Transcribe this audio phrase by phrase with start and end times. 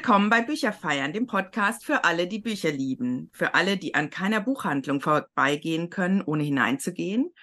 [0.00, 4.40] Willkommen bei Bücherfeiern, dem Podcast für alle, die Bücher lieben, für alle, die an keiner
[4.40, 7.34] Buchhandlung vorbeigehen können, ohne hineinzugehen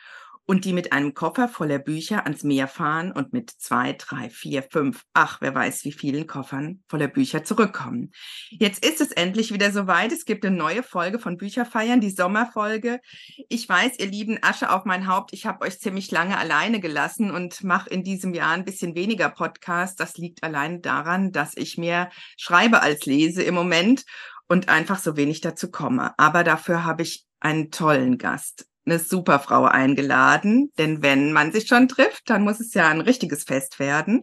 [0.47, 4.63] und die mit einem Koffer voller Bücher ans Meer fahren und mit zwei, drei, vier,
[4.63, 8.11] fünf, ach, wer weiß wie vielen Koffern voller Bücher zurückkommen.
[8.49, 10.13] Jetzt ist es endlich wieder soweit.
[10.13, 13.01] Es gibt eine neue Folge von Bücherfeiern, die Sommerfolge.
[13.49, 17.29] Ich weiß, ihr lieben Asche auf mein Haupt, ich habe euch ziemlich lange alleine gelassen
[17.29, 19.99] und mache in diesem Jahr ein bisschen weniger Podcast.
[19.99, 24.05] Das liegt allein daran, dass ich mehr schreibe als lese im Moment
[24.47, 26.17] und einfach so wenig dazu komme.
[26.17, 31.67] Aber dafür habe ich einen tollen Gast eine super Frau eingeladen, denn wenn man sich
[31.67, 34.21] schon trifft, dann muss es ja ein richtiges Fest werden.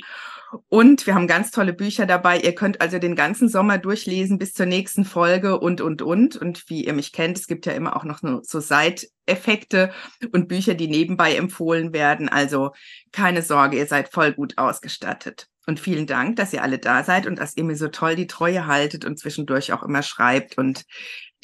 [0.69, 2.39] Und wir haben ganz tolle Bücher dabei.
[2.39, 6.37] Ihr könnt also den ganzen Sommer durchlesen bis zur nächsten Folge und, und, und.
[6.37, 9.93] Und wie ihr mich kennt, es gibt ja immer auch noch so Side-Effekte
[10.33, 12.29] und Bücher, die nebenbei empfohlen werden.
[12.29, 12.71] Also
[13.13, 15.49] keine Sorge, ihr seid voll gut ausgestattet.
[15.67, 18.27] Und vielen Dank, dass ihr alle da seid und dass ihr mir so toll die
[18.27, 20.85] Treue haltet und zwischendurch auch immer schreibt und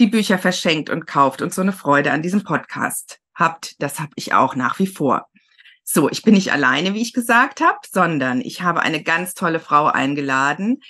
[0.00, 3.80] die Bücher verschenkt und kauft und so eine Freude an diesem Podcast habt.
[3.80, 5.26] Das habe ich auch nach wie vor.
[5.84, 9.60] So, ich bin nicht alleine, wie ich gesagt habe, sondern ich habe eine ganz tolle
[9.60, 10.80] Frau eingeladen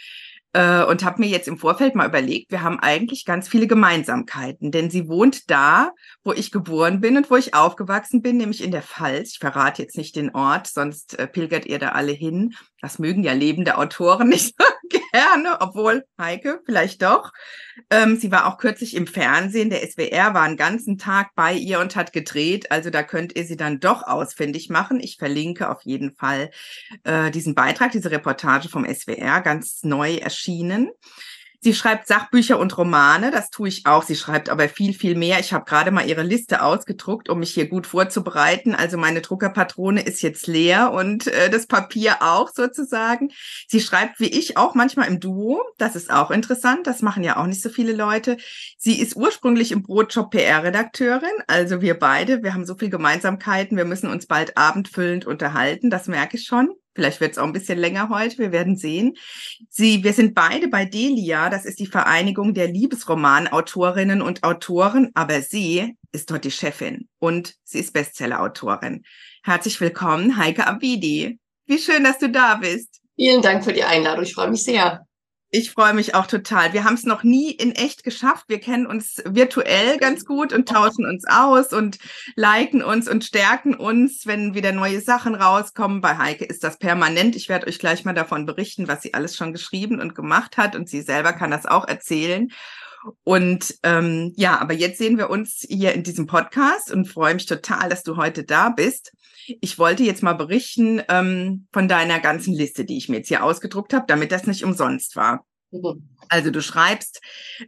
[0.52, 4.70] äh, und habe mir jetzt im Vorfeld mal überlegt, wir haben eigentlich ganz viele Gemeinsamkeiten,
[4.70, 8.70] denn sie wohnt da, wo ich geboren bin und wo ich aufgewachsen bin, nämlich in
[8.70, 9.32] der Pfalz.
[9.32, 12.54] Ich verrate jetzt nicht den Ort, sonst äh, pilgert ihr da alle hin.
[12.80, 14.54] Das mögen ja lebende Autoren nicht
[15.12, 17.32] gerne, obwohl Heike vielleicht doch.
[17.90, 19.70] Ähm, sie war auch kürzlich im Fernsehen.
[19.70, 22.70] Der SWR war einen ganzen Tag bei ihr und hat gedreht.
[22.70, 25.00] Also da könnt ihr sie dann doch ausfindig machen.
[25.00, 26.50] Ich verlinke auf jeden Fall
[27.04, 30.90] äh, diesen Beitrag, diese Reportage vom SWR, ganz neu erschienen.
[31.62, 34.02] Sie schreibt Sachbücher und Romane, das tue ich auch.
[34.02, 35.40] Sie schreibt aber viel, viel mehr.
[35.40, 38.74] Ich habe gerade mal ihre Liste ausgedruckt, um mich hier gut vorzubereiten.
[38.74, 43.30] Also meine Druckerpatrone ist jetzt leer und äh, das Papier auch sozusagen.
[43.68, 45.62] Sie schreibt wie ich auch manchmal im Duo.
[45.76, 46.86] Das ist auch interessant.
[46.86, 48.38] Das machen ja auch nicht so viele Leute.
[48.78, 51.28] Sie ist ursprünglich im Brotjob PR-Redakteurin.
[51.46, 53.76] Also wir beide, wir haben so viel Gemeinsamkeiten.
[53.76, 55.90] Wir müssen uns bald abendfüllend unterhalten.
[55.90, 56.79] Das merke ich schon.
[56.94, 59.14] Vielleicht wird es auch ein bisschen länger heute, wir werden sehen.
[59.68, 65.40] Sie, wir sind beide bei Delia, das ist die Vereinigung der Liebesromanautorinnen und Autoren, aber
[65.42, 69.04] sie ist dort die Chefin und sie ist Bestsellerautorin.
[69.44, 71.38] Herzlich willkommen, Heike Abidi.
[71.66, 73.00] Wie schön, dass du da bist.
[73.14, 75.06] Vielen Dank für die Einladung, ich freue mich sehr.
[75.52, 76.72] Ich freue mich auch total.
[76.72, 78.44] Wir haben es noch nie in echt geschafft.
[78.46, 81.98] Wir kennen uns virtuell ganz gut und tauschen uns aus und
[82.36, 86.02] liken uns und stärken uns, wenn wieder neue Sachen rauskommen.
[86.02, 87.34] Bei Heike ist das permanent.
[87.34, 90.76] Ich werde euch gleich mal davon berichten, was sie alles schon geschrieben und gemacht hat.
[90.76, 92.52] Und sie selber kann das auch erzählen.
[93.24, 97.46] Und ähm, ja, aber jetzt sehen wir uns hier in diesem Podcast und freue mich
[97.46, 99.12] total, dass du heute da bist.
[99.60, 103.44] Ich wollte jetzt mal berichten ähm, von deiner ganzen Liste, die ich mir jetzt hier
[103.44, 105.44] ausgedruckt habe, damit das nicht umsonst war.
[105.70, 106.08] Mhm.
[106.28, 107.20] Also du schreibst,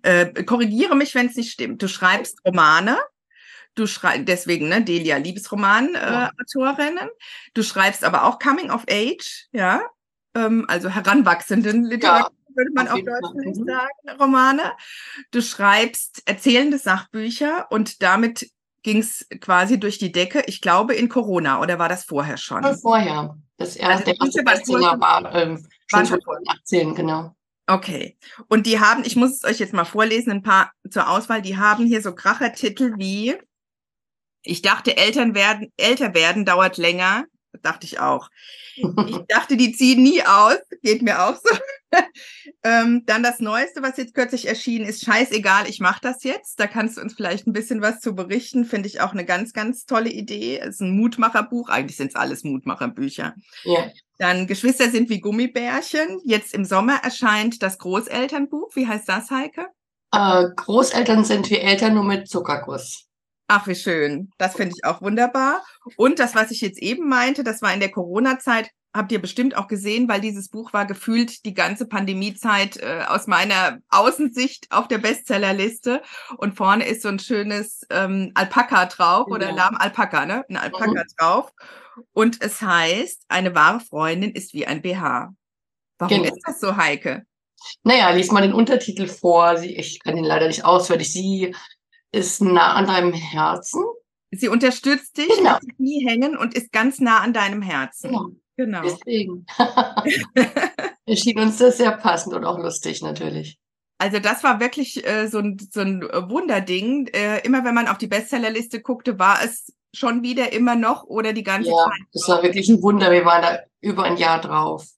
[0.03, 1.83] äh, korrigiere mich, wenn es nicht stimmt.
[1.83, 2.99] Du schreibst Romane,
[3.75, 7.09] du schreibst deswegen ne Delia Liebesroman äh, Autorinnen.
[7.55, 9.83] Du schreibst aber auch Coming of Age, ja,
[10.35, 12.31] ähm, also heranwachsenden Literatur.
[12.31, 13.67] Ja würde man auf, auf Deutsch nicht mhm.
[13.67, 14.73] sagen, Romane.
[15.31, 18.51] Du schreibst erzählende Sachbücher und damit
[18.83, 22.63] ging es quasi durch die Decke, ich glaube in Corona, oder war das vorher schon?
[22.77, 23.37] Vorher.
[23.57, 27.35] Das erste, also der erste Bestseller war ähm, schon 2018, genau.
[27.67, 28.17] Okay.
[28.49, 31.57] Und die haben, ich muss es euch jetzt mal vorlesen, ein paar zur Auswahl, die
[31.57, 33.37] haben hier so Krachertitel wie
[34.43, 37.25] Ich dachte, Eltern werden, älter werden dauert länger.
[37.61, 38.31] Dachte ich auch.
[38.75, 38.85] Ich
[39.29, 40.59] dachte, die ziehen nie aus.
[40.83, 41.57] Geht mir auch so.
[42.65, 46.59] ähm, dann das Neueste, was jetzt kürzlich erschienen ist, scheißegal, ich mache das jetzt.
[46.59, 48.65] Da kannst du uns vielleicht ein bisschen was zu berichten.
[48.65, 50.59] Finde ich auch eine ganz, ganz tolle Idee.
[50.59, 51.69] Es ist ein Mutmacherbuch.
[51.69, 53.35] Eigentlich sind es alles Mutmacherbücher.
[53.65, 53.91] Ja.
[54.19, 56.21] Dann Geschwister sind wie Gummibärchen.
[56.25, 58.75] Jetzt im Sommer erscheint das Großelternbuch.
[58.75, 59.67] Wie heißt das, Heike?
[60.13, 63.09] Äh, Großeltern sind wie Eltern nur mit Zuckerguss.
[63.49, 64.31] Ach, wie schön.
[64.39, 65.63] Das finde ich auch wunderbar.
[65.97, 69.57] Und das, was ich jetzt eben meinte, das war in der Corona-Zeit, habt ihr bestimmt
[69.57, 74.89] auch gesehen, weil dieses Buch war gefühlt die ganze Pandemiezeit äh, aus meiner Außensicht auf
[74.89, 76.03] der Bestsellerliste.
[76.37, 79.35] Und vorne ist so ein schönes ähm, Alpaka drauf ja.
[79.35, 79.59] oder genau.
[79.59, 80.45] Lahm Alpaka, ne?
[80.49, 81.05] Ein Alpaka mhm.
[81.19, 81.53] drauf.
[82.13, 85.33] Und es heißt, eine wahre Freundin ist wie ein BH.
[85.99, 86.35] Warum genau.
[86.35, 87.25] ist das so, Heike?
[87.85, 89.61] Naja, lies mal den Untertitel vor.
[89.63, 91.13] Ich kann ihn leider nicht auswendig.
[91.13, 91.55] Sie
[92.13, 93.83] ist nah an deinem Herzen.
[94.31, 95.55] Sie unterstützt dich, genau.
[95.55, 98.11] lässt nie hängen und ist ganz nah an deinem Herzen.
[98.11, 98.31] Genau.
[98.57, 98.83] genau.
[98.83, 99.47] Deswegen.
[101.07, 103.59] Erschien uns das sehr passend und auch lustig natürlich.
[103.99, 107.09] Also das war wirklich äh, so, ein, so ein Wunderding.
[107.09, 111.33] Äh, immer wenn man auf die Bestsellerliste guckte, war es schon wieder immer noch oder
[111.33, 112.01] die ganze ja, Zeit.
[112.13, 113.11] Das war wirklich ein Wunder.
[113.11, 114.89] Wir waren da über ein Jahr drauf.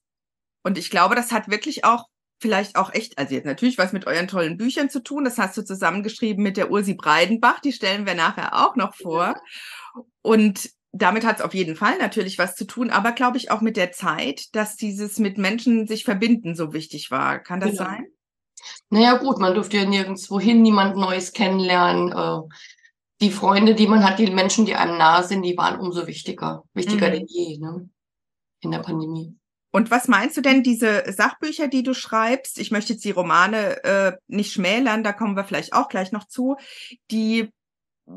[0.63, 2.05] Und ich glaube, das hat wirklich auch
[2.39, 5.23] vielleicht auch echt, also jetzt natürlich was mit euren tollen Büchern zu tun.
[5.25, 7.59] Das hast du zusammengeschrieben mit der Ursi Breidenbach.
[7.61, 9.35] Die stellen wir nachher auch noch vor.
[10.21, 13.61] Und damit hat es auf jeden Fall natürlich was zu tun, aber glaube ich auch
[13.61, 17.39] mit der Zeit, dass dieses mit Menschen sich verbinden so wichtig war.
[17.39, 17.83] Kann das Genau.
[17.83, 18.05] sein?
[18.89, 22.11] Naja, gut, man durfte ja nirgendwo hin, niemand Neues kennenlernen.
[22.11, 22.47] Äh,
[23.21, 26.63] die Freunde, die man hat, die Menschen, die einem nahe sind, die waren umso wichtiger.
[26.73, 27.11] Wichtiger Mhm.
[27.11, 27.89] denn je, ne?
[28.61, 29.35] In der Pandemie.
[29.75, 32.59] Und was meinst du denn, diese Sachbücher, die du schreibst?
[32.59, 36.23] Ich möchte jetzt die Romane äh, nicht schmälern, da kommen wir vielleicht auch gleich noch
[36.29, 36.55] zu.
[37.11, 37.51] Die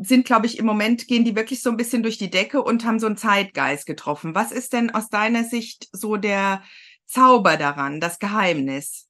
[0.00, 2.84] sind, glaube ich, im Moment gehen die wirklich so ein bisschen durch die Decke und
[2.84, 4.36] haben so einen Zeitgeist getroffen.
[4.36, 6.62] Was ist denn aus deiner Sicht so der
[7.06, 9.08] Zauber daran, das Geheimnis?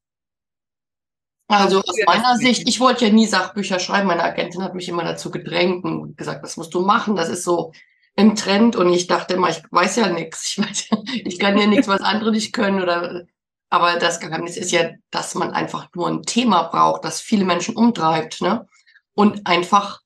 [1.48, 4.06] Also aus meiner Sicht, ich wollte ja nie Sachbücher schreiben.
[4.06, 7.14] Meine Agentin hat mich immer dazu gedrängt und gesagt, das musst du machen.
[7.14, 7.72] Das ist so
[8.18, 8.74] im Trend.
[8.74, 10.50] Und ich dachte immer, ich weiß ja nichts.
[10.50, 10.88] Ich, weiß,
[11.24, 12.82] ich kann ja nichts, was andere nicht können.
[12.82, 13.24] Oder,
[13.70, 17.76] aber das Geheimnis ist ja, dass man einfach nur ein Thema braucht, das viele Menschen
[17.76, 18.42] umtreibt.
[18.42, 18.66] Ne?
[19.14, 20.00] Und einfach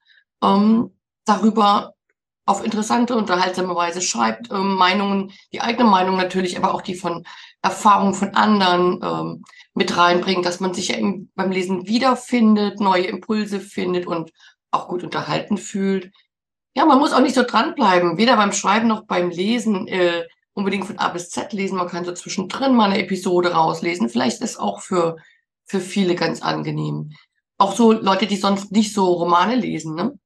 [0.44, 0.94] ähm,
[1.25, 1.94] darüber
[2.44, 7.25] auf interessante, unterhaltsame Weise schreibt, ähm, Meinungen, die eigene Meinung natürlich, aber auch die von
[7.62, 13.05] Erfahrungen von anderen ähm, mit reinbringt, dass man sich ja im, beim Lesen wiederfindet, neue
[13.05, 14.32] Impulse findet und
[14.70, 16.12] auch gut unterhalten fühlt.
[16.75, 20.25] Ja, man muss auch nicht so dranbleiben, weder beim Schreiben noch beim Lesen äh,
[20.55, 21.77] unbedingt von A bis Z lesen.
[21.77, 24.09] Man kann so zwischendrin mal eine Episode rauslesen.
[24.09, 25.17] Vielleicht ist auch für,
[25.65, 27.13] für viele ganz angenehm.
[27.59, 30.19] Auch so Leute, die sonst nicht so Romane lesen, ne?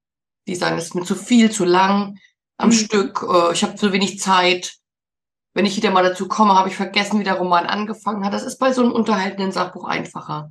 [0.47, 2.19] Die sagen, es ist mir zu viel, zu lang
[2.57, 2.73] am Mhm.
[2.73, 4.77] Stück, äh, ich habe zu wenig Zeit.
[5.55, 8.33] Wenn ich wieder mal dazu komme, habe ich vergessen, wie der Roman angefangen hat.
[8.33, 10.51] Das ist bei so einem unterhaltenden Sachbuch einfacher.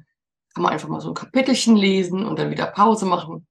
[0.53, 3.47] Kann man einfach mal so ein Kapitelchen lesen und dann wieder Pause machen.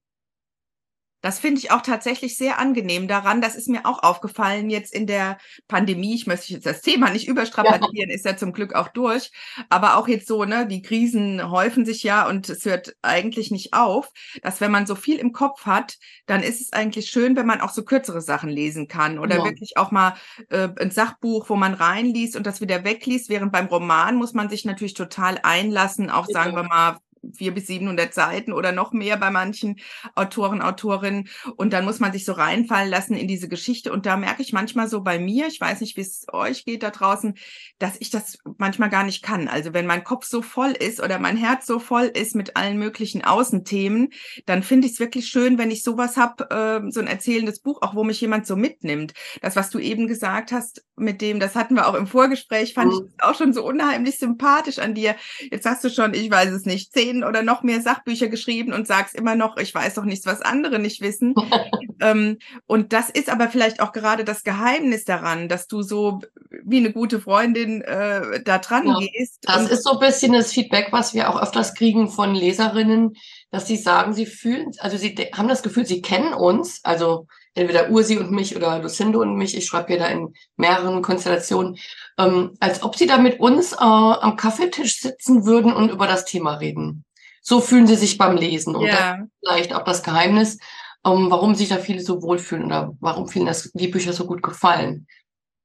[1.24, 3.40] Das finde ich auch tatsächlich sehr angenehm daran.
[3.40, 5.38] Das ist mir auch aufgefallen jetzt in der
[5.68, 6.14] Pandemie.
[6.14, 9.30] Ich möchte jetzt das Thema nicht überstrapazieren, ist ja zum Glück auch durch.
[9.70, 13.72] Aber auch jetzt so, ne, die Krisen häufen sich ja und es hört eigentlich nicht
[13.72, 14.10] auf,
[14.42, 17.62] dass wenn man so viel im Kopf hat, dann ist es eigentlich schön, wenn man
[17.62, 19.44] auch so kürzere Sachen lesen kann oder Ja.
[19.44, 20.14] wirklich auch mal
[20.50, 23.30] äh, ein Sachbuch, wo man reinliest und das wieder wegliest.
[23.30, 26.34] Während beim Roman muss man sich natürlich total einlassen, auch Ja.
[26.34, 26.98] sagen wir mal
[27.32, 29.76] vier bis 700 Seiten oder noch mehr bei manchen
[30.14, 31.28] Autoren, Autorinnen.
[31.56, 33.92] Und dann muss man sich so reinfallen lassen in diese Geschichte.
[33.92, 36.82] Und da merke ich manchmal so bei mir, ich weiß nicht, wie es euch geht
[36.82, 37.34] da draußen,
[37.78, 39.48] dass ich das manchmal gar nicht kann.
[39.48, 42.78] Also wenn mein Kopf so voll ist oder mein Herz so voll ist mit allen
[42.78, 44.10] möglichen Außenthemen,
[44.46, 47.82] dann finde ich es wirklich schön, wenn ich sowas habe, äh, so ein erzählendes Buch,
[47.82, 49.12] auch wo mich jemand so mitnimmt.
[49.42, 52.92] Das, was du eben gesagt hast, mit dem, das hatten wir auch im Vorgespräch, fand
[52.92, 53.08] Mhm.
[53.16, 55.16] ich auch schon so unheimlich sympathisch an dir.
[55.50, 58.86] Jetzt hast du schon, ich weiß es nicht, zehn oder noch mehr Sachbücher geschrieben und
[58.86, 61.34] sagst immer noch, ich weiß doch nichts, was andere nicht wissen.
[62.00, 66.20] ähm, und das ist aber vielleicht auch gerade das Geheimnis daran, dass du so
[66.64, 69.38] wie eine gute Freundin äh, da dran Ja, gehst.
[69.42, 73.14] Das ist so ein bisschen das Feedback, was wir auch öfters kriegen von Leserinnen,
[73.50, 77.90] dass sie sagen, sie fühlen, also sie haben das Gefühl, sie kennen uns, also entweder
[77.90, 81.78] Ursi und mich oder Lucindo und mich, ich schreibe ja da in mehreren Konstellationen,
[82.18, 86.24] ähm, als ob sie da mit uns äh, am Kaffeetisch sitzen würden und über das
[86.24, 87.04] Thema reden.
[87.40, 88.74] So fühlen sie sich beim Lesen.
[88.74, 90.58] Und das ja, ist vielleicht auch das Geheimnis,
[91.06, 94.42] ähm, warum sich da viele so wohlfühlen oder warum vielen das, die Bücher so gut
[94.42, 95.06] gefallen.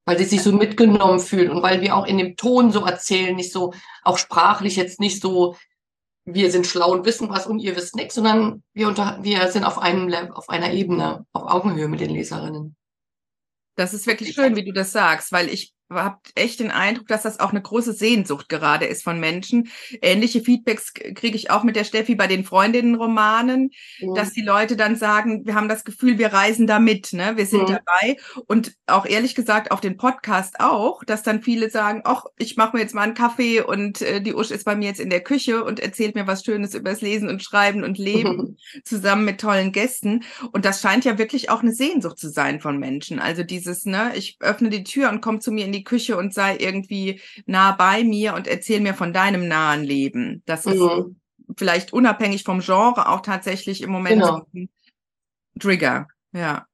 [0.05, 3.35] Weil sie sich so mitgenommen fühlen und weil wir auch in dem Ton so erzählen,
[3.35, 5.55] nicht so, auch sprachlich jetzt nicht so,
[6.33, 9.63] wir sind schlau und wissen was und ihr wisst nichts, sondern wir, unter, wir sind
[9.63, 12.75] auf einem Level, auf einer Ebene, auf Augenhöhe mit den Leserinnen.
[13.75, 17.23] das ist wirklich schön, wie du das sagst, weil ich habe echt den Eindruck, dass
[17.23, 19.69] das auch eine große Sehnsucht gerade ist von Menschen.
[20.01, 23.71] Ähnliche Feedbacks kriege ich auch mit der Steffi bei den Freundinnenromanen,
[24.15, 27.37] dass die Leute dann sagen, wir haben das Gefühl, wir reisen da mit, ne?
[27.37, 27.67] Wir sind Mhm.
[27.85, 28.17] dabei.
[28.47, 32.75] Und auch ehrlich gesagt auf den Podcast auch, dass dann viele sagen, ach, ich mache
[32.75, 35.21] mir jetzt mal einen Kaffee und äh, die Usch ist bei mir jetzt in der
[35.21, 39.71] Küche und erzählt mir was Schönes übers Lesen und Schreiben und Leben zusammen mit tollen
[39.71, 40.23] Gästen.
[40.51, 43.19] Und das scheint ja wirklich auch eine Sehnsucht zu sein von Menschen.
[43.19, 46.33] Also dieses, ne, ich öffne die Tür und komm zu mir in die Küche und
[46.33, 50.43] sei irgendwie nah bei mir und erzähl mir von deinem nahen Leben.
[50.45, 51.19] Das ist Mhm.
[51.57, 54.37] vielleicht unabhängig vom Genre auch tatsächlich im Moment Genau.
[54.37, 54.69] so ein
[55.59, 56.07] Trigger.
[56.31, 56.65] Ja.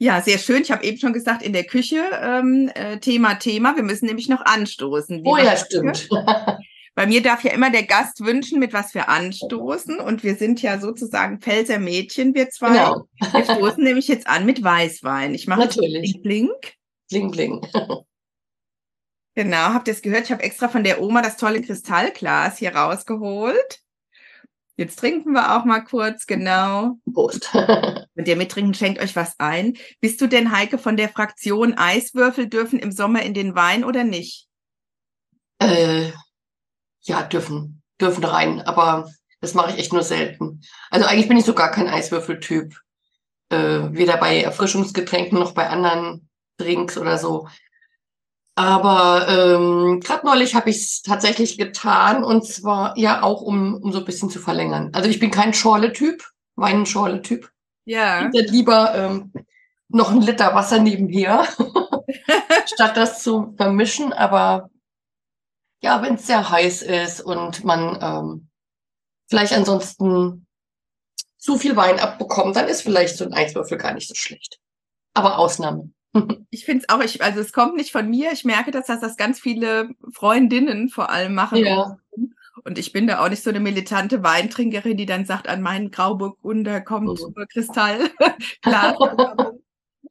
[0.00, 0.62] Ja, sehr schön.
[0.62, 3.74] Ich habe eben schon gesagt, in der Küche ähm, äh, Thema, Thema.
[3.74, 5.22] Wir müssen nämlich noch anstoßen.
[5.24, 6.08] Oh ja, stimmt.
[6.94, 9.98] Bei mir darf ja immer der Gast wünschen, mit was wir anstoßen.
[10.00, 12.70] Und wir sind ja sozusagen Pfälzer Mädchen, wir zwei.
[12.70, 15.34] Genau, Wir stoßen nämlich jetzt an mit Weißwein.
[15.34, 16.20] Ich mache natürlich.
[16.22, 16.74] Blink.
[17.10, 17.66] Bling, bling.
[19.34, 20.24] Genau, habt ihr es gehört?
[20.24, 23.80] Ich habe extra von der Oma das tolle Kristallglas hier rausgeholt.
[24.76, 26.98] Jetzt trinken wir auch mal kurz, genau.
[27.12, 27.52] Prost.
[28.14, 29.76] Wenn ihr mittrinken, schenkt euch was ein.
[30.00, 34.04] Bist du denn, Heike, von der Fraktion Eiswürfel dürfen im Sommer in den Wein oder
[34.04, 34.48] nicht?
[35.60, 36.12] äh,
[37.02, 38.60] ja, dürfen, dürfen rein.
[38.62, 39.10] Aber
[39.40, 40.62] das mache ich echt nur selten.
[40.90, 42.74] Also eigentlich bin ich so gar kein Eiswürfeltyp.
[43.50, 46.27] Äh, weder bei Erfrischungsgetränken noch bei anderen
[46.58, 47.48] Drinks oder so.
[48.58, 53.92] Aber ähm, gerade neulich habe ich es tatsächlich getan und zwar ja auch, um, um
[53.92, 54.90] so ein bisschen zu verlängern.
[54.94, 56.24] Also ich bin kein Schorle-Typ,
[56.56, 57.48] Wein-Schorle-Typ.
[57.84, 58.28] Ja.
[58.28, 59.32] Ich hätte lieber ähm,
[59.88, 61.46] noch ein Liter Wasser nebenher,
[62.66, 64.12] statt das zu vermischen.
[64.12, 64.70] Aber
[65.80, 68.48] ja, wenn es sehr heiß ist und man ähm,
[69.28, 70.46] vielleicht ansonsten
[71.36, 74.58] zu viel Wein abbekommt, dann ist vielleicht so ein Eiswürfel gar nicht so schlecht.
[75.14, 75.92] Aber Ausnahme.
[76.50, 78.32] Ich finde es auch, ich, also es kommt nicht von mir.
[78.32, 81.58] Ich merke, dass das, das ganz viele Freundinnen vor allem machen.
[81.58, 81.96] Ja.
[82.64, 85.90] Und ich bin da auch nicht so eine militante Weintrinkerin, die dann sagt, an meinen
[85.90, 87.46] Grauburgunder kommt Mhm.
[87.52, 88.10] Kristall.
[88.62, 89.54] Klar.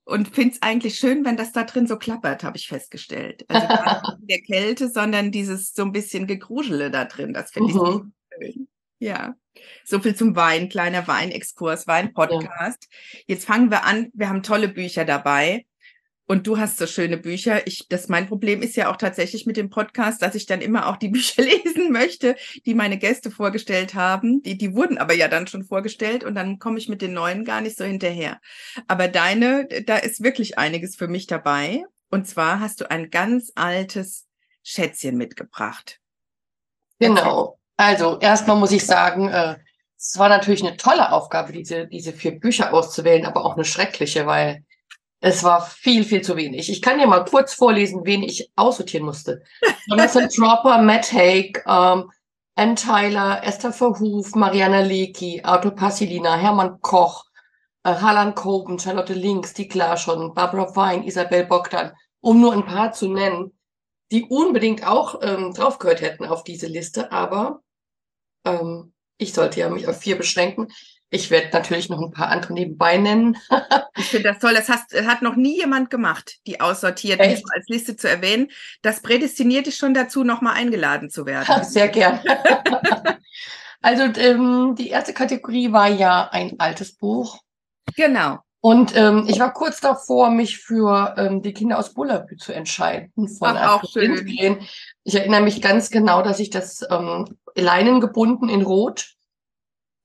[0.06, 3.44] Und finde es eigentlich schön, wenn das da drin so klappert, habe ich festgestellt.
[3.50, 7.34] Also gar nicht der Kälte, sondern dieses so ein bisschen Gegrusele da drin.
[7.34, 8.14] Das finde ich Mhm.
[8.42, 8.68] schön.
[9.00, 9.36] Ja.
[9.86, 12.88] So viel zum Wein, kleiner Weinexkurs, Weinpodcast.
[13.28, 14.10] Jetzt fangen wir an.
[14.14, 15.67] Wir haben tolle Bücher dabei.
[16.30, 17.66] Und du hast so schöne Bücher.
[17.68, 20.88] Ich, das mein Problem ist ja auch tatsächlich mit dem Podcast, dass ich dann immer
[20.88, 24.44] auch die Bücher lesen möchte, die meine Gäste vorgestellt haben.
[24.44, 27.46] Die, die wurden aber ja dann schon vorgestellt und dann komme ich mit den neuen
[27.46, 28.42] gar nicht so hinterher.
[28.88, 31.84] Aber deine, da ist wirklich einiges für mich dabei.
[32.10, 34.28] Und zwar hast du ein ganz altes
[34.64, 36.00] Schätzchen mitgebracht.
[37.00, 37.58] Genau.
[37.78, 39.56] Also erstmal muss ich sagen, äh,
[39.98, 44.26] es war natürlich eine tolle Aufgabe, diese, diese vier Bücher auszuwählen, aber auch eine schreckliche,
[44.26, 44.64] weil
[45.20, 46.70] es war viel, viel zu wenig.
[46.70, 49.44] Ich kann dir mal kurz vorlesen, wen ich aussortieren musste.
[49.88, 52.12] Jonathan Tropper, Matt Haig, ähm,
[52.56, 57.26] Ann Tyler, Esther Verhoef, Mariana Lecki, Arthur Passilina, Hermann Koch,
[57.84, 62.94] äh, Harlan Coben, Charlotte Links, die Larsson, Barbara Wein, Isabel Bogdan, um nur ein paar
[62.94, 63.58] zu nennen,
[64.12, 67.62] die unbedingt auch ähm, draufgehört hätten auf diese Liste, aber
[68.46, 70.68] ähm, ich sollte ja mich auf vier beschränken.
[71.10, 73.38] Ich werde natürlich noch ein paar andere nebenbei nennen.
[74.00, 74.54] Ich finde das toll.
[74.54, 77.44] Das hast, hat noch nie jemand gemacht, die aussortiert Echt?
[77.52, 78.50] als Liste zu erwähnen.
[78.84, 81.64] Das prädestiniert dich schon dazu, nochmal eingeladen zu werden.
[81.64, 82.20] Sehr gern.
[83.82, 87.40] also ähm, die erste Kategorie war ja ein altes Buch.
[87.96, 88.38] Genau.
[88.62, 93.12] Und ähm, ich war kurz davor, mich für ähm, die Kinder aus Bullabü zu entscheiden.
[93.28, 94.28] Von Ach, auch schön.
[95.04, 99.17] Ich erinnere mich ganz genau, dass ich das ähm, Leinen gebunden in Rot,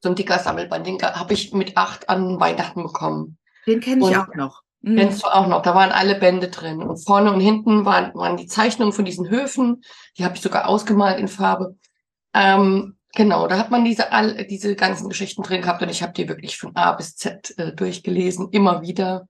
[0.03, 3.39] so ein dicker Sammelband, den habe ich mit acht an Weihnachten bekommen.
[3.67, 4.63] Den kenne ich Und- auch noch.
[4.81, 4.97] Mhm.
[4.97, 5.63] Kennst du auch noch?
[5.63, 6.83] Da waren alle Bände drin.
[6.83, 9.83] Und vorne und hinten waren, waren die Zeichnungen von diesen Höfen.
[10.19, 11.77] Die habe ich sogar ausgemalt in Farbe.
[12.35, 16.13] Ähm, genau, da hat man diese, all, diese ganzen Geschichten drin gehabt und ich habe
[16.13, 19.29] die wirklich von A bis Z äh, durchgelesen, immer wieder.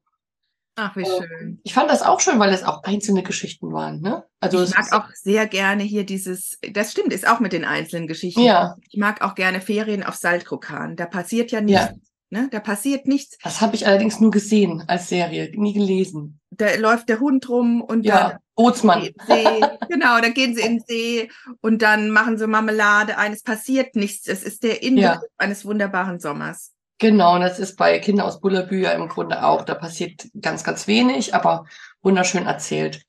[0.76, 1.60] Ach, wie schön.
[1.64, 4.00] Ich fand das auch schön, weil es auch einzelne Geschichten waren.
[4.00, 4.24] Ne?
[4.40, 8.06] Also ich mag auch sehr gerne hier dieses, das stimmt, ist auch mit den einzelnen
[8.08, 8.40] Geschichten.
[8.40, 10.96] Ja, Ich mag auch gerne Ferien auf Saltkrokan.
[10.96, 11.80] Da passiert ja nichts.
[11.82, 11.92] Ja.
[12.30, 12.48] Ne?
[12.50, 13.36] Da passiert nichts.
[13.44, 16.40] das habe ich allerdings nur gesehen als Serie, nie gelesen.
[16.50, 19.02] Da läuft der Hund rum und Ja, dann Bootsmann.
[19.04, 19.60] in den See.
[19.90, 23.34] genau, dann gehen sie in den See und dann machen sie Marmelade ein.
[23.34, 24.26] Es passiert nichts.
[24.28, 26.71] Es ist der Inbegriff eines wunderbaren Sommers.
[27.02, 29.62] Genau, und das ist bei Kinder aus Bullabü ja im Grunde auch.
[29.62, 31.64] Da passiert ganz, ganz wenig, aber
[32.00, 33.02] wunderschön erzählt.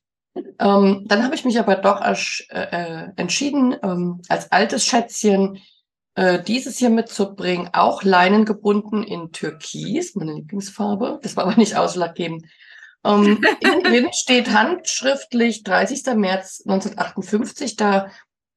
[0.57, 2.15] Ähm, dann habe ich mich aber doch äh,
[2.49, 5.59] äh, entschieden, ähm, als altes Schätzchen
[6.15, 11.19] äh, dieses hier mitzubringen, auch Leinen gebunden in Türkis, meine Lieblingsfarbe.
[11.21, 12.47] Das war aber nicht ausschlaggebend.
[13.05, 16.15] Ähm, innen steht handschriftlich 30.
[16.15, 17.75] März 1958.
[17.75, 18.09] Da,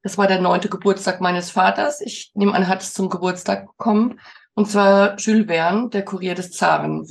[0.02, 2.00] das war der neunte Geburtstag meines Vaters.
[2.00, 4.18] Ich nehme an, er hat es zum Geburtstag bekommen.
[4.56, 7.06] Und zwar Jules Verne, der Kurier des Zaren.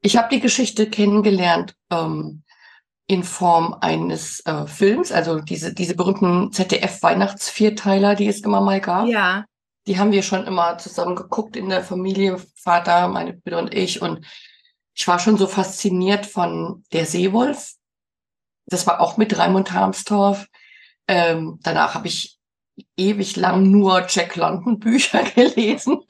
[0.00, 2.44] Ich habe die Geschichte kennengelernt ähm,
[3.06, 9.06] in Form eines äh, Films, also diese, diese berühmten ZDF-Weihnachtsvierteiler, die es immer mal gab.
[9.06, 9.44] Ja,
[9.86, 14.00] Die haben wir schon immer zusammen geguckt in der Familie, Vater, meine Brüder und ich.
[14.00, 14.24] Und
[14.94, 17.74] ich war schon so fasziniert von Der Seewolf.
[18.64, 20.46] Das war auch mit Raimund Harmstorff.
[21.06, 22.38] Ähm, danach habe ich
[22.96, 26.00] ewig lang nur Jack London Bücher gelesen.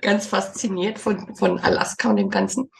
[0.00, 2.70] Ganz fasziniert von, von Alaska und dem Ganzen.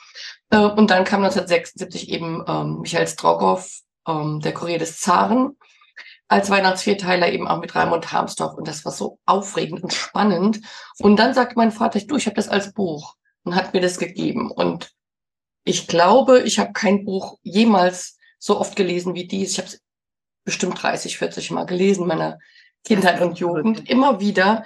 [0.50, 5.56] Äh, und dann kam 1976 eben ähm, Michael Strogoff, ähm, der Kurier des Zaren,
[6.28, 8.54] als Weihnachtsvierteiler eben auch mit Raimund Harmstorff.
[8.54, 10.60] Und das war so aufregend und spannend.
[10.98, 13.14] Und dann sagte mein Vater, du, ich habe das als Buch
[13.44, 14.50] und hat mir das gegeben.
[14.50, 14.92] Und
[15.64, 19.52] ich glaube, ich habe kein Buch jemals so oft gelesen wie dies.
[19.52, 19.80] Ich habe es
[20.44, 22.38] bestimmt 30, 40 Mal gelesen in meiner
[22.86, 23.88] Kindheit und Jugend.
[23.90, 24.64] Immer wieder.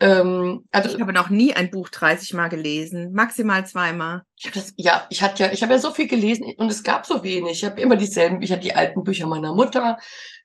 [0.00, 4.22] Ähm, also ich habe noch nie ein Buch 30 Mal gelesen, maximal zweimal.
[4.36, 7.04] Ich das, ja, ich hatte ja, ich habe ja so viel gelesen und es gab
[7.04, 7.52] so wenig.
[7.52, 9.98] Ich habe immer dieselben, ich hatte die alten Bücher meiner Mutter,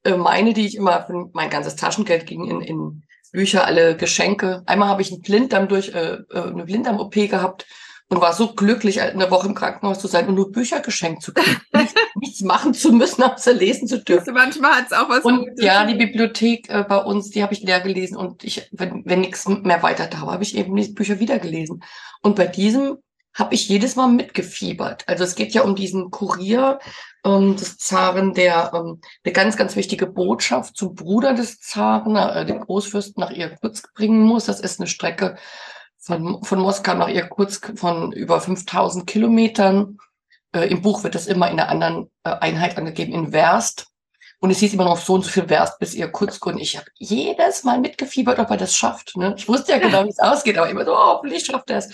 [0.03, 4.63] äh, meine, die ich immer, für mein ganzes Taschengeld ging in, in Bücher, alle Geschenke.
[4.65, 7.65] Einmal habe ich einen Blinddarm durch, äh, äh eine Blinddarm-OP gehabt
[8.09, 11.33] und war so glücklich, eine Woche im Krankenhaus zu sein und nur Bücher geschenkt zu
[11.33, 11.59] kriegen.
[11.74, 14.33] nichts, nichts machen zu müssen, außer lesen zu dürfen.
[14.33, 17.62] Manchmal hat es auch was Und ja, die Bibliothek äh, bei uns, die habe ich
[17.62, 20.88] leer gelesen und ich, wenn, wenn nichts mehr weiter da war, habe ich eben die
[20.89, 21.83] Bücher wieder gelesen.
[22.21, 22.97] Und bei diesem
[23.33, 25.03] habe ich jedes Mal mitgefiebert.
[25.07, 26.79] Also es geht ja um diesen Kurier
[27.25, 32.45] ähm, des Zaren, der ähm, eine ganz, ganz wichtige Botschaft zum Bruder des Zaren, äh,
[32.45, 34.45] dem Großfürsten, nach Irkutsk bringen muss.
[34.45, 35.35] Das ist eine Strecke
[36.05, 39.97] von, von Moskau nach Irkutsk von über 5000 Kilometern.
[40.53, 43.88] Äh, Im Buch wird das immer in einer anderen äh, Einheit angegeben, in Werst.
[44.39, 46.45] Und es hieß immer noch so und so viel Werst bis Irkutsk.
[46.45, 49.17] Und ich habe jedes Mal mitgefiebert, ob er das schafft.
[49.17, 49.33] Ne?
[49.35, 51.89] Ich wusste ja genau, wie es ausgeht, aber immer so, oh, hoffentlich schafft er es.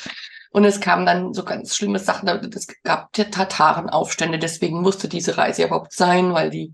[0.51, 2.27] Und es kamen dann so ganz schlimme Sachen.
[2.27, 6.73] Es gab Tatarenaufstände, deswegen musste diese Reise überhaupt sein, weil die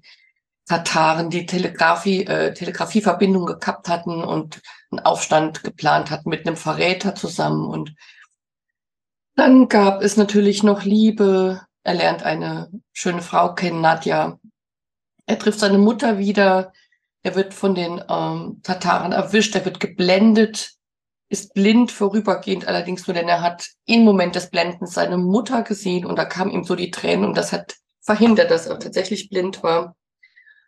[0.68, 4.60] Tataren die Telegrafie, äh, Telegrafieverbindung gekappt hatten und
[4.92, 7.66] einen Aufstand geplant hatten mit einem Verräter zusammen.
[7.66, 7.96] Und
[9.36, 11.62] dann gab es natürlich noch Liebe.
[11.84, 14.40] Er lernt eine schöne Frau kennen, Nadja.
[15.26, 16.74] Er trifft seine Mutter wieder.
[17.24, 19.56] Er wird von den ähm, Tataren erwischt.
[19.56, 20.78] Er wird geblendet,
[21.30, 26.06] ist blind vorübergehend allerdings nur, denn er hat im Moment des Blendens seine Mutter gesehen
[26.06, 29.62] und da kam ihm so die Tränen und das hat verhindert, dass er tatsächlich blind
[29.64, 29.96] war.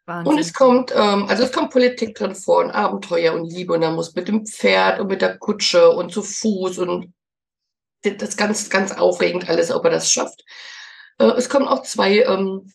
[0.10, 0.34] Wahnsinn.
[0.34, 3.82] Und es kommt, ähm, also es kommt Politik drin vor und Abenteuer und Liebe und
[3.82, 7.14] er muss mit dem Pferd und mit der Kutsche und zu Fuß und
[8.02, 10.44] das ganz, ganz aufregend alles, ob er das schafft.
[11.20, 12.74] Äh, es kommen auch zwei ähm,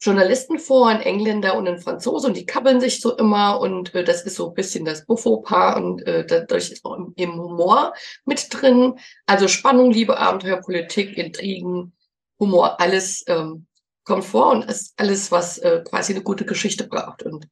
[0.00, 4.04] Journalisten vor, ein Engländer und ein Franzose und die kabbeln sich so immer und äh,
[4.04, 7.94] das ist so ein bisschen das Buffo-Paar und äh, dadurch ist auch im, im Humor
[8.24, 8.98] mit drin.
[9.24, 11.94] Also Spannung, Liebe, Abenteuer, Politik, Intrigen,
[12.38, 13.66] Humor, alles ähm,
[14.06, 17.22] kommt vor und ist alles, was äh, quasi eine gute Geschichte braucht.
[17.24, 17.48] Und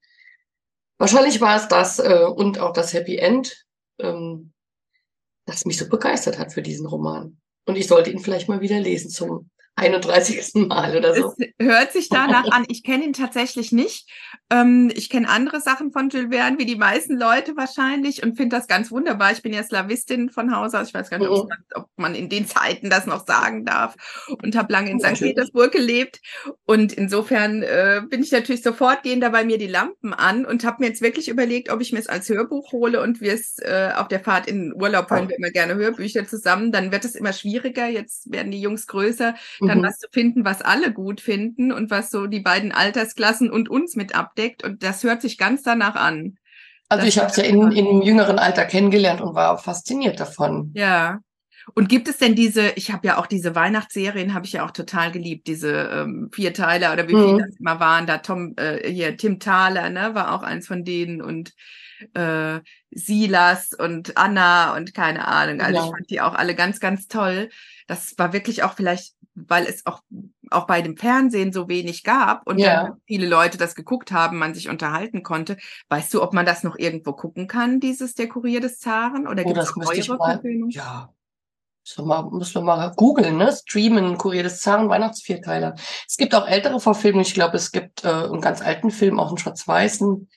[0.99, 3.67] wahrscheinlich war es das äh, und auch das Happy End,
[3.99, 4.53] ähm,
[5.47, 7.39] das mich so begeistert hat für diesen Roman.
[7.67, 10.69] Und ich sollte ihn vielleicht mal wieder lesen zum 31.
[10.69, 11.35] Mal oder so.
[11.37, 12.65] Es hört sich danach an.
[12.69, 14.09] Ich kenne ihn tatsächlich nicht.
[14.51, 18.57] Ähm, ich kenne andere Sachen von Jules Verne, wie die meisten Leute wahrscheinlich, und finde
[18.57, 19.33] das ganz wunderbar.
[19.33, 20.89] Ich bin ja Slawistin von Haus aus.
[20.89, 21.49] Ich weiß gar nicht, mhm.
[21.75, 23.97] ob man in den Zeiten das noch sagen darf.
[24.43, 25.21] Und habe lange in St.
[25.21, 26.21] Petersburg gelebt.
[26.67, 30.65] Und insofern äh, bin ich natürlich sofort, gehen da bei mir die Lampen an und
[30.65, 33.59] habe mir jetzt wirklich überlegt, ob ich mir es als Hörbuch hole und wir es
[33.59, 36.71] äh, auf der Fahrt in Urlaub hören wir immer gerne Hörbücher zusammen.
[36.71, 37.89] Dann wird es immer schwieriger.
[37.89, 39.35] Jetzt werden die Jungs größer
[39.67, 39.85] dann mhm.
[39.85, 43.97] was zu finden, was alle gut finden und was so die beiden Altersklassen und uns
[43.97, 44.65] mit abdeckt.
[44.65, 46.39] Und das hört sich ganz danach an.
[46.89, 50.71] Also ich habe es ja in, in jüngeren Alter kennengelernt und war fasziniert davon.
[50.75, 51.21] Ja.
[51.73, 54.71] Und gibt es denn diese, ich habe ja auch diese Weihnachtsserien, habe ich ja auch
[54.71, 57.39] total geliebt, diese ähm, vier Teile oder wie viele mhm.
[57.39, 61.23] das immer waren, da Tom, äh, hier Tim Thaler, ne, war auch eins von denen
[61.23, 61.55] und
[62.13, 65.61] äh, Silas und Anna und keine Ahnung.
[65.61, 65.85] Also ja.
[65.85, 67.49] ich fand die auch alle ganz, ganz toll.
[67.87, 70.01] Das war wirklich auch vielleicht weil es auch,
[70.51, 72.97] auch bei dem Fernsehen so wenig gab und ja.
[73.07, 75.57] viele Leute das geguckt haben, man sich unterhalten konnte.
[75.89, 79.27] Weißt du, ob man das noch irgendwo gucken kann, dieses Der Kurier des Zaren?
[79.27, 80.71] Oder oh, gibt es neuere Verfilmungen?
[80.71, 81.13] Ja.
[81.83, 83.53] Müssen wir mal, müssen wir mal googeln, ne?
[83.53, 85.75] Streamen, Kurier des Zaren, Weihnachtsvierteiler.
[86.09, 87.27] Es gibt auch ältere Verfilmungen.
[87.27, 90.29] Ich glaube, es gibt äh, einen ganz alten Film, auch einen schwarz-weißen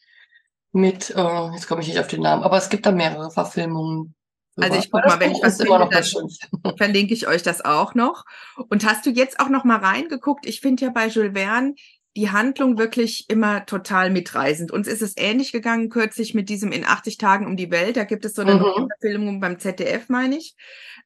[0.74, 4.14] mit, äh, jetzt komme ich nicht auf den Namen, aber es gibt da mehrere Verfilmungen.
[4.58, 8.26] Also ich guck mal, wenn ich was finde, dann verlinke ich euch das auch noch.
[8.70, 10.46] Und hast du jetzt auch noch mal reingeguckt?
[10.46, 11.76] Ich finde ja bei Jules Verne
[12.18, 14.72] die Handlung wirklich immer total mitreisend.
[14.72, 17.96] Uns ist es ähnlich gegangen kürzlich mit diesem in 80 Tagen um die Welt.
[17.96, 18.88] Da gibt es so eine mhm.
[19.00, 20.56] Verfilmung beim ZDF, meine ich.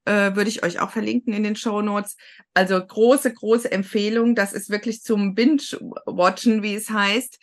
[0.05, 2.15] Äh, würde ich euch auch verlinken in den Show Notes.
[2.53, 4.35] Also große, große Empfehlung.
[4.35, 7.39] Das ist wirklich zum Binge-Watchen, wie es heißt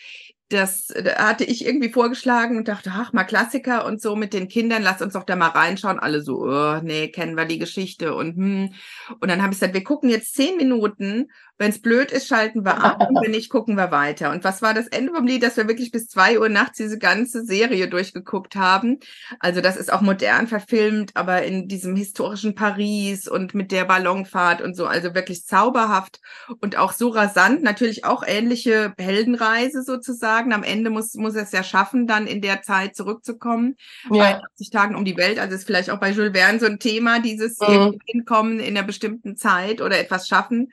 [0.48, 4.48] das da hatte ich irgendwie vorgeschlagen und dachte, ach, mal Klassiker und so mit den
[4.48, 5.98] Kindern, lass uns doch da mal reinschauen.
[5.98, 8.74] Alle so, oh, nee, kennen wir die Geschichte und hm.
[9.20, 12.64] Und dann habe ich gesagt, wir gucken jetzt zehn Minuten wenn es blöd ist, schalten
[12.64, 14.30] wir ab und wenn nicht, gucken wir weiter.
[14.30, 16.98] Und was war das Ende vom Lied, dass wir wirklich bis zwei Uhr nachts diese
[16.98, 18.98] ganze Serie durchgeguckt haben?
[19.40, 24.62] Also das ist auch modern verfilmt, aber in diesem historischen Paris und mit der Ballonfahrt
[24.62, 26.20] und so, also wirklich zauberhaft
[26.60, 27.62] und auch so rasant.
[27.62, 30.52] Natürlich auch ähnliche Heldenreise sozusagen.
[30.52, 33.76] Am Ende muss, muss es ja schaffen, dann in der Zeit zurückzukommen.
[34.10, 34.18] Ja.
[34.18, 35.38] Bei 80 Tagen um die Welt.
[35.40, 37.98] Also ist vielleicht auch bei Jules Verne so ein Thema, dieses mhm.
[38.04, 40.70] Hinkommen in einer bestimmten Zeit oder etwas schaffen.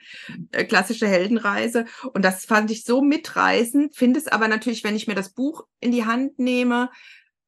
[0.52, 1.86] Äh, klassische Heldenreise.
[2.12, 5.64] Und das fand ich so mitreißend, finde es aber natürlich, wenn ich mir das Buch
[5.80, 6.90] in die Hand nehme,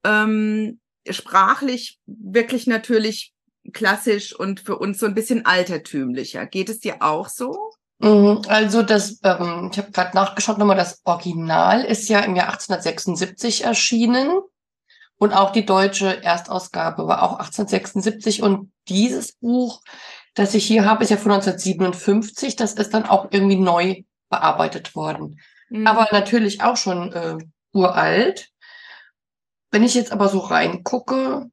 [0.02, 3.34] ähm, sprachlich wirklich natürlich
[3.74, 6.46] klassisch und für uns so ein bisschen altertümlicher.
[6.46, 7.72] Geht es dir auch so?
[7.98, 12.46] Mhm, also das, ähm, ich habe gerade nachgeschaut nochmal, das Original ist ja im Jahr
[12.46, 14.40] 1876 erschienen
[15.18, 19.82] und auch die deutsche Erstausgabe war auch 1876 und dieses Buch,
[20.38, 22.56] das ich hier habe, ist ja von 1957.
[22.56, 25.40] Das ist dann auch irgendwie neu bearbeitet worden.
[25.68, 25.86] Mhm.
[25.86, 27.38] Aber natürlich auch schon äh,
[27.72, 28.50] uralt.
[29.70, 31.50] Wenn ich jetzt aber so reingucke,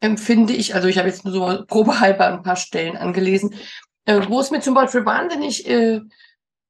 [0.00, 3.54] empfinde ich, also ich habe jetzt nur so probehalber ein paar Stellen angelesen,
[4.04, 6.00] äh, wo es mir zum Beispiel wahnsinnig äh,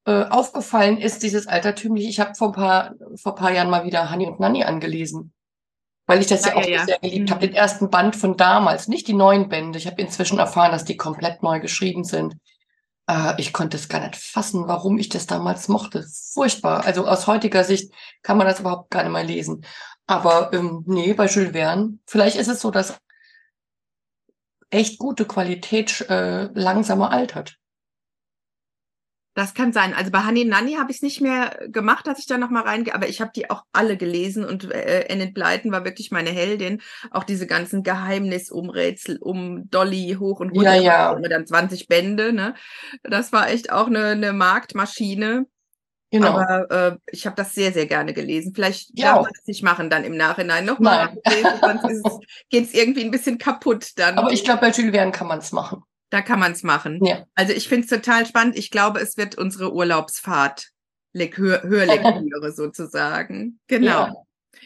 [0.05, 2.09] äh, aufgefallen ist, dieses altertümliche.
[2.09, 5.33] Ich habe vor ein paar vor ein paar Jahren mal wieder Hani und Nanni angelesen,
[6.07, 6.85] weil ich das ja, ja auch ja.
[6.85, 7.33] sehr geliebt mhm.
[7.33, 7.47] habe.
[7.47, 9.77] Den ersten Band von damals, nicht die neuen Bände.
[9.77, 12.35] Ich habe inzwischen erfahren, dass die komplett neu geschrieben sind.
[13.07, 16.07] Äh, ich konnte es gar nicht fassen, warum ich das damals mochte.
[16.33, 16.85] Furchtbar.
[16.85, 17.93] Also aus heutiger Sicht
[18.23, 19.65] kann man das überhaupt gar nicht mehr lesen.
[20.07, 22.97] Aber ähm, nee, bei Jules Verne, vielleicht ist es so, dass
[24.69, 27.57] echt gute Qualität äh, langsamer altert.
[29.37, 29.93] Das kann sein.
[29.93, 32.95] Also bei Honey Nanny habe ich es nicht mehr gemacht, dass ich da nochmal reingehe,
[32.95, 36.81] aber ich habe die auch alle gelesen und äh, Enid Blyton war wirklich meine Heldin.
[37.11, 40.73] Auch diese ganzen Geheimnisumrätsel um Dolly hoch und runter.
[40.73, 41.19] Ja, ja.
[41.21, 42.55] Mit dann 20 Bände, ne?
[43.03, 45.45] Das war echt auch eine, eine Marktmaschine.
[46.09, 46.29] Genau.
[46.29, 48.53] Aber äh, ich habe das sehr, sehr gerne gelesen.
[48.55, 49.13] Vielleicht ja.
[49.13, 51.15] darf man das nicht machen dann im Nachhinein nochmal.
[51.61, 54.17] Sonst geht es irgendwie ein bisschen kaputt dann.
[54.17, 55.83] Aber ich glaube, bei Jules Verne kann man es machen.
[56.09, 57.03] Da kann man es machen.
[57.03, 57.25] Ja.
[57.35, 58.57] Also ich finde es total spannend.
[58.57, 60.69] Ich glaube, es wird unsere Urlaubsfahrt
[61.13, 63.59] Hör Hörlektüre sozusagen.
[63.67, 63.87] Genau.
[63.87, 64.13] Ja.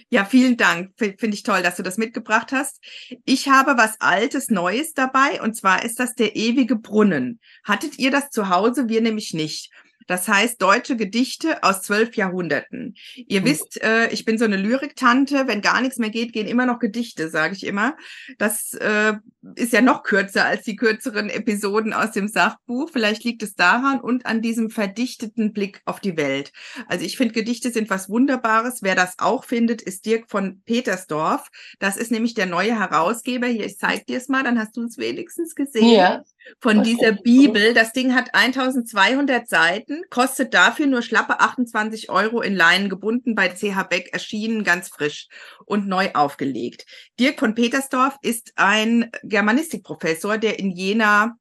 [0.09, 0.91] Ja, vielen Dank.
[0.97, 2.81] Finde ich toll, dass du das mitgebracht hast.
[3.25, 7.39] Ich habe was Altes, Neues dabei und zwar ist das der ewige Brunnen.
[7.63, 8.89] Hattet ihr das zu Hause?
[8.89, 9.71] Wir nämlich nicht.
[10.07, 12.95] Das heißt deutsche Gedichte aus zwölf Jahrhunderten.
[13.15, 13.45] Ihr mhm.
[13.45, 15.47] wisst, äh, ich bin so eine Lyriktante.
[15.47, 17.95] Wenn gar nichts mehr geht, gehen immer noch Gedichte, sage ich immer.
[18.37, 19.13] Das äh,
[19.55, 22.89] ist ja noch kürzer als die kürzeren Episoden aus dem Sachbuch.
[22.91, 26.51] Vielleicht liegt es daran und an diesem verdichteten Blick auf die Welt.
[26.87, 28.81] Also ich finde, Gedichte sind was Wunderbares.
[28.81, 31.49] Wer das auch findet, ist Dirk von Petersdorf.
[31.79, 33.47] Das ist nämlich der neue Herausgeber.
[33.47, 35.89] Hier, ich zeige dir es mal, dann hast du es wenigstens gesehen.
[35.89, 36.23] Ja
[36.59, 37.73] von dieser Bibel.
[37.73, 43.49] Das Ding hat 1200 Seiten, kostet dafür nur schlappe 28 Euro in Leinen gebunden, bei
[43.49, 45.27] CH Beck erschienen, ganz frisch
[45.65, 46.85] und neu aufgelegt.
[47.19, 51.35] Dirk von Petersdorf ist ein Germanistikprofessor, der in Jena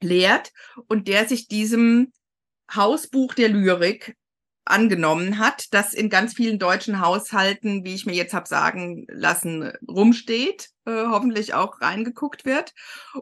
[0.00, 0.52] lehrt
[0.86, 2.12] und der sich diesem
[2.72, 4.16] Hausbuch der Lyrik
[4.64, 9.72] angenommen hat, das in ganz vielen deutschen Haushalten, wie ich mir jetzt habe sagen lassen,
[9.88, 12.72] rumsteht äh, hoffentlich auch reingeguckt wird.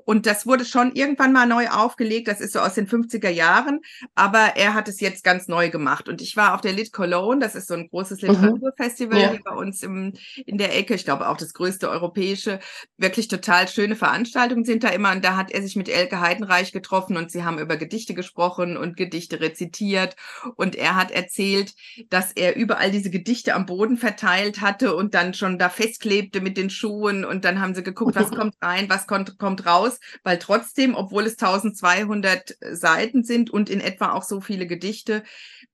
[0.05, 2.29] Und das wurde schon irgendwann mal neu aufgelegt.
[2.29, 3.81] Das ist so aus den 50er Jahren.
[4.14, 6.09] Aber er hat es jetzt ganz neu gemacht.
[6.09, 7.40] Und ich war auf der Lit Cologne.
[7.40, 8.29] Das ist so ein großes mhm.
[8.29, 9.31] Literaturfestival ja.
[9.31, 10.12] hier bei uns im,
[10.44, 10.94] in der Ecke.
[10.94, 12.61] Ich glaube auch das größte europäische.
[12.98, 15.11] Wirklich total schöne Veranstaltungen sind da immer.
[15.12, 18.76] Und da hat er sich mit Elke Heidenreich getroffen und sie haben über Gedichte gesprochen
[18.76, 20.14] und Gedichte rezitiert.
[20.55, 21.74] Und er hat erzählt,
[22.11, 26.57] dass er überall diese Gedichte am Boden verteilt hatte und dann schon da festklebte mit
[26.57, 29.99] den Schuhen und dann dann haben sie geguckt, was kommt rein, was kommt, kommt raus,
[30.23, 35.23] weil trotzdem, obwohl es 1200 Seiten sind und in etwa auch so viele Gedichte,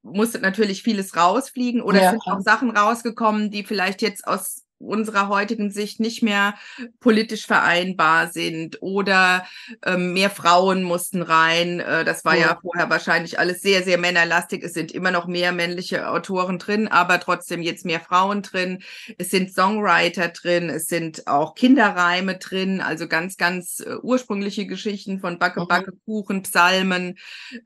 [0.02, 2.10] musste natürlich vieles rausfliegen oder ja.
[2.10, 6.54] sind auch Sachen rausgekommen, die vielleicht jetzt aus unserer heutigen Sicht nicht mehr
[7.00, 9.46] politisch vereinbar sind oder
[9.84, 11.80] ähm, mehr Frauen mussten rein.
[11.80, 12.48] Äh, das war ja.
[12.48, 12.58] ja.
[12.60, 14.62] vorher wahrscheinlich alles sehr, sehr männerlastig.
[14.62, 18.82] Es sind immer noch mehr männliche Autoren drin, aber trotzdem jetzt mehr Frauen drin.
[19.18, 25.20] Es sind Songwriter drin, es sind auch Kinderreime drin, also ganz, ganz äh, ursprüngliche Geschichten
[25.20, 25.68] von Backe, mhm.
[25.68, 27.18] Backe, Kuchen, Psalmen,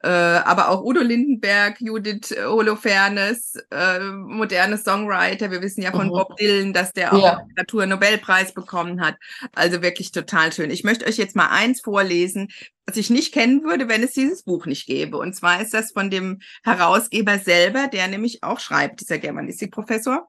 [0.02, 5.50] äh, aber auch Udo Lindenberg, Judith Holofernes, äh, moderne Songwriter.
[5.50, 6.10] Wir wissen ja von mhm.
[6.10, 7.44] Bob Dylan, dass der der auch ja.
[7.48, 9.16] Literaturnobelpreis bekommen hat.
[9.54, 10.70] Also wirklich total schön.
[10.70, 12.48] Ich möchte euch jetzt mal eins vorlesen,
[12.86, 15.16] was ich nicht kennen würde, wenn es dieses Buch nicht gäbe.
[15.18, 20.28] Und zwar ist das von dem Herausgeber selber, der nämlich auch schreibt, dieser Germanistikprofessor.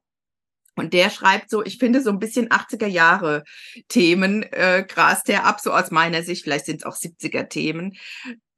[0.76, 3.44] Und der schreibt so, ich finde so ein bisschen 80er Jahre
[3.88, 7.98] Themen, äh, grast der ab, so aus meiner Sicht, vielleicht sind es auch 70er Themen.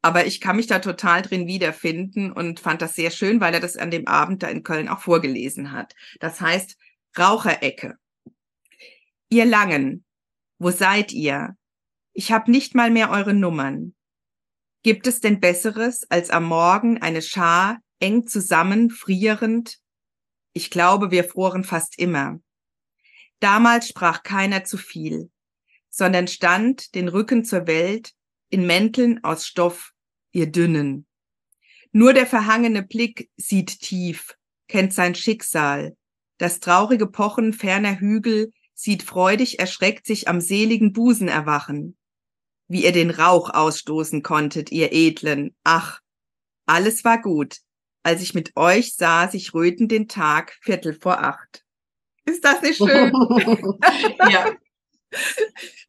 [0.02, 3.60] Aber ich kann mich da total drin wiederfinden und fand das sehr schön, weil er
[3.60, 5.94] das an dem Abend da in Köln auch vorgelesen hat.
[6.20, 6.78] Das heißt,
[7.18, 7.98] Raucherecke.
[9.32, 10.04] Ihr Langen,
[10.58, 11.56] wo seid ihr?
[12.14, 13.94] Ich hab nicht mal mehr eure Nummern.
[14.82, 19.78] Gibt es denn Besseres, als am Morgen eine Schar eng zusammen, frierend?
[20.54, 22.40] Ich glaube, wir froren fast immer.
[23.40, 25.30] Damals sprach keiner zu viel,
[25.92, 28.14] sondern stand den Rücken zur Welt
[28.50, 29.94] in Mänteln aus Stoff,
[30.32, 31.06] ihr dünnen.
[31.92, 34.36] Nur der verhangene Blick sieht tief,
[34.68, 35.96] kennt sein Schicksal,
[36.40, 41.98] das traurige Pochen ferner Hügel sieht freudig erschreckt sich am seligen Busen erwachen.
[42.70, 46.00] Wie ihr den Rauch ausstoßen konntet, ihr Edlen, ach,
[46.66, 47.58] alles war gut.
[48.04, 51.66] Als ich mit euch sah, sich röten den Tag, Viertel vor acht.
[52.24, 53.12] Ist das nicht schön?
[54.32, 54.56] ja.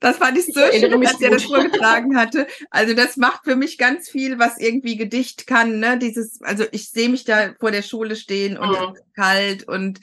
[0.01, 2.49] Das fand ich so ich schön, als er das vorgetragen hatte.
[2.71, 5.79] Also das macht für mich ganz viel, was irgendwie Gedicht kann.
[5.79, 5.97] Ne?
[5.97, 8.97] Dieses, also ich sehe mich da vor der Schule stehen und mhm.
[9.15, 10.01] kalt und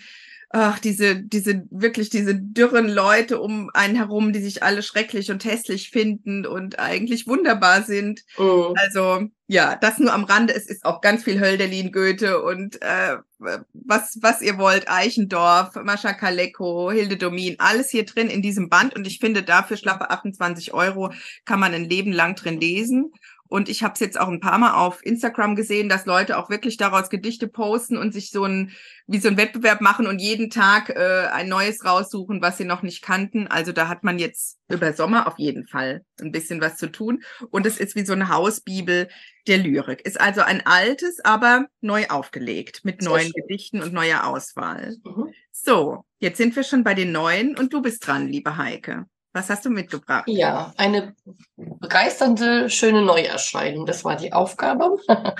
[0.50, 5.44] ach, diese, diese, wirklich diese dürren Leute um einen herum, die sich alle schrecklich und
[5.44, 8.24] hässlich finden und eigentlich wunderbar sind.
[8.38, 8.74] Mhm.
[8.76, 10.54] Also, ja, das nur am Rande.
[10.54, 16.14] Es ist auch ganz viel Hölderlin, Goethe und äh, was, was ihr wollt, Eichendorf, Mascha
[16.14, 18.96] Kaleko, Hilde Domin, alles hier drin in diesem Band.
[18.96, 21.12] Und ich finde, dafür schlappe 28 Euro
[21.46, 23.12] kann man ein Leben lang drin lesen.
[23.50, 26.50] Und ich habe es jetzt auch ein paar Mal auf Instagram gesehen, dass Leute auch
[26.50, 28.72] wirklich daraus Gedichte posten und sich so ein
[29.08, 32.82] wie so ein Wettbewerb machen und jeden Tag äh, ein neues raussuchen, was sie noch
[32.82, 33.48] nicht kannten.
[33.48, 37.24] Also da hat man jetzt über Sommer auf jeden Fall ein bisschen was zu tun.
[37.50, 39.08] Und es ist wie so eine Hausbibel
[39.48, 40.02] der Lyrik.
[40.02, 43.34] Ist also ein altes, aber neu aufgelegt mit Sehr neuen schön.
[43.48, 44.98] Gedichten und neuer Auswahl.
[45.06, 45.32] Mhm.
[45.54, 49.06] So, jetzt sind wir schon bei den neuen und du bist dran, liebe Heike.
[49.38, 50.24] Was hast du mitgebracht?
[50.26, 51.16] Ja, eine
[51.58, 53.86] begeisternde, schöne Neuerscheinung.
[53.86, 54.98] Das war die Aufgabe.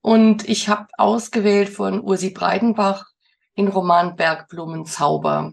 [0.00, 3.04] Und ich habe ausgewählt von Ursi Breidenbach
[3.58, 5.52] den Roman Bergblumen-Zauber.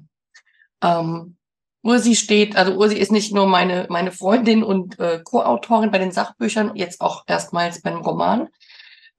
[0.82, 1.36] Ähm,
[1.84, 6.14] Ursi steht, also Ursi ist nicht nur meine, meine Freundin und äh, Co-Autorin bei den
[6.14, 8.48] Sachbüchern, jetzt auch erstmals beim Roman,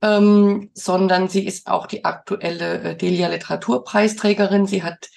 [0.01, 4.67] ähm, sondern sie ist auch die aktuelle äh, Delia Literaturpreisträgerin.
[4.67, 5.11] Sie hat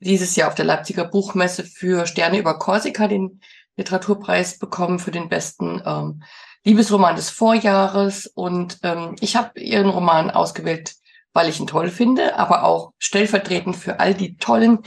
[0.00, 3.40] dieses Jahr auf der Leipziger Buchmesse für Sterne über Korsika den
[3.76, 6.22] Literaturpreis bekommen für den besten ähm,
[6.64, 8.26] Liebesroman des Vorjahres.
[8.26, 10.94] Und ähm, ich habe ihren Roman ausgewählt,
[11.32, 14.80] weil ich ihn toll finde, aber auch stellvertretend für all die tollen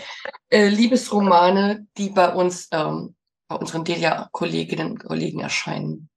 [0.49, 3.15] äh, Liebesromane, die bei uns, ähm,
[3.47, 6.09] bei unseren Delia-Kolleginnen und Kollegen erscheinen.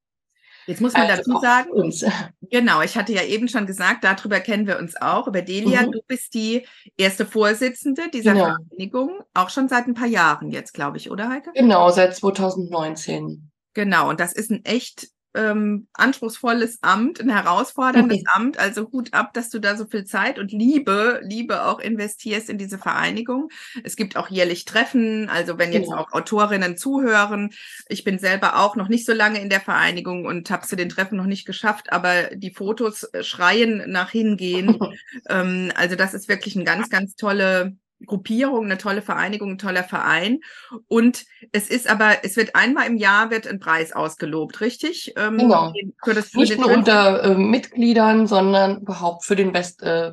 [0.66, 2.04] Jetzt muss man also dazu sagen, uns.
[2.42, 5.82] genau, ich hatte ja eben schon gesagt, darüber kennen wir uns auch, über Delia.
[5.82, 5.92] Mhm.
[5.92, 8.44] Du bist die erste Vorsitzende dieser genau.
[8.46, 11.52] Vereinigung, auch schon seit ein paar Jahren jetzt, glaube ich, oder Heike?
[11.54, 13.50] Genau, seit 2019.
[13.74, 18.30] Genau, und das ist ein echt ähm, anspruchsvolles Amt, ein herausforderndes okay.
[18.34, 18.58] Amt.
[18.58, 22.58] Also Hut ab, dass du da so viel Zeit und Liebe, Liebe auch investierst in
[22.58, 23.50] diese Vereinigung.
[23.84, 25.28] Es gibt auch jährlich Treffen.
[25.28, 25.98] Also wenn jetzt ja.
[25.98, 27.50] auch Autorinnen zuhören,
[27.88, 30.88] ich bin selber auch noch nicht so lange in der Vereinigung und habe zu den
[30.88, 34.78] Treffen noch nicht geschafft, aber die Fotos äh, schreien nach hingehen.
[35.28, 39.84] ähm, also das ist wirklich eine ganz, ganz tolle Gruppierung, eine tolle Vereinigung, ein toller
[39.84, 40.40] Verein.
[40.88, 45.14] Und es ist aber, es wird einmal im Jahr wird ein Preis ausgelobt, richtig?
[45.16, 45.72] Ähm, genau.
[46.04, 50.12] Für das, für Nicht nur unter äh, Mitgliedern, sondern überhaupt für den Best, äh,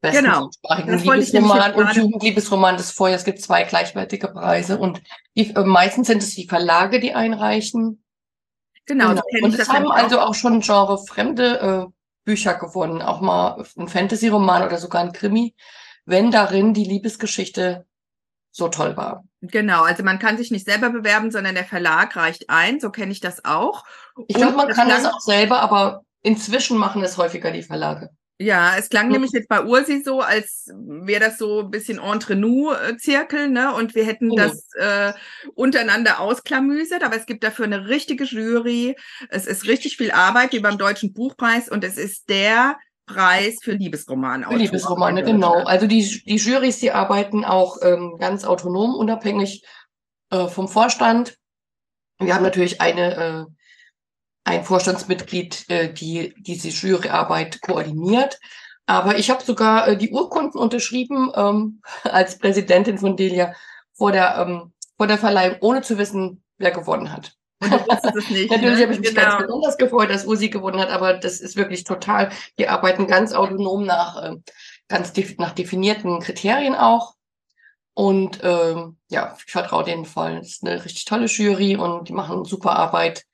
[0.00, 0.50] besten genau.
[0.86, 3.22] Liebesroman und Jugendliebesroman des Vorjahres.
[3.22, 5.02] Es gibt zwei gleichwertige Preise und
[5.36, 8.04] die, äh, meistens sind es die Verlage, die einreichen.
[8.86, 9.08] Genau.
[9.08, 9.22] genau.
[9.42, 11.92] Und es haben also auch schon genre fremde äh,
[12.24, 15.54] Bücher gewonnen, auch mal ein Fantasy-Roman oder sogar ein Krimi
[16.10, 17.86] wenn darin die Liebesgeschichte
[18.50, 19.24] so toll war.
[19.42, 23.12] Genau, also man kann sich nicht selber bewerben, sondern der Verlag reicht ein, so kenne
[23.12, 23.84] ich das auch.
[24.26, 28.10] Ich glaube, man kann das auch selber, aber inzwischen machen es häufiger die Verlage.
[28.42, 29.12] Ja, es klang mhm.
[29.12, 33.74] nämlich jetzt bei Ursi so, als wäre das so ein bisschen entre nous Zirkel, ne?
[33.74, 34.36] Und wir hätten mhm.
[34.36, 35.12] das äh,
[35.54, 38.96] untereinander ausklamüsert, aber es gibt dafür eine richtige Jury.
[39.28, 42.78] Es ist richtig viel Arbeit wie beim Deutschen Buchpreis und es ist der
[43.14, 44.46] Preis für Liebesromane.
[44.46, 45.64] Für Liebesromane, genau.
[45.64, 49.64] Also die, die Jurys, die arbeiten auch ähm, ganz autonom, unabhängig
[50.30, 51.36] äh, vom Vorstand.
[52.18, 53.44] Wir haben natürlich eine, äh,
[54.44, 58.38] ein Vorstandsmitglied, äh, die diese Juryarbeit koordiniert.
[58.86, 63.54] Aber ich habe sogar äh, die Urkunden unterschrieben ähm, als Präsidentin von Delia
[63.92, 67.36] vor der, ähm, vor der Verleihung, ohne zu wissen, wer gewonnen hat.
[67.60, 68.50] Und du wusstest es nicht.
[68.50, 68.82] Natürlich ne?
[68.82, 69.22] habe ich mich genau.
[69.22, 73.32] ganz besonders gefreut, dass Usi gewonnen hat, aber das ist wirklich total, die arbeiten ganz
[73.32, 74.36] autonom nach, äh,
[74.88, 77.14] ganz nach definierten Kriterien auch.
[77.94, 80.38] Und ähm, ja, ich vertraue denen voll.
[80.40, 83.24] Es ist eine richtig tolle Jury und die machen super Arbeit.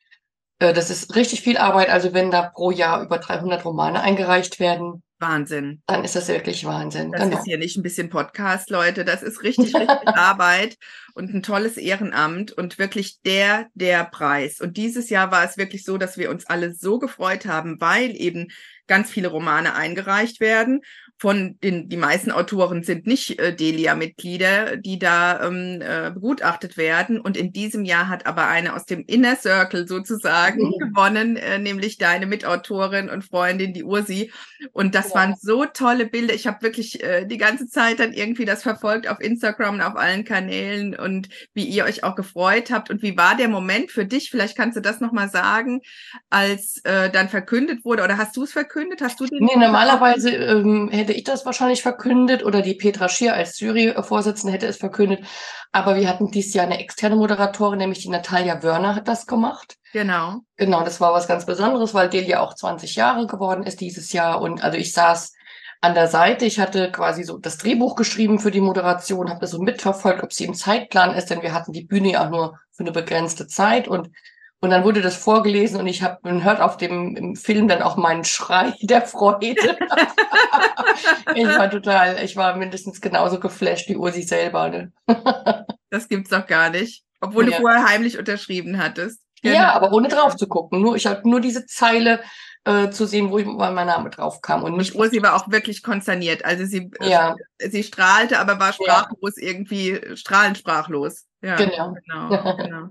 [0.58, 1.90] Äh, das ist richtig viel Arbeit.
[1.90, 5.82] Also wenn da pro Jahr über 300 Romane eingereicht werden, Wahnsinn.
[5.86, 7.12] Dann ist das wirklich Wahnsinn.
[7.12, 7.38] Das genau.
[7.38, 9.04] ist hier nicht ein bisschen Podcast, Leute.
[9.04, 10.76] Das ist richtig, richtig Arbeit
[11.14, 14.60] und ein tolles Ehrenamt und wirklich der, der Preis.
[14.60, 18.14] Und dieses Jahr war es wirklich so, dass wir uns alle so gefreut haben, weil
[18.16, 18.48] eben
[18.86, 20.82] ganz viele Romane eingereicht werden
[21.18, 27.18] von den, die meisten Autoren sind nicht äh, Delia-Mitglieder, die da ähm, äh, begutachtet werden.
[27.18, 30.78] Und in diesem Jahr hat aber eine aus dem Inner Circle sozusagen mhm.
[30.78, 34.30] gewonnen, äh, nämlich deine Mitautorin und Freundin, die Ursi.
[34.72, 35.14] Und das ja.
[35.14, 36.34] waren so tolle Bilder.
[36.34, 39.96] Ich habe wirklich äh, die ganze Zeit dann irgendwie das verfolgt auf Instagram und auf
[39.96, 42.90] allen Kanälen und wie ihr euch auch gefreut habt.
[42.90, 44.30] Und wie war der Moment für dich?
[44.30, 45.80] Vielleicht kannst du das nochmal sagen,
[46.28, 48.02] als äh, dann verkündet wurde.
[48.02, 49.00] Oder hast du es verkündet?
[49.00, 49.42] Hast du den?
[49.42, 54.66] Nee, normalerweise ähm, hätte ich das wahrscheinlich verkündet oder die Petra Schier als Jury-Vorsitzende hätte
[54.66, 55.24] es verkündet.
[55.72, 59.76] Aber wir hatten dieses Jahr eine externe Moderatorin, nämlich die Natalia Wörner hat das gemacht.
[59.92, 60.40] Genau.
[60.56, 64.40] Genau, das war was ganz Besonderes, weil Delia auch 20 Jahre geworden ist dieses Jahr.
[64.40, 65.32] Und also ich saß
[65.80, 66.44] an der Seite.
[66.44, 70.32] Ich hatte quasi so das Drehbuch geschrieben für die Moderation, habe das so mitverfolgt, ob
[70.32, 73.88] sie im Zeitplan ist, denn wir hatten die Bühne ja nur für eine begrenzte Zeit
[73.88, 74.10] und
[74.60, 77.96] und dann wurde das vorgelesen und ich habe man hört auf dem Film dann auch
[77.96, 79.54] meinen Schrei der Freude.
[81.34, 84.68] ich war total, ich war mindestens genauso geflasht wie Ursi selber.
[84.68, 84.92] Ne?
[85.90, 87.56] das gibt's doch gar nicht, obwohl ja.
[87.56, 89.20] du vorher heimlich unterschrieben hattest.
[89.42, 89.54] Genau.
[89.54, 90.80] Ja, aber ohne drauf zu gucken.
[90.80, 92.20] Nur ich hatte nur diese Zeile
[92.64, 94.64] äh, zu sehen, wo ich, mein Name drauf kam.
[94.64, 96.44] Und, nicht, Ursi war auch wirklich konsterniert.
[96.44, 97.36] Also sie, äh, ja.
[97.58, 99.48] sie strahlte, aber war sprachlos ja.
[99.48, 101.26] irgendwie, strahlend sprachlos.
[101.42, 101.94] Ja, genau.
[102.06, 102.88] genau, genau.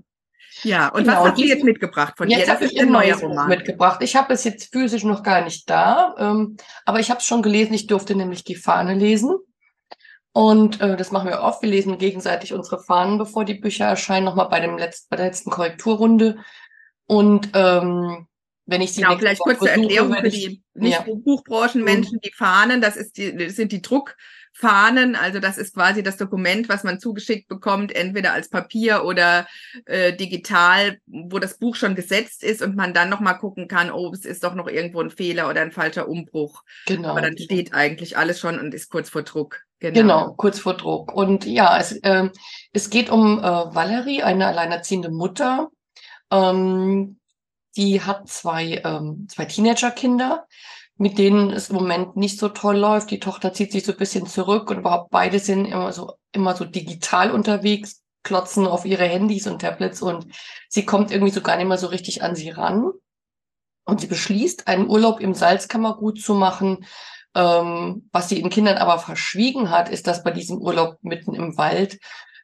[0.62, 1.22] Ja, und genau.
[1.22, 2.52] was hast du jetzt mitgebracht von jetzt dir?
[2.52, 3.48] Das ist ein neuer Roman.
[3.48, 4.02] mitgebracht.
[4.02, 7.42] Ich habe es jetzt physisch noch gar nicht da, ähm, aber ich habe es schon
[7.42, 7.74] gelesen.
[7.74, 9.36] Ich durfte nämlich die Fahne lesen.
[10.32, 11.62] Und äh, das machen wir oft.
[11.62, 15.26] Wir lesen gegenseitig unsere Fahnen, bevor die Bücher erscheinen, nochmal bei, dem letzten, bei der
[15.26, 16.36] letzten Korrekturrunde.
[17.06, 18.26] Und ähm,
[18.66, 21.14] wenn ich sie genau, vielleicht kurze Erklärung für die nicht ja.
[21.24, 22.20] Buchbranchenmenschen, mhm.
[22.20, 24.16] die Fahnen, das ist die, das sind die Druck
[24.58, 25.16] Fahnen.
[25.16, 29.46] Also das ist quasi das Dokument, was man zugeschickt bekommt, entweder als Papier oder
[29.84, 34.10] äh, digital, wo das Buch schon gesetzt ist und man dann nochmal gucken kann, oh,
[34.14, 36.62] es ist doch noch irgendwo ein Fehler oder ein falscher Umbruch.
[36.86, 37.10] Genau.
[37.10, 39.60] Aber dann steht eigentlich alles schon und ist kurz vor Druck.
[39.78, 41.12] Genau, genau kurz vor Druck.
[41.12, 42.30] Und ja, es, äh,
[42.72, 45.68] es geht um äh, Valerie, eine alleinerziehende Mutter.
[46.30, 47.18] Ähm,
[47.76, 50.46] die hat zwei, ähm, zwei Teenagerkinder
[50.98, 53.10] mit denen es im Moment nicht so toll läuft.
[53.10, 56.56] Die Tochter zieht sich so ein bisschen zurück und überhaupt beide sind immer so, immer
[56.56, 60.26] so digital unterwegs, klotzen auf ihre Handys und Tablets und
[60.68, 62.90] sie kommt irgendwie so gar nicht mehr so richtig an sie ran.
[63.84, 66.84] Und sie beschließt, einen Urlaub im Salzkammergut zu machen.
[67.36, 71.56] Ähm, was sie ihren Kindern aber verschwiegen hat, ist, dass bei diesem Urlaub mitten im
[71.56, 72.00] Wald,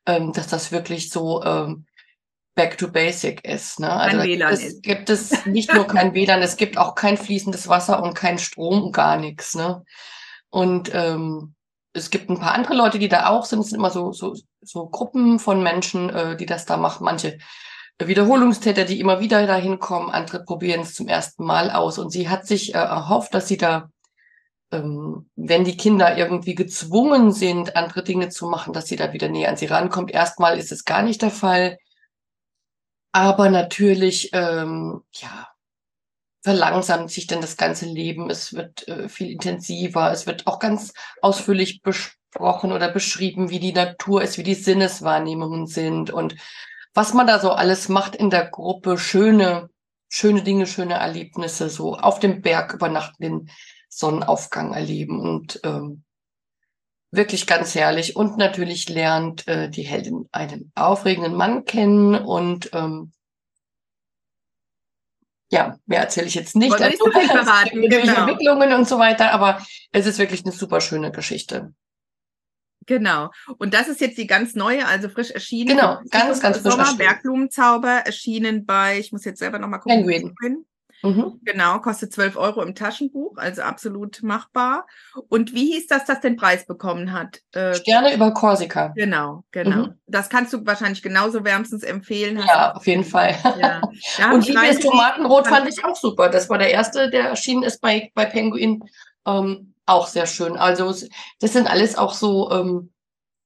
[0.06, 1.86] ähm, dass das wirklich so ähm,
[2.54, 3.80] back to basic ist.
[3.80, 3.90] Ne?
[3.90, 4.82] Also kein WLAN es ist.
[4.82, 8.92] gibt es nicht nur kein WLAN, es gibt auch kein fließendes Wasser und kein Strom
[8.92, 9.54] gar nichts.
[9.54, 9.84] Ne?
[10.50, 11.54] Und ähm,
[11.94, 13.60] es gibt ein paar andere Leute, die da auch sind.
[13.60, 17.04] Es sind immer so, so, so Gruppen von Menschen, äh, die das da machen.
[17.04, 17.38] Manche
[17.98, 21.98] Wiederholungstäter, die immer wieder dahin kommen, andere probieren es zum ersten Mal aus.
[21.98, 23.90] Und sie hat sich äh, erhofft, dass sie da,
[24.72, 29.28] ähm, wenn die Kinder irgendwie gezwungen sind, andere Dinge zu machen, dass sie da wieder
[29.28, 30.10] näher an sie rankommt.
[30.10, 31.78] Erstmal ist es gar nicht der Fall.
[33.12, 35.48] Aber natürlich, ähm, ja,
[36.42, 38.30] verlangsamt sich dann das ganze Leben.
[38.30, 40.10] Es wird äh, viel intensiver.
[40.10, 45.66] Es wird auch ganz ausführlich besprochen oder beschrieben, wie die Natur ist, wie die Sinneswahrnehmungen
[45.66, 46.34] sind und
[46.94, 48.98] was man da so alles macht in der Gruppe.
[48.98, 49.70] Schöne,
[50.08, 53.50] schöne Dinge, schöne Erlebnisse, so auf dem Berg übernachten, den
[53.88, 56.02] Sonnenaufgang erleben und ähm,
[57.12, 58.16] wirklich ganz herrlich.
[58.16, 63.12] Und natürlich lernt äh, die Heldin einen aufregenden Mann kennen und ähm,
[65.50, 66.72] ja, mehr erzähle ich jetzt nicht.
[66.72, 68.26] Also, nicht verraten, genau.
[68.26, 71.74] Entwicklungen und so weiter, aber es ist wirklich eine super schöne Geschichte.
[72.86, 73.30] Genau.
[73.58, 75.76] Und das ist jetzt die ganz neue, also frisch erschienen.
[75.76, 80.06] Genau, ganz, ganz frisch Sommer, Bergblumentauber, erschienen bei, ich muss jetzt selber nochmal gucken.
[80.06, 80.64] Penguin.
[81.02, 81.40] Mhm.
[81.42, 84.86] Genau, kostet 12 Euro im Taschenbuch, also absolut machbar.
[85.28, 87.40] Und wie hieß das, das den Preis bekommen hat?
[87.52, 88.92] Äh, Sterne über Korsika.
[88.94, 89.86] Genau, genau.
[89.88, 89.94] Mhm.
[90.06, 92.38] Das kannst du wahrscheinlich genauso wärmstens empfehlen.
[92.46, 93.34] ja, auf jeden Fall.
[93.58, 94.32] Ja.
[94.32, 96.28] Und Liebes Tomatenrot fand ich auch super.
[96.28, 98.82] Das war der erste, der erschienen ist bei, bei Penguin.
[99.26, 100.56] Ähm, auch sehr schön.
[100.56, 100.94] Also
[101.40, 102.92] das sind alles auch so ähm,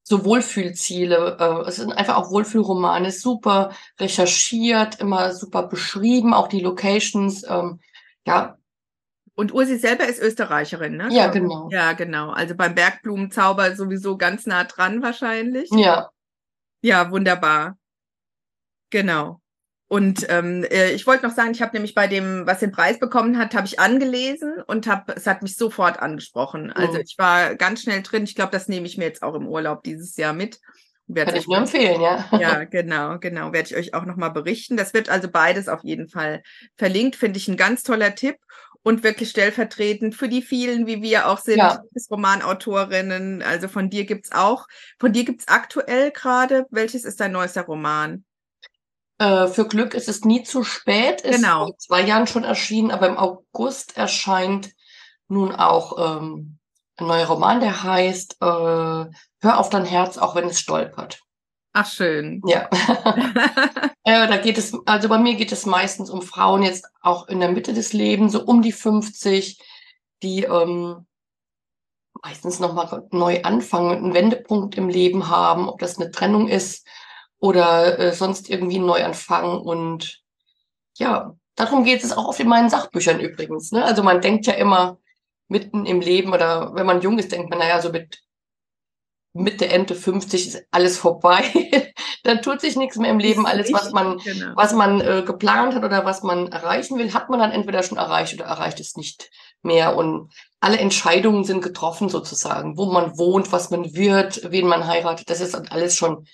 [0.07, 1.37] so Wohlfühlziele.
[1.37, 7.43] Äh, es sind einfach auch Wohlfühlromane, super recherchiert, immer super beschrieben, auch die Locations.
[7.43, 7.81] Ähm,
[8.25, 8.57] ja.
[9.35, 11.09] Und Ursi selber ist Österreicherin, ne?
[11.11, 11.67] Ja, genau.
[11.71, 12.29] Ja, genau.
[12.29, 15.69] Also beim Bergblumentauber sowieso ganz nah dran wahrscheinlich.
[15.71, 16.09] Ja.
[16.81, 17.77] Ja, wunderbar.
[18.89, 19.41] Genau.
[19.89, 22.99] Und ähm, äh, ich wollte noch sagen, ich habe nämlich bei dem, was den Preis
[22.99, 26.71] bekommen hat, habe ich angelesen und habe, es hat mich sofort angesprochen.
[26.73, 27.03] Also mhm.
[27.05, 28.25] ich war ganz schnell drin.
[28.25, 30.59] Ich glaube, das nehme ich mir jetzt auch im Urlaub dieses Jahr mit.
[31.15, 32.25] Kann ich nur empfehlen, ja.
[32.37, 33.53] Ja, genau, genau.
[33.53, 34.75] Werde ich euch auch nochmal berichten.
[34.75, 36.43] Das wird also beides auf jeden Fall
[36.75, 37.15] verlinkt.
[37.15, 38.35] Finde ich ein ganz toller Tipp.
[38.83, 41.81] und wirklich stellvertretend für die vielen, wie wir auch sind, Ja.
[42.09, 43.41] Romanautorinnen.
[43.41, 44.67] Also von dir gibt's auch,
[44.99, 48.23] von dir gibt's aktuell gerade, welches ist dein neuester Roman?
[49.19, 51.21] Äh, für Glück ist es nie zu spät.
[51.21, 51.67] Ist Genau.
[51.67, 54.71] vor zwei Jahren schon erschienen, aber im August erscheint
[55.27, 56.57] nun auch ähm,
[56.97, 58.45] ein neuer Roman, der heißt äh,
[59.39, 61.21] Hör auf dein Herz, auch wenn es stolpert.
[61.73, 62.41] Ach schön.
[62.47, 62.69] Ja.
[64.03, 67.39] äh, da geht es, also bei mir geht es meistens um Frauen jetzt auch in
[67.39, 69.59] der Mitte des Lebens, so um die 50,
[70.23, 71.05] die ähm,
[72.23, 76.87] meistens nochmal neu anfangen, einen Wendepunkt im Leben haben, ob das eine Trennung ist
[77.39, 79.59] oder äh, sonst irgendwie einen Neuanfang.
[79.59, 80.21] Und
[80.97, 83.71] ja, darum geht es auch oft in meinen Sachbüchern übrigens.
[83.71, 83.83] Ne?
[83.83, 84.97] Also man denkt ja immer
[85.47, 88.21] mitten im Leben oder wenn man jung ist, denkt man, naja, so mit
[89.33, 91.43] Mitte, Ende 50 ist alles vorbei.
[92.23, 93.45] Dann tut sich nichts mehr im Leben.
[93.45, 94.53] Alles, was man, genau.
[94.55, 97.97] was man äh, geplant hat oder was man erreichen will, hat man dann entweder schon
[97.97, 99.29] erreicht oder erreicht es nicht
[99.61, 99.95] mehr.
[99.95, 105.29] Und alle Entscheidungen sind getroffen sozusagen, wo man wohnt, was man wird, wen man heiratet.
[105.29, 106.27] Das ist dann alles schon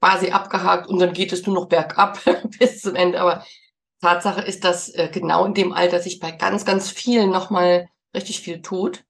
[0.00, 2.18] quasi abgehakt und dann geht es nur noch bergab
[2.58, 3.20] bis zum Ende.
[3.20, 3.44] Aber
[4.00, 8.40] Tatsache ist, dass äh, genau in dem Alter sich bei ganz, ganz vielen nochmal richtig
[8.40, 9.04] viel tut.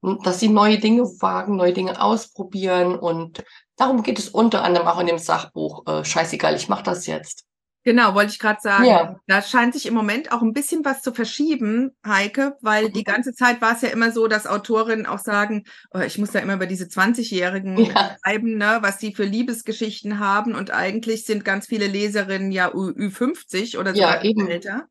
[0.00, 2.98] Und dass sie neue Dinge wagen, neue Dinge ausprobieren.
[2.98, 3.44] Und
[3.76, 5.86] darum geht es unter anderem auch in dem Sachbuch.
[5.86, 7.44] Äh, scheißegal, ich mache das jetzt.
[7.84, 8.84] Genau, wollte ich gerade sagen.
[8.86, 9.20] Ja.
[9.26, 13.04] Da scheint sich im Moment auch ein bisschen was zu verschieben, Heike, weil die Mhm.
[13.04, 16.38] ganze Zeit war es ja immer so, dass Autorinnen auch sagen, oh, ich muss da
[16.38, 18.16] immer über diese 20-Jährigen Ja.
[18.24, 20.54] schreiben, ne, was die für Liebesgeschichten haben.
[20.54, 24.46] Und eigentlich sind ganz viele Leserinnen ja Ü Ü50 oder Ja, sogar eben.
[24.48, 24.86] älter.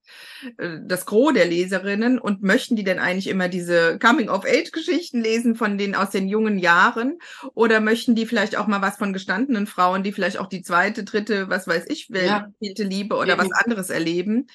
[0.58, 2.20] Äh, Das Gros der Leserinnen.
[2.20, 7.20] Und möchten die denn eigentlich immer diese Coming-of-Age-Geschichten lesen von den aus den jungen Jahren?
[7.54, 11.06] Oder möchten die vielleicht auch mal was von gestandenen Frauen, die vielleicht auch die zweite,
[11.06, 12.48] dritte, was weiß ich, Ja.
[12.84, 14.48] Liebe oder was anderes erleben?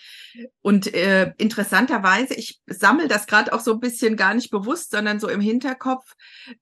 [0.62, 5.20] Und äh, interessanterweise, ich sammle das gerade auch so ein bisschen gar nicht bewusst, sondern
[5.20, 6.14] so im Hinterkopf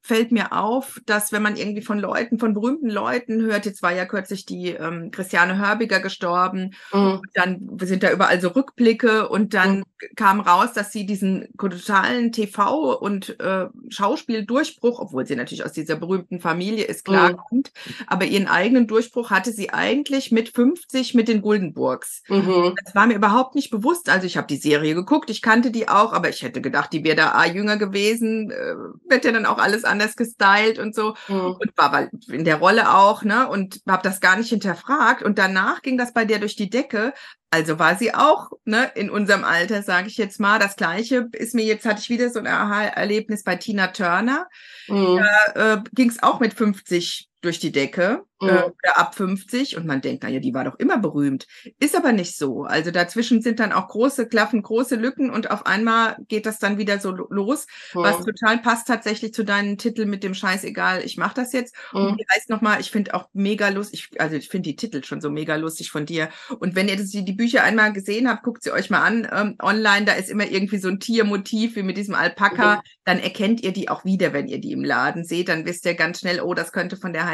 [0.02, 3.92] fällt mir auf, dass wenn man irgendwie von Leuten, von berühmten Leuten hört, jetzt war
[3.92, 7.20] ja kürzlich die ähm, Christiane Hörbiger gestorben, Mhm.
[7.34, 9.84] dann sind da überall so Rückblicke und dann Mhm.
[10.16, 15.96] kam raus, dass sie diesen totalen TV- und äh, Schauspieldurchbruch, obwohl sie natürlich aus dieser
[15.96, 17.36] berühmten Familie ist, klar Mhm.
[17.48, 17.72] kommt,
[18.06, 22.22] aber ihren eigenen Durchbruch hatte sie eigentlich mit 50 mit den Guldenburgs.
[22.28, 22.74] Mhm.
[22.84, 24.08] Das war mir überhaupt nicht bewusst.
[24.08, 27.04] Also ich habe die Serie geguckt, ich kannte die auch, aber ich hätte gedacht, die
[27.04, 28.74] wäre da A, jünger gewesen, äh,
[29.08, 31.56] wird ja dann auch alles anders gestylt und so Mhm.
[31.60, 33.48] und war in der Rolle auch, ne?
[33.48, 35.22] Und habe das gar nicht hinterfragt.
[35.22, 37.12] Und danach ging das bei der durch die Decke.
[37.50, 40.58] Also war sie auch, ne, in unserem Alter, sage ich jetzt mal.
[40.58, 44.48] Das gleiche ist mir jetzt, hatte ich wieder so ein Aha-Erlebnis bei Tina Turner.
[44.88, 45.20] Mhm.
[45.54, 48.48] Da äh, ging es auch mit 50 durch die Decke Mhm.
[48.48, 51.46] äh, oder ab 50 und man denkt, naja, die war doch immer berühmt.
[51.78, 52.64] Ist aber nicht so.
[52.64, 56.76] Also dazwischen sind dann auch große Klaffen, große Lücken und auf einmal geht das dann
[56.76, 58.24] wieder so lo- los, was Mhm.
[58.24, 61.74] total passt tatsächlich zu deinem Titel mit dem Scheißegal, ich mache das jetzt.
[61.92, 62.16] Und Mhm.
[62.16, 65.20] die heißt nochmal, ich finde auch mega lustig, ich, also ich finde die Titel schon
[65.20, 66.28] so mega lustig von dir.
[66.58, 69.54] Und wenn ihr das, die Bücher einmal gesehen habt, guckt sie euch mal an ähm,
[69.62, 72.80] online, da ist immer irgendwie so ein Tiermotiv wie mit diesem Alpaka, Mhm.
[73.04, 75.94] dann erkennt ihr die auch wieder, wenn ihr die im Laden seht, dann wisst ihr
[75.94, 77.26] ganz schnell, oh, das könnte von der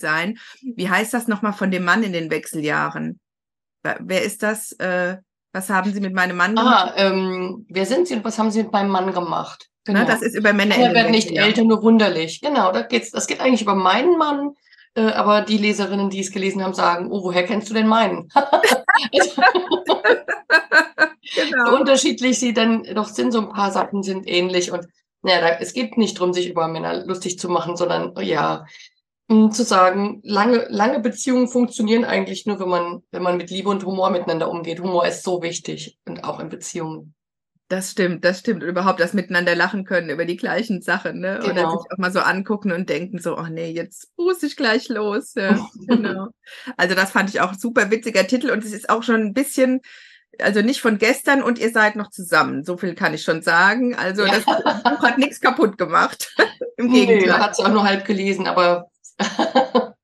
[0.00, 0.38] Sein.
[0.62, 3.20] Wie heißt das nochmal von dem Mann in den Wechseljahren?
[3.82, 4.72] Wer- ist das?
[4.72, 5.18] Äh,
[5.52, 6.92] was haben Sie mit meinem Mann gemacht?
[6.96, 9.68] Ah, ähm, wer sind Sie und was haben Sie mit meinem Mann gemacht?
[9.88, 12.40] Ne, das ist über Männer in Er den wird nicht älter, nur wunderlich.
[12.40, 14.50] Genau, da geht's, das geht eigentlich über meinen Mann,
[14.94, 18.28] äh, aber die Leserinnen, die es gelesen haben, sagen, oh, woher kennst du denn meinen?
[21.34, 21.70] Genau.
[21.70, 24.86] so unterschiedlich sie dann doch sind, so ein paar Sachen sind ähnlich und
[25.22, 28.64] naja, da, es geht nicht darum, sich über Männer lustig zu machen, sondern ja,
[29.28, 33.84] zu sagen, lange, lange Beziehungen funktionieren eigentlich nur, wenn man, wenn man mit Liebe und
[33.84, 34.80] Humor miteinander umgeht.
[34.80, 37.12] Humor ist so wichtig und auch in Beziehungen.
[37.68, 38.62] Das stimmt, das stimmt.
[38.62, 41.38] Und überhaupt das miteinander lachen können über die gleichen Sachen, ne?
[41.42, 41.70] Oder Genau.
[41.82, 45.34] sich auch mal so angucken und denken so, oh nee, jetzt muss ich gleich los.
[45.34, 45.58] Ja,
[45.88, 46.28] genau.
[46.76, 49.80] Also das fand ich auch super witziger Titel und es ist auch schon ein bisschen,
[50.38, 52.62] also nicht von gestern und ihr seid noch zusammen.
[52.62, 53.96] So viel kann ich schon sagen.
[53.96, 54.34] Also Ja.
[54.34, 56.32] das Buch hat nichts kaputt gemacht.
[56.76, 57.40] Im Nee, Gegenteil.
[57.40, 58.90] hat sie auch nur halb gelesen, aber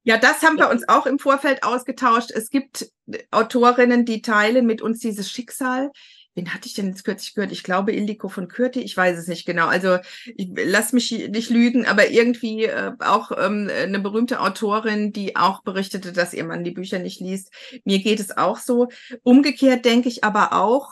[0.05, 2.33] Ja, das haben wir uns auch im Vorfeld ausgetauscht.
[2.33, 2.91] Es gibt
[3.31, 5.93] Autorinnen, die teilen mit uns dieses Schicksal.
[6.35, 7.53] Wen hatte ich denn jetzt kürzlich gehört?
[7.53, 9.67] Ich glaube Ildiko von Kürti, ich weiß es nicht genau.
[9.69, 15.37] Also ich lass mich nicht lügen, aber irgendwie äh, auch ähm, eine berühmte Autorin, die
[15.37, 17.53] auch berichtete, dass ihr Mann die Bücher nicht liest.
[17.85, 18.89] Mir geht es auch so.
[19.23, 20.91] Umgekehrt denke ich aber auch,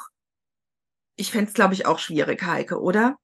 [1.16, 3.16] ich fände es, glaube ich, auch schwierig, Heike, oder?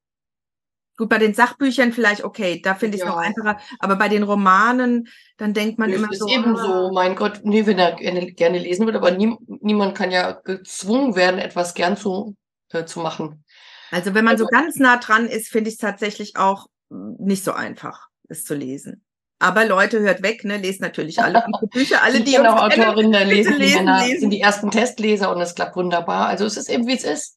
[0.97, 3.23] Gut, bei den Sachbüchern vielleicht okay, da finde ich es noch Ja.
[3.23, 6.29] einfacher, aber bei den Romanen, dann denkt man es immer ist so.
[6.29, 9.95] eben ah, so, mein Gott, nee, wenn er gerne, gerne lesen würde, aber nie, niemand
[9.95, 12.35] kann ja gezwungen werden, etwas gern zu,
[12.73, 13.45] äh, zu machen.
[13.91, 17.45] Also wenn man also, so ganz nah dran ist, finde ich es tatsächlich auch nicht
[17.45, 19.05] so einfach, es zu lesen.
[19.39, 20.57] Aber Leute, hört weg, ne?
[20.57, 24.21] Lest natürlich alle Bücher, alle, die uns Autorinnen kennen, lesen, lesen, lesen.
[24.21, 26.27] sind die ersten Testleser und es klappt wunderbar.
[26.29, 27.37] Also es ist eben, wie es ist.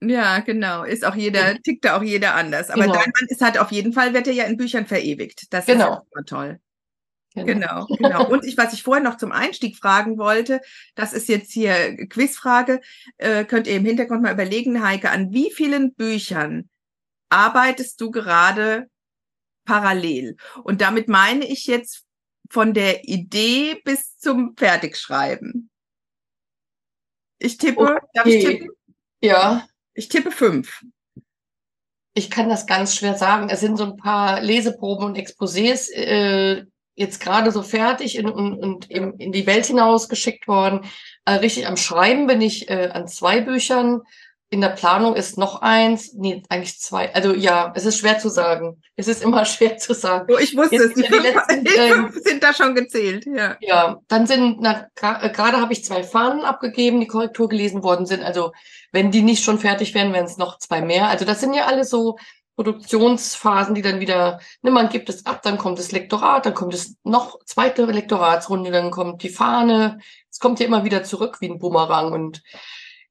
[0.00, 0.84] Ja, genau.
[0.84, 2.70] Ist auch jeder, tickt da auch jeder anders.
[2.70, 2.94] Aber genau.
[2.94, 5.52] dein Mann ist halt auf jeden Fall, wird er ja in Büchern verewigt.
[5.52, 5.94] Das genau.
[5.94, 6.60] ist immer toll.
[7.34, 7.86] Genau.
[7.86, 8.28] genau, genau.
[8.28, 10.60] Und ich, was ich vorher noch zum Einstieg fragen wollte,
[10.94, 12.80] das ist jetzt hier Quizfrage,
[13.18, 16.68] äh, könnt ihr im Hintergrund mal überlegen, Heike, an wie vielen Büchern
[17.28, 18.88] arbeitest du gerade
[19.64, 20.36] parallel?
[20.64, 22.04] Und damit meine ich jetzt
[22.50, 25.70] von der Idee bis zum Fertigschreiben.
[27.38, 28.06] Ich tippe, okay.
[28.14, 28.68] darf ich tippen?
[29.20, 29.68] Ja.
[29.98, 30.84] Ich tippe fünf.
[32.14, 33.48] Ich kann das ganz schwer sagen.
[33.50, 38.60] Es sind so ein paar Leseproben und Exposés äh, jetzt gerade so fertig in, und,
[38.60, 40.86] und in, in die Welt hinaus geschickt worden.
[41.24, 44.02] Äh, richtig am Schreiben bin ich äh, an zwei Büchern.
[44.50, 47.14] In der Planung ist noch eins, nee, eigentlich zwei.
[47.14, 48.82] Also ja, es ist schwer zu sagen.
[48.96, 50.32] Es ist immer schwer zu sagen.
[50.32, 53.26] Oh, ich wusste Jetzt, es, die, fünf, letzten, die fünf ähm, sind da schon gezählt,
[53.26, 53.56] ja.
[53.60, 58.06] Ja, dann sind, na, äh, gerade habe ich zwei Fahnen abgegeben, die Korrektur gelesen worden
[58.06, 58.22] sind.
[58.22, 58.52] Also
[58.90, 61.08] wenn die nicht schon fertig wären, wären es noch zwei mehr.
[61.08, 62.16] Also das sind ja alle so
[62.58, 66.74] Produktionsphasen, die dann wieder, ne, man gibt es ab, dann kommt das Lektorat, dann kommt
[66.74, 70.00] es noch zweite Lektoratsrunde, dann kommt die Fahne.
[70.28, 72.42] Es kommt ja immer wieder zurück wie ein Bumerang und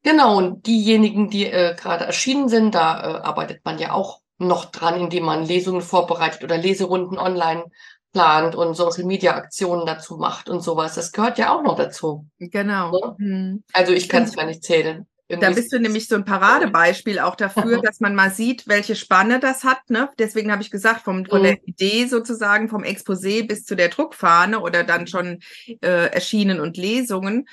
[0.08, 4.72] Genau, und diejenigen, die äh, gerade erschienen sind, da äh, arbeitet man ja auch noch
[4.72, 7.66] dran, indem man Lesungen vorbereitet oder Leserunden online
[8.14, 10.96] plant und Social Media Aktionen dazu macht und sowas.
[10.96, 12.26] Das gehört ja auch noch dazu.
[12.40, 13.18] Genau.
[13.18, 13.66] Mhm.
[13.74, 15.06] Also ich kann es gar nicht zählen.
[15.28, 18.96] Irgendwie da bist du nämlich so ein Paradebeispiel auch dafür, dass man mal sieht, welche
[18.96, 19.90] Spanne das hat.
[19.90, 20.10] Ne?
[20.20, 21.44] Deswegen habe ich gesagt, vom, von mhm.
[21.44, 25.40] der Idee sozusagen, vom Exposé bis zu der Druckfahne oder dann schon
[25.82, 27.46] äh, erschienen und Lesungen.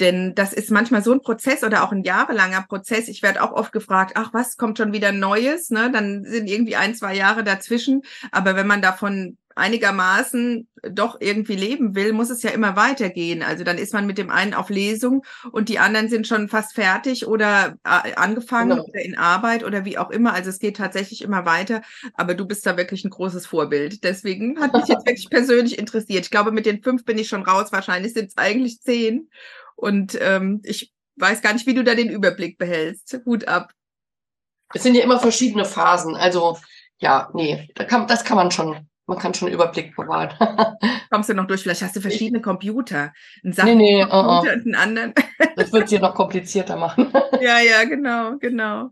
[0.00, 3.08] Denn das ist manchmal so ein Prozess oder auch ein jahrelanger Prozess.
[3.08, 5.70] Ich werde auch oft gefragt, ach, was kommt schon wieder Neues?
[5.70, 5.90] Ne?
[5.90, 8.02] Dann sind irgendwie ein, zwei Jahre dazwischen.
[8.30, 13.42] Aber wenn man davon einigermaßen doch irgendwie leben will, muss es ja immer weitergehen.
[13.42, 16.74] Also dann ist man mit dem einen auf Lesung und die anderen sind schon fast
[16.74, 18.84] fertig oder äh, angefangen genau.
[18.84, 20.32] oder in Arbeit oder wie auch immer.
[20.32, 21.82] Also es geht tatsächlich immer weiter.
[22.14, 24.04] Aber du bist da wirklich ein großes Vorbild.
[24.04, 26.24] Deswegen hat mich jetzt wirklich persönlich interessiert.
[26.24, 27.72] Ich glaube, mit den fünf bin ich schon raus.
[27.72, 29.28] Wahrscheinlich sind es eigentlich zehn.
[29.76, 33.20] Und ähm, ich weiß gar nicht, wie du da den Überblick behältst.
[33.26, 33.72] Hut ab.
[34.74, 36.14] Es sind ja immer verschiedene Phasen.
[36.14, 36.58] Also
[37.00, 38.88] ja, nee, da kann, das kann man schon.
[39.08, 40.34] Man kann schon Überblick bewahren.
[41.10, 41.62] Kommst du noch durch?
[41.62, 43.14] Vielleicht hast du verschiedene Computer.
[43.42, 44.52] Einen Sachen nee, nee, Computer uh -uh.
[44.52, 45.14] und einen anderen.
[45.56, 47.10] das wird es hier noch komplizierter machen.
[47.40, 48.90] ja, ja, genau, genau.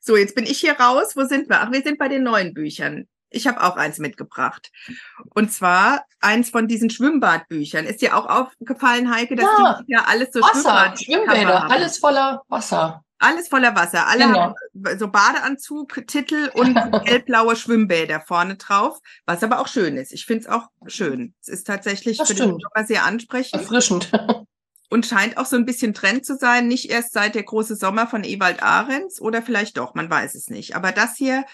[0.00, 1.14] So, jetzt bin ich hier raus.
[1.14, 1.60] Wo sind wir?
[1.60, 3.06] Ach, wir sind bei den neuen Büchern.
[3.30, 4.72] Ich habe auch eins mitgebracht.
[5.34, 7.84] Und zwar eins von diesen Schwimmbadbüchern.
[7.84, 12.42] Ist dir auch aufgefallen, Heike, dass ja, die ja alles so Wasser, Schwimmbäder, alles voller
[12.48, 13.03] Wasser.
[13.18, 14.06] Alles voller Wasser.
[14.06, 14.38] Alle genau.
[14.40, 20.12] haben so Badeanzug-Titel und hellblaue Schwimmbäder vorne drauf, was aber auch schön ist.
[20.12, 21.34] Ich finde es auch schön.
[21.40, 22.52] Es ist tatsächlich das für stimmt.
[22.54, 23.62] den Sommer sehr ansprechend.
[23.62, 24.10] Erfrischend.
[24.90, 28.06] Und scheint auch so ein bisschen Trend zu sein, nicht erst seit der große Sommer
[28.06, 30.76] von Ewald Ahrens oder vielleicht doch, man weiß es nicht.
[30.76, 31.44] Aber das hier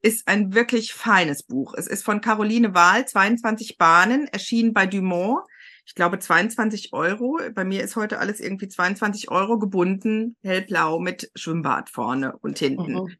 [0.00, 1.74] ist ein wirklich feines Buch.
[1.76, 5.40] Es ist von Caroline Wahl, 22 Bahnen, erschienen bei Dumont
[5.86, 7.38] ich glaube, 22 Euro.
[7.54, 12.94] Bei mir ist heute alles irgendwie 22 Euro gebunden, hellblau mit Schwimmbad vorne und hinten.
[12.94, 13.16] Mhm.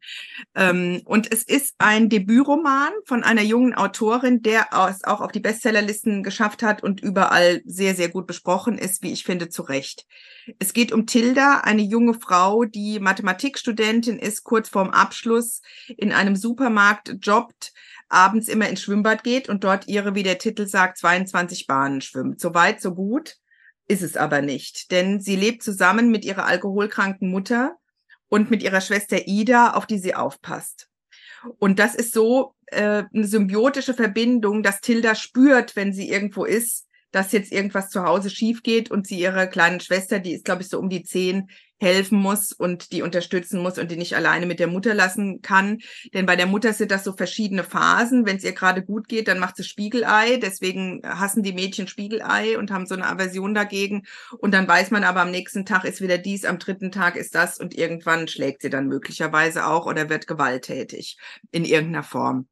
[0.53, 5.39] Ähm, und es ist ein Debütroman von einer jungen Autorin, der es auch auf die
[5.39, 10.05] Bestsellerlisten geschafft hat und überall sehr, sehr gut besprochen ist, wie ich finde, zu Recht.
[10.59, 15.61] Es geht um Tilda, eine junge Frau, die Mathematikstudentin ist, kurz vorm Abschluss
[15.95, 17.71] in einem Supermarkt jobbt,
[18.09, 22.39] abends immer ins Schwimmbad geht und dort ihre, wie der Titel sagt, 22 Bahnen schwimmt.
[22.39, 23.37] So weit, so gut
[23.87, 27.77] ist es aber nicht, denn sie lebt zusammen mit ihrer alkoholkranken Mutter
[28.27, 30.89] und mit ihrer Schwester Ida, auf die sie aufpasst.
[31.59, 36.86] Und das ist so äh, eine symbiotische Verbindung, dass Tilda spürt, wenn sie irgendwo ist,
[37.11, 40.61] dass jetzt irgendwas zu Hause schief geht und sie ihre kleine Schwester, die ist, glaube
[40.61, 41.49] ich, so um die zehn,
[41.79, 45.79] helfen muss und die unterstützen muss und die nicht alleine mit der Mutter lassen kann.
[46.13, 48.25] Denn bei der Mutter sind das so verschiedene Phasen.
[48.25, 50.37] Wenn es ihr gerade gut geht, dann macht sie Spiegelei.
[50.37, 54.03] Deswegen hassen die Mädchen Spiegelei und haben so eine Aversion dagegen.
[54.39, 57.35] Und dann weiß man aber, am nächsten Tag ist wieder dies, am dritten Tag ist
[57.35, 61.17] das und irgendwann schlägt sie dann möglicherweise auch oder wird gewalttätig
[61.51, 62.47] in irgendeiner Form.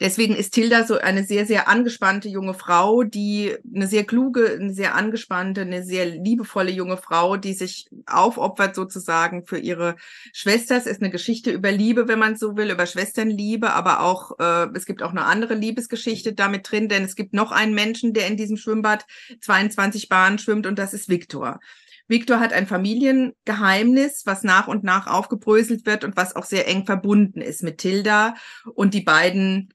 [0.00, 4.72] Deswegen ist Tilda so eine sehr, sehr angespannte junge Frau, die eine sehr kluge, eine
[4.72, 9.96] sehr angespannte, eine sehr liebevolle junge Frau, die sich aufopfert sozusagen für ihre
[10.32, 10.76] Schwester.
[10.76, 14.68] Es ist eine Geschichte über Liebe, wenn man so will, über Schwesternliebe, aber auch, äh,
[14.74, 18.26] es gibt auch eine andere Liebesgeschichte damit drin, denn es gibt noch einen Menschen, der
[18.26, 19.06] in diesem Schwimmbad
[19.40, 21.60] 22 Bahnen schwimmt und das ist Viktor.
[22.06, 26.84] Victor hat ein Familiengeheimnis, was nach und nach aufgebröselt wird und was auch sehr eng
[26.84, 28.34] verbunden ist mit Tilda.
[28.74, 29.72] Und die beiden,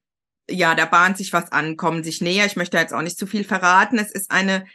[0.49, 2.45] ja, da bahnt sich was an, kommen sich näher.
[2.45, 3.97] Ich möchte jetzt auch nicht zu viel verraten.
[3.97, 4.65] Es ist eine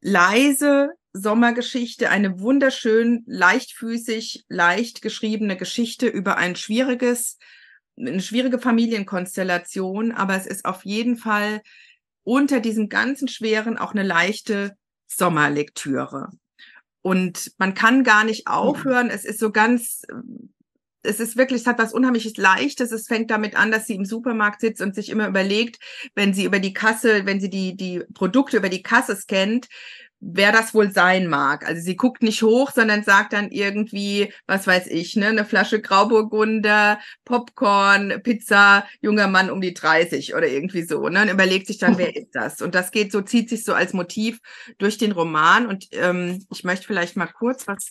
[0.00, 7.38] leise Sommergeschichte, eine wunderschön leichtfüßig, leicht geschriebene Geschichte über ein schwieriges,
[7.96, 11.62] eine schwierige Familienkonstellation, aber es ist auf jeden Fall
[12.22, 14.76] unter diesem ganzen Schweren auch eine leichte
[15.06, 16.30] Sommerlektüre.
[17.06, 18.54] Und man kann gar nicht mhm.
[18.54, 19.10] aufhören.
[19.10, 20.02] Es ist so ganz,
[21.04, 22.90] es ist wirklich, es hat was unheimliches Leichtes.
[22.90, 25.78] Es fängt damit an, dass sie im Supermarkt sitzt und sich immer überlegt,
[26.16, 29.68] wenn sie über die Kasse, wenn sie die, die Produkte über die Kasse scannt,
[30.20, 31.66] wer das wohl sein mag.
[31.66, 35.80] Also sie guckt nicht hoch, sondern sagt dann irgendwie, was weiß ich, ne, eine Flasche
[35.80, 41.78] Grauburgunder, Popcorn, Pizza, junger Mann um die 30 oder irgendwie so, ne, und überlegt sich
[41.78, 42.62] dann, wer ist das?
[42.62, 44.40] Und das geht so, zieht sich so als Motiv
[44.78, 45.66] durch den Roman.
[45.66, 47.90] Und ähm, ich möchte vielleicht mal kurz was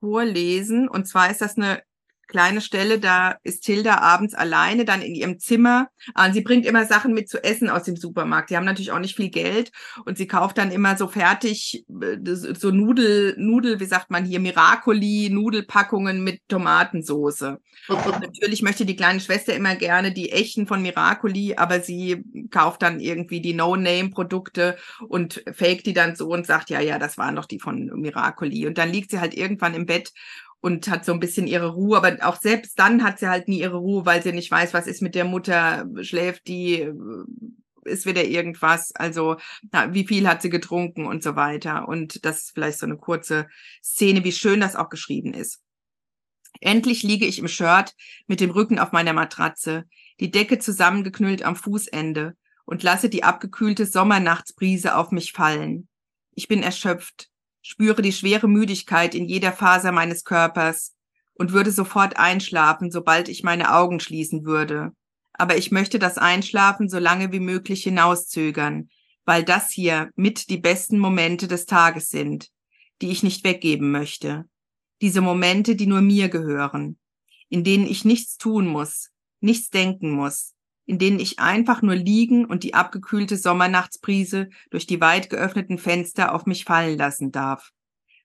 [0.00, 0.88] vorlesen.
[0.88, 1.82] Und zwar ist das eine
[2.26, 5.88] kleine Stelle, da ist Tilda abends alleine dann in ihrem Zimmer.
[6.14, 8.50] Und sie bringt immer Sachen mit zu essen aus dem Supermarkt.
[8.50, 9.72] Die haben natürlich auch nicht viel Geld
[10.04, 14.40] und sie kauft dann immer so fertig, äh, so Nudel, Nudel, wie sagt man hier,
[14.40, 17.58] Miracoli, Nudelpackungen mit Tomatensoße.
[18.20, 23.00] natürlich möchte die kleine Schwester immer gerne die echten von Miracoli, aber sie kauft dann
[23.00, 24.76] irgendwie die No-Name-Produkte
[25.08, 28.66] und fake die dann so und sagt, ja, ja, das waren doch die von Miracoli.
[28.66, 30.12] Und dann liegt sie halt irgendwann im Bett
[30.60, 33.60] und hat so ein bisschen ihre Ruhe, aber auch selbst dann hat sie halt nie
[33.60, 36.94] ihre Ruhe, weil sie nicht weiß, was ist mit der Mutter, schläft die, äh,
[37.84, 39.36] ist wieder irgendwas, also
[39.70, 41.86] na, wie viel hat sie getrunken und so weiter.
[41.86, 43.46] Und das ist vielleicht so eine kurze
[43.82, 45.60] Szene, wie schön das auch geschrieben ist.
[46.60, 47.94] Endlich liege ich im Shirt
[48.26, 49.84] mit dem Rücken auf meiner Matratze,
[50.20, 52.34] die Decke zusammengeknüllt am Fußende
[52.64, 55.88] und lasse die abgekühlte Sommernachtsbrise auf mich fallen.
[56.34, 57.30] Ich bin erschöpft,
[57.66, 60.94] spüre die schwere Müdigkeit in jeder Faser meines Körpers
[61.34, 64.92] und würde sofort einschlafen, sobald ich meine Augen schließen würde.
[65.32, 68.88] Aber ich möchte das Einschlafen so lange wie möglich hinauszögern,
[69.24, 72.50] weil das hier mit die besten Momente des Tages sind,
[73.02, 74.44] die ich nicht weggeben möchte.
[75.02, 76.98] Diese Momente, die nur mir gehören,
[77.48, 79.10] in denen ich nichts tun muss,
[79.40, 80.54] nichts denken muss,
[80.86, 86.34] in denen ich einfach nur liegen und die abgekühlte Sommernachtsbrise durch die weit geöffneten Fenster
[86.34, 87.72] auf mich fallen lassen darf.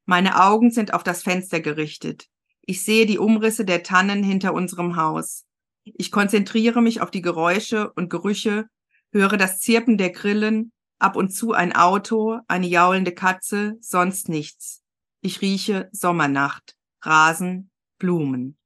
[0.06, 2.28] Meine Augen sind auf das Fenster gerichtet.
[2.62, 5.46] Ich sehe die Umrisse der Tannen hinter unserem Haus.
[5.84, 8.68] Ich konzentriere mich auf die Geräusche und Gerüche,
[9.12, 14.84] höre das Zirpen der Grillen, ab und zu ein Auto, eine jaulende Katze, sonst nichts.
[15.22, 18.58] Ich rieche Sommernacht, Rasen, Blumen.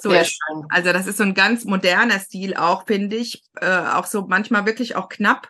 [0.00, 0.64] So Sehr ist, schön.
[0.68, 3.42] Also das ist so ein ganz moderner Stil auch, finde ich.
[3.60, 5.48] Äh, auch so manchmal wirklich auch knapp,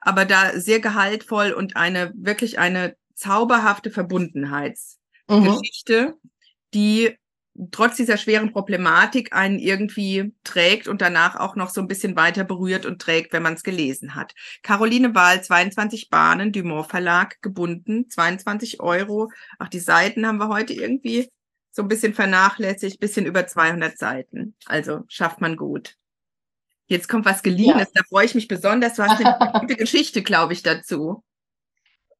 [0.00, 6.14] aber da sehr gehaltvoll und eine wirklich eine zauberhafte Verbundenheitsgeschichte, mhm.
[6.74, 7.16] die
[7.72, 12.44] trotz dieser schweren Problematik einen irgendwie trägt und danach auch noch so ein bisschen weiter
[12.44, 14.32] berührt und trägt, wenn man es gelesen hat.
[14.62, 19.32] Caroline Wahl, 22 Bahnen, Dumont Verlag, gebunden, 22 Euro.
[19.58, 21.28] Ach, die Seiten haben wir heute irgendwie
[21.78, 24.56] so ein bisschen vernachlässigt, bisschen über 200 Seiten.
[24.66, 25.94] Also schafft man gut.
[26.88, 28.00] Jetzt kommt was Geliehenes, ja.
[28.00, 28.94] da freue ich mich besonders.
[28.94, 31.22] Du hast eine gute Geschichte, glaube ich, dazu.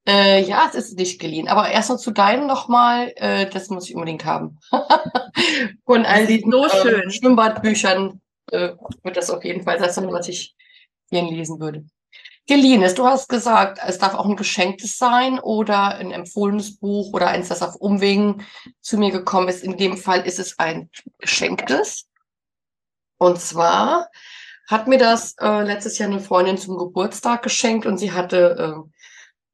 [0.07, 1.49] Äh, ja, es ist nicht geliehen.
[1.49, 4.61] Aber erst noch zu deinem nochmal, äh, das muss ich unbedingt haben.
[5.85, 8.21] Von all diesen so äh, Schwimmbadbüchern
[8.53, 10.55] äh, wird das auf jeden Fall das sein, was ich
[11.11, 11.85] gern lesen würde
[12.49, 12.95] geliehenes.
[12.95, 17.49] Du hast gesagt, es darf auch ein geschenktes sein oder ein empfohlenes Buch oder eins,
[17.49, 18.45] das auf Umwegen
[18.81, 19.63] zu mir gekommen ist.
[19.63, 22.09] In dem Fall ist es ein geschenktes.
[23.19, 24.09] Und zwar
[24.67, 28.98] hat mir das äh, letztes Jahr eine Freundin zum Geburtstag geschenkt und sie hatte, äh,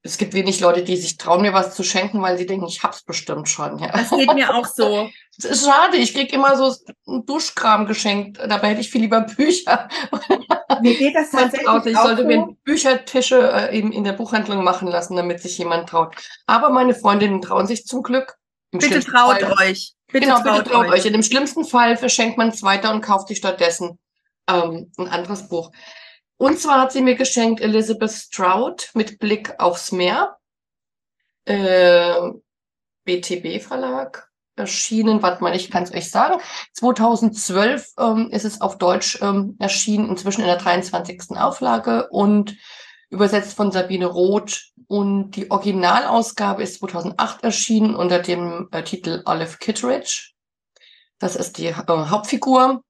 [0.07, 2.83] es gibt wenig Leute, die sich trauen, mir was zu schenken, weil sie denken, ich
[2.83, 3.79] hab's bestimmt schon.
[3.79, 3.89] Ja.
[3.89, 5.11] Das geht mir auch so.
[5.37, 6.73] Das ist schade, ich krieg immer so
[7.09, 8.39] einen Duschkram geschenkt.
[8.39, 9.89] Dabei hätte ich viel lieber Bücher.
[10.81, 12.29] Mir geht das tatsächlich auch Ich sollte so.
[12.29, 16.15] mir Büchertische äh, eben in der Buchhandlung machen lassen, damit sich jemand traut.
[16.47, 18.37] Aber meine Freundinnen trauen sich zum Glück.
[18.71, 19.95] bitte traut Fall, euch.
[20.07, 20.93] Bitte genau, traut bitte traut euch.
[21.01, 21.07] euch.
[21.07, 23.99] In dem schlimmsten Fall verschenkt man es weiter und kauft sich stattdessen
[24.49, 25.73] ähm, ein anderes Buch.
[26.37, 30.37] Und zwar hat sie mir geschenkt Elizabeth Stroud mit Blick aufs Meer.
[31.45, 32.33] Äh,
[33.05, 35.23] BTB Verlag erschienen.
[35.23, 36.41] Warte mal, ich kann es euch sagen.
[36.75, 41.37] 2012 ähm, ist es auf Deutsch ähm, erschienen, inzwischen in der 23.
[41.37, 42.57] Auflage und
[43.11, 44.73] übersetzt von Sabine Roth.
[44.87, 50.31] Und die Originalausgabe ist 2008 erschienen unter dem äh, Titel Olive Kittredge.
[51.19, 52.83] Das ist die äh, Hauptfigur.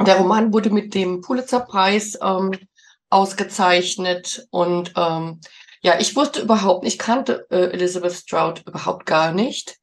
[0.00, 2.52] Der Roman wurde mit dem Pulitzerpreis ähm,
[3.12, 5.40] ausgezeichnet und ähm,
[5.82, 9.78] Ja, ich wusste überhaupt nicht, ich kannte äh, Elizabeth Stroud überhaupt gar nicht.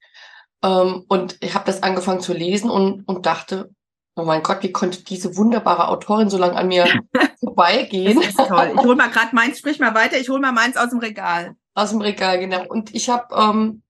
[0.63, 3.69] Ähm, und ich habe das angefangen zu lesen und, und dachte,
[4.15, 6.85] oh mein Gott, wie konnte diese wunderbare Autorin so lange an mir
[7.39, 8.19] vorbeigehen?
[8.19, 8.73] Das ist toll.
[8.75, 11.55] Ich hole mal gerade meins, sprich mal weiter, ich hole mal meins aus dem Regal.
[11.75, 12.65] Aus dem Regal, genau.
[12.67, 13.83] Und ich habe ähm,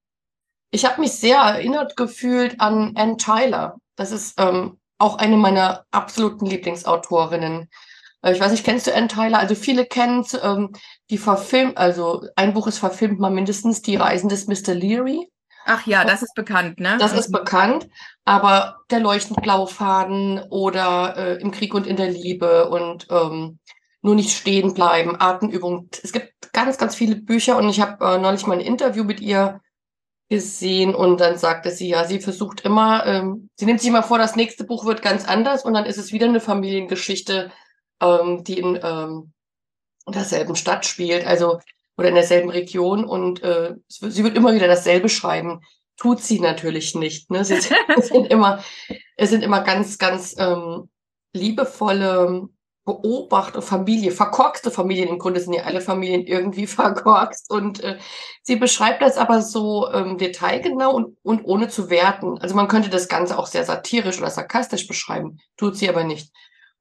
[0.72, 3.78] ich habe mich sehr erinnert gefühlt an Anne Tyler.
[3.96, 7.70] Das ist ähm, auch eine meiner absoluten Lieblingsautorinnen.
[8.22, 9.40] Äh, ich weiß nicht, kennst du Anne Tyler?
[9.40, 10.74] Also viele kennen ähm,
[11.10, 14.74] die verfilmt, also ein Buch ist verfilmt mal mindestens, Die Reisen des Mr.
[14.74, 15.30] Leary.
[15.66, 16.98] Ach ja, das ist bekannt, ne?
[17.00, 17.88] Das ist bekannt,
[18.26, 23.60] aber der leuchtend blaue Faden oder äh, im Krieg und in der Liebe und ähm,
[24.02, 25.90] nur nicht stehen bleiben, Atemübung.
[26.02, 29.20] Es gibt ganz, ganz viele Bücher und ich habe äh, neulich mal ein Interview mit
[29.20, 29.62] ihr
[30.30, 34.18] gesehen und dann sagte sie, ja, sie versucht immer, ähm, sie nimmt sich immer vor,
[34.18, 37.52] das nächste Buch wird ganz anders und dann ist es wieder eine Familiengeschichte,
[38.02, 39.34] ähm, die in, ähm,
[40.08, 41.60] derselben Stadt spielt, also
[41.98, 45.62] oder in derselben Region und äh, sie wird immer wieder dasselbe schreiben.
[45.98, 47.30] Tut sie natürlich nicht.
[47.30, 47.44] Ne?
[47.44, 48.64] Sie sind immer,
[49.18, 50.90] es sind immer ganz, ganz ähm,
[51.34, 52.48] liebevolle
[52.90, 58.00] beobachte Familie, verkorkste Familien, im Grunde sind ja alle Familien irgendwie verkorkst und äh,
[58.42, 62.40] sie beschreibt das aber so ähm, detailgenau und, und ohne zu werten.
[62.40, 66.32] Also man könnte das Ganze auch sehr satirisch oder sarkastisch beschreiben, tut sie aber nicht.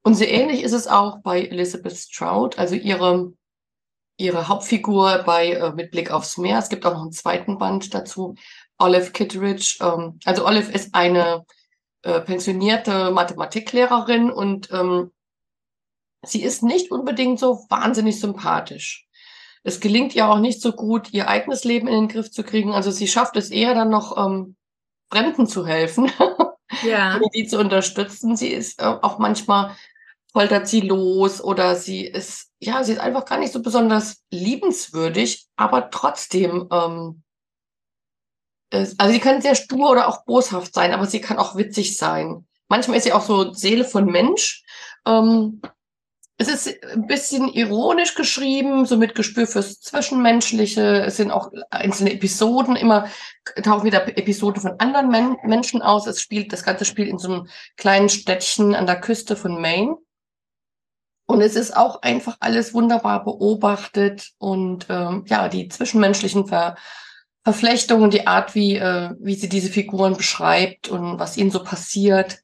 [0.03, 3.33] Und so ähnlich ist es auch bei Elizabeth Stroud, also ihre,
[4.17, 6.59] ihre Hauptfigur bei äh, Mit Blick aufs Meer.
[6.59, 8.35] Es gibt auch noch einen zweiten Band dazu,
[8.77, 9.77] Olive Kitteridge.
[9.81, 11.45] Ähm, also Olive ist eine
[12.03, 15.11] äh, pensionierte Mathematiklehrerin und ähm,
[16.23, 19.07] sie ist nicht unbedingt so wahnsinnig sympathisch.
[19.63, 22.73] Es gelingt ihr auch nicht so gut, ihr eigenes Leben in den Griff zu kriegen.
[22.73, 24.55] Also sie schafft es eher dann noch, ähm,
[25.11, 26.11] Fremden zu helfen,
[26.83, 27.19] ja.
[27.33, 28.35] die zu unterstützen.
[28.35, 29.75] Sie ist äh, auch manchmal
[30.31, 35.47] foltert sie los oder sie ist, ja, sie ist einfach gar nicht so besonders liebenswürdig,
[35.55, 37.23] aber trotzdem, ähm,
[38.71, 41.97] ist, also sie kann sehr stur oder auch boshaft sein, aber sie kann auch witzig
[41.97, 42.47] sein.
[42.67, 44.63] Manchmal ist sie auch so Seele von Mensch.
[45.07, 45.61] Ähm,
[46.41, 51.01] es ist ein bisschen ironisch geschrieben, so mit Gespür fürs Zwischenmenschliche.
[51.01, 53.09] Es sind auch einzelne Episoden, immer
[53.61, 56.07] tauchen wieder Episoden von anderen Men Menschen aus.
[56.07, 59.97] Es spielt, das ganze spielt in so einem kleinen Städtchen an der Küste von Maine.
[61.29, 66.75] Und es ist auch einfach alles wunderbar beobachtet und ähm, ja, die zwischenmenschlichen Ver
[67.43, 72.39] Verflechtungen, die Art, wie, äh, wie sie diese Figuren beschreibt und was ihnen so passiert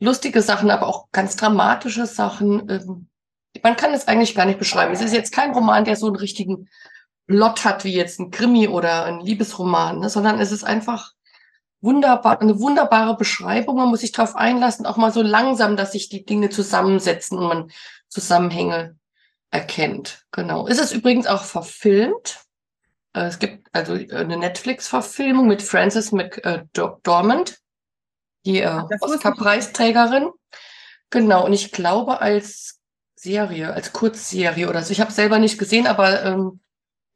[0.00, 2.68] lustige Sachen, aber auch ganz dramatische Sachen.
[2.70, 3.08] Ähm,
[3.62, 4.94] man kann es eigentlich gar nicht beschreiben.
[4.94, 6.68] Es ist jetzt kein Roman, der so einen richtigen
[7.26, 10.08] Plot hat wie jetzt ein Krimi oder ein Liebesroman, ne?
[10.08, 11.12] sondern es ist einfach
[11.80, 13.76] wunderbar, eine wunderbare Beschreibung.
[13.76, 17.48] Man muss sich darauf einlassen, auch mal so langsam, dass sich die Dinge zusammensetzen und
[17.48, 17.70] man
[18.08, 18.96] Zusammenhänge
[19.50, 20.24] erkennt.
[20.32, 20.66] Genau.
[20.66, 22.40] Ist es übrigens auch verfilmt.
[23.14, 27.60] Äh, es gibt also eine Netflix-Verfilmung mit Frances McDormand
[28.44, 30.30] die äh, Oscar-Preisträgerin.
[31.10, 32.80] Genau, und ich glaube als
[33.16, 34.92] Serie, als Kurzserie oder so.
[34.92, 36.60] Ich habe selber nicht gesehen, aber ähm,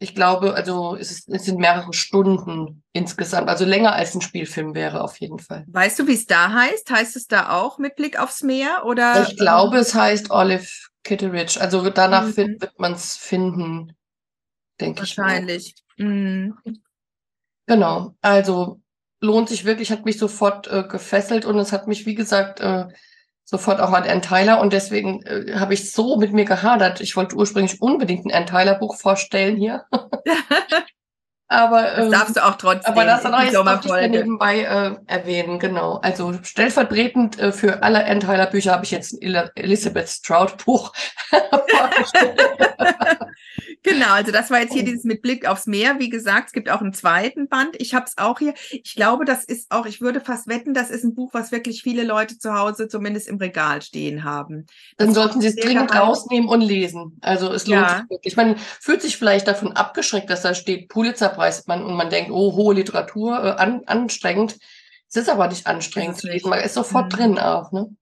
[0.04, 4.74] ich glaube, also es, ist, es sind mehrere Stunden insgesamt, also länger als ein Spielfilm
[4.74, 5.64] wäre auf jeden Fall.
[5.66, 6.90] Weißt du, wie es da heißt?
[6.90, 9.26] Heißt es da auch mit Blick aufs Meer oder?
[9.26, 10.66] Ich glaube, es heißt Olive
[11.04, 11.58] Kitteridge.
[11.58, 12.36] Also danach mhm.
[12.36, 13.96] wird man es finden,
[14.78, 15.16] denke ich.
[15.16, 15.74] Wahrscheinlich.
[15.96, 16.58] Mhm.
[17.66, 18.14] Genau.
[18.20, 18.82] Also
[19.20, 22.88] lohnt sich wirklich, hat mich sofort äh, gefesselt und es hat mich, wie gesagt, äh,
[23.44, 27.00] sofort auch an Ann Tyler und deswegen äh, habe ich so mit mir gehadert.
[27.00, 29.84] Ich wollte ursprünglich unbedingt ein Ann Tyler Buch vorstellen hier.
[31.48, 32.92] aber ähm, das darfst du auch trotzdem.
[32.92, 35.96] Aber das dann auch jetzt ich nebenbei äh, erwähnen, genau.
[36.02, 40.92] Also stellvertretend äh, für alle Ann Tyler Bücher habe ich jetzt ein Elizabeth Stroud Buch
[41.30, 42.40] vorgestellt.
[43.84, 45.98] Genau, also das war jetzt hier dieses mit Blick aufs Meer.
[45.98, 47.76] Wie gesagt, es gibt auch einen zweiten Band.
[47.78, 48.54] Ich habe es auch hier.
[48.70, 51.82] Ich glaube, das ist auch, ich würde fast wetten, das ist ein Buch, was wirklich
[51.82, 54.64] viele Leute zu Hause zumindest im Regal stehen haben.
[54.96, 56.08] Das Dann sollten Sie es dringend gehalten.
[56.08, 57.18] rausnehmen und lesen.
[57.20, 57.98] Also es lohnt ja.
[57.98, 58.36] sich wirklich.
[58.36, 60.88] Man fühlt sich vielleicht davon abgeschreckt, dass da steht
[61.34, 64.58] Pulitzerpreis man, und man denkt, oh, hohe Literatur, äh, an, anstrengend.
[65.08, 66.50] Es ist aber nicht anstrengend zu lesen.
[66.50, 67.16] Man ist sofort mhm.
[67.16, 67.72] drin auch.
[67.72, 67.94] Ne?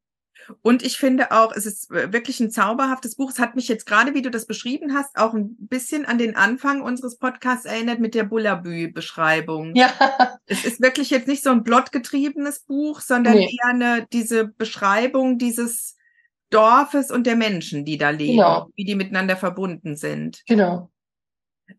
[0.63, 3.31] Und ich finde auch, es ist äh, wirklich ein zauberhaftes Buch.
[3.31, 6.37] Es hat mich jetzt gerade, wie du das beschrieben hast, auch ein bisschen an den
[6.37, 9.75] Anfang unseres Podcasts erinnert mit der Bullabü-Beschreibung.
[9.75, 9.93] Ja.
[10.47, 13.57] Es ist wirklich jetzt nicht so ein plotgetriebenes Buch, sondern nee.
[13.57, 15.97] eher eine, diese Beschreibung dieses
[16.51, 18.69] Dorfes und der Menschen, die da leben, genau.
[18.75, 20.43] wie die miteinander verbunden sind.
[20.47, 20.92] Genau.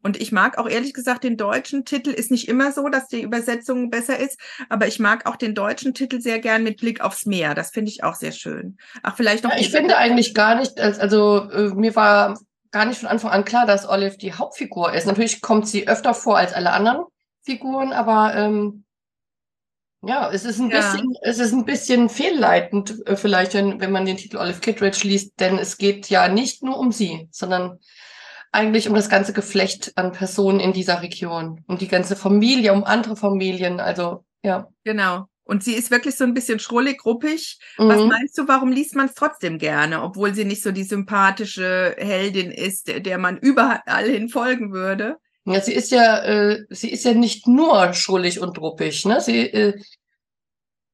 [0.02, 2.10] Und ich mag auch ehrlich gesagt den deutschen Titel.
[2.10, 4.40] Ist nicht immer so, dass die Übersetzung besser ist,
[4.70, 7.54] aber ich mag auch den deutschen Titel sehr gern mit Blick aufs Meer.
[7.56, 8.78] Das finde ich auch sehr schön.
[9.04, 9.52] Ach, vielleicht noch.
[9.52, 12.40] Ja, ich finde eigentlich gar nicht, also äh, mir war
[12.72, 15.06] gar nicht von Anfang an klar, dass Olive die Hauptfigur ist.
[15.06, 17.04] Natürlich kommt sie öfter vor als alle anderen
[17.44, 18.84] Figuren, aber ähm,
[20.06, 20.78] ja, es ist ein Ja.
[20.80, 25.08] bisschen, es ist ein bisschen fehlleitend, äh, vielleicht, wenn, wenn man den Titel Olive Kittredge
[25.08, 27.80] liest, denn es geht ja nicht nur um sie, sondern
[28.54, 32.84] eigentlich um das ganze Geflecht an Personen in dieser Region, um die ganze Familie, um
[32.84, 33.80] andere Familien.
[33.80, 34.68] Also ja.
[34.84, 35.26] Genau.
[35.46, 37.60] Und sie ist wirklich so ein bisschen schrullig, ruppig.
[37.78, 38.08] Was Mhm.
[38.08, 42.50] meinst du, warum liest man es trotzdem gerne, obwohl sie nicht so die sympathische Heldin
[42.52, 45.18] ist, der, der man überall hin folgen würde?
[45.46, 49.20] Ja, sie ist ja, äh, sie ist ja nicht nur schrullig und ruppig, ne?
[49.20, 49.82] Sie, äh,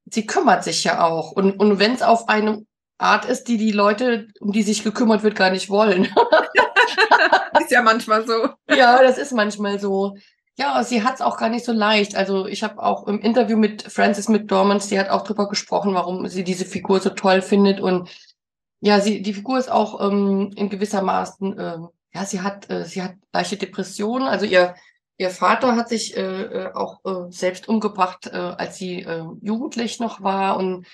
[0.10, 1.32] sie kümmert sich ja auch.
[1.34, 2.66] Und, und wenn es auf eine
[2.98, 6.08] Art ist, die die Leute, um die sich gekümmert wird, gar nicht wollen.
[7.60, 8.50] Ist ja manchmal so.
[8.70, 10.16] ja, das ist manchmal so.
[10.58, 12.16] Ja, sie hat es auch gar nicht so leicht.
[12.16, 16.28] Also ich habe auch im Interview mit Frances McDormand, sie hat auch drüber gesprochen, warum
[16.28, 17.80] sie diese Figur so toll findet.
[17.80, 18.10] Und
[18.82, 21.78] ja, sie, die Figur ist auch ähm, in gewissermaßen, äh,
[22.14, 24.28] ja, sie hat, äh, sie hat leichte Depressionen.
[24.28, 24.76] Also ihr,
[25.18, 30.00] ihr Vater hat sich äh, äh, auch äh, selbst umgebracht, äh, als sie äh, jugendlich
[30.00, 30.58] noch war.
[30.58, 30.86] Und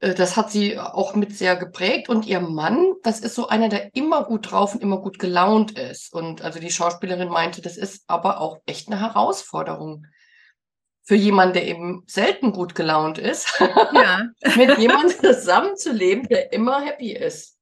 [0.00, 2.08] das hat sie auch mit sehr geprägt.
[2.08, 5.78] Und ihr Mann, das ist so einer, der immer gut drauf und immer gut gelaunt
[5.78, 6.12] ist.
[6.12, 10.06] Und also die Schauspielerin meinte, das ist aber auch echt eine Herausforderung
[11.02, 13.48] für jemanden, der eben selten gut gelaunt ist,
[13.92, 17.58] Ja, mit jemandem zusammenzuleben, der immer happy ist.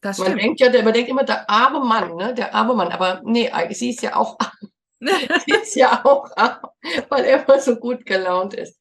[0.00, 0.42] das Man stimmt.
[0.42, 2.34] denkt ja, der, man denkt immer, der arme Mann, ne?
[2.34, 2.92] Der arme Mann.
[2.92, 4.38] Aber nee, sie ist ja auch,
[5.00, 6.60] sie ist ja auch arm,
[7.08, 8.78] weil er immer so gut gelaunt ist.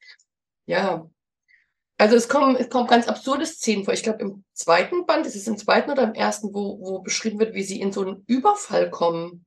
[0.65, 1.09] Ja.
[1.97, 3.93] Also es kommen, es kommen ganz absurde Szenen vor.
[3.93, 7.39] Ich glaube, im zweiten Band, ist es im zweiten oder im ersten, wo, wo beschrieben
[7.39, 9.45] wird, wie sie in so einen Überfall kommen.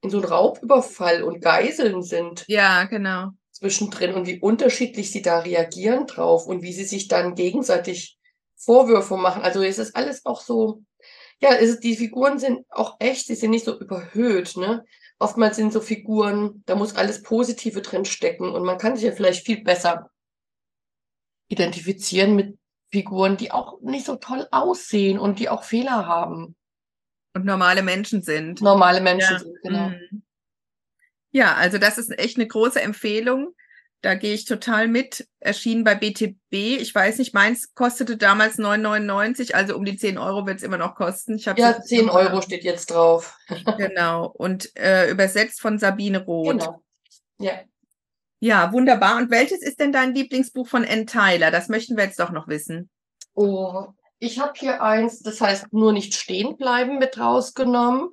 [0.00, 3.30] In so einen Raubüberfall und Geiseln sind ja, genau.
[3.50, 8.16] zwischendrin und wie unterschiedlich sie da reagieren drauf und wie sie sich dann gegenseitig
[8.54, 9.42] Vorwürfe machen.
[9.42, 10.82] Also es ist alles auch so,
[11.40, 14.84] ja, es ist, die Figuren sind auch echt, sie sind nicht so überhöht, ne?
[15.18, 19.10] Oftmals sind so Figuren, da muss alles Positive drin stecken und man kann sich ja
[19.10, 20.10] vielleicht viel besser
[21.48, 22.58] identifizieren mit
[22.90, 26.56] Figuren, die auch nicht so toll aussehen und die auch Fehler haben.
[27.34, 28.62] Und normale Menschen sind.
[28.62, 29.38] Normale Menschen Ja.
[29.38, 29.88] sind, genau.
[29.90, 30.22] Mhm.
[31.30, 33.54] Ja, also das ist echt eine große Empfehlung.
[34.00, 35.28] Da gehe ich total mit.
[35.40, 36.36] Erschienen bei BTB.
[36.52, 40.78] Ich weiß nicht, meins kostete damals 9,99, also um die 10 Euro wird es immer
[40.78, 41.36] noch kosten.
[41.36, 43.36] Ich Ja, 10 Euro steht jetzt drauf.
[43.76, 44.26] Genau.
[44.26, 46.60] Und äh, übersetzt von Sabine Roth.
[46.60, 46.82] Genau.
[47.40, 47.60] Ja.
[48.40, 49.16] Ja, wunderbar.
[49.16, 51.50] Und welches ist denn dein Lieblingsbuch von Ann Tyler?
[51.50, 52.88] Das möchten wir jetzt doch noch wissen.
[53.34, 58.10] Oh, ich habe hier eins, das heißt nur nicht stehen bleiben mit rausgenommen.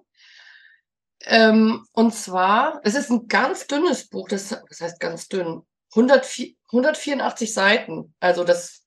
[1.22, 5.64] Ähm, und zwar, es ist ein ganz dünnes Buch, das, das heißt ganz dünn,
[5.96, 8.14] 104, 184 Seiten.
[8.20, 8.84] Also das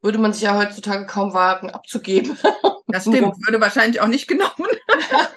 [0.00, 2.38] würde man sich ja heutzutage kaum wagen abzugeben.
[2.92, 3.36] Das stimmt.
[3.46, 4.68] Würde wahrscheinlich auch nicht genommen.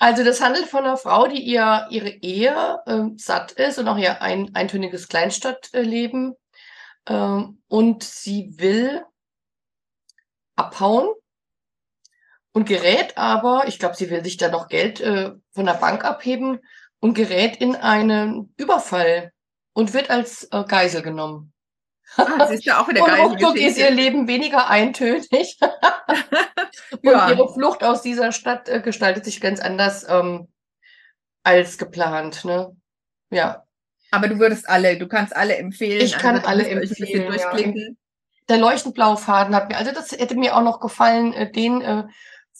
[0.00, 3.98] Also das handelt von einer Frau, die ihr ihre Ehe ähm, satt ist und auch
[3.98, 6.34] ihr ein, eintöniges Kleinstadtleben.
[7.08, 9.04] Ähm, und sie will
[10.56, 11.08] abhauen
[12.52, 16.04] und gerät aber, ich glaube, sie will sich da noch Geld äh, von der Bank
[16.04, 16.60] abheben
[17.00, 19.32] und gerät in einen Überfall
[19.72, 21.52] und wird als äh, Geisel genommen.
[22.16, 23.20] Ah, das ist ja auch wieder Und geil.
[23.20, 25.58] ruckzuck ist ihr Leben weniger eintönig.
[26.90, 27.30] Und Ja.
[27.30, 30.48] ihre Flucht aus dieser Stadt äh, gestaltet sich ganz anders ähm,
[31.42, 32.44] als geplant.
[32.44, 32.74] Ne?
[33.30, 33.64] Ja.
[34.10, 36.00] Aber du würdest alle, du kannst alle empfehlen.
[36.00, 37.52] Ich kann da alle empfehlen, ja.
[38.48, 41.82] Der leuchtend blaue Faden hat mir, also das hätte mir auch noch gefallen, äh, den
[41.82, 42.04] äh,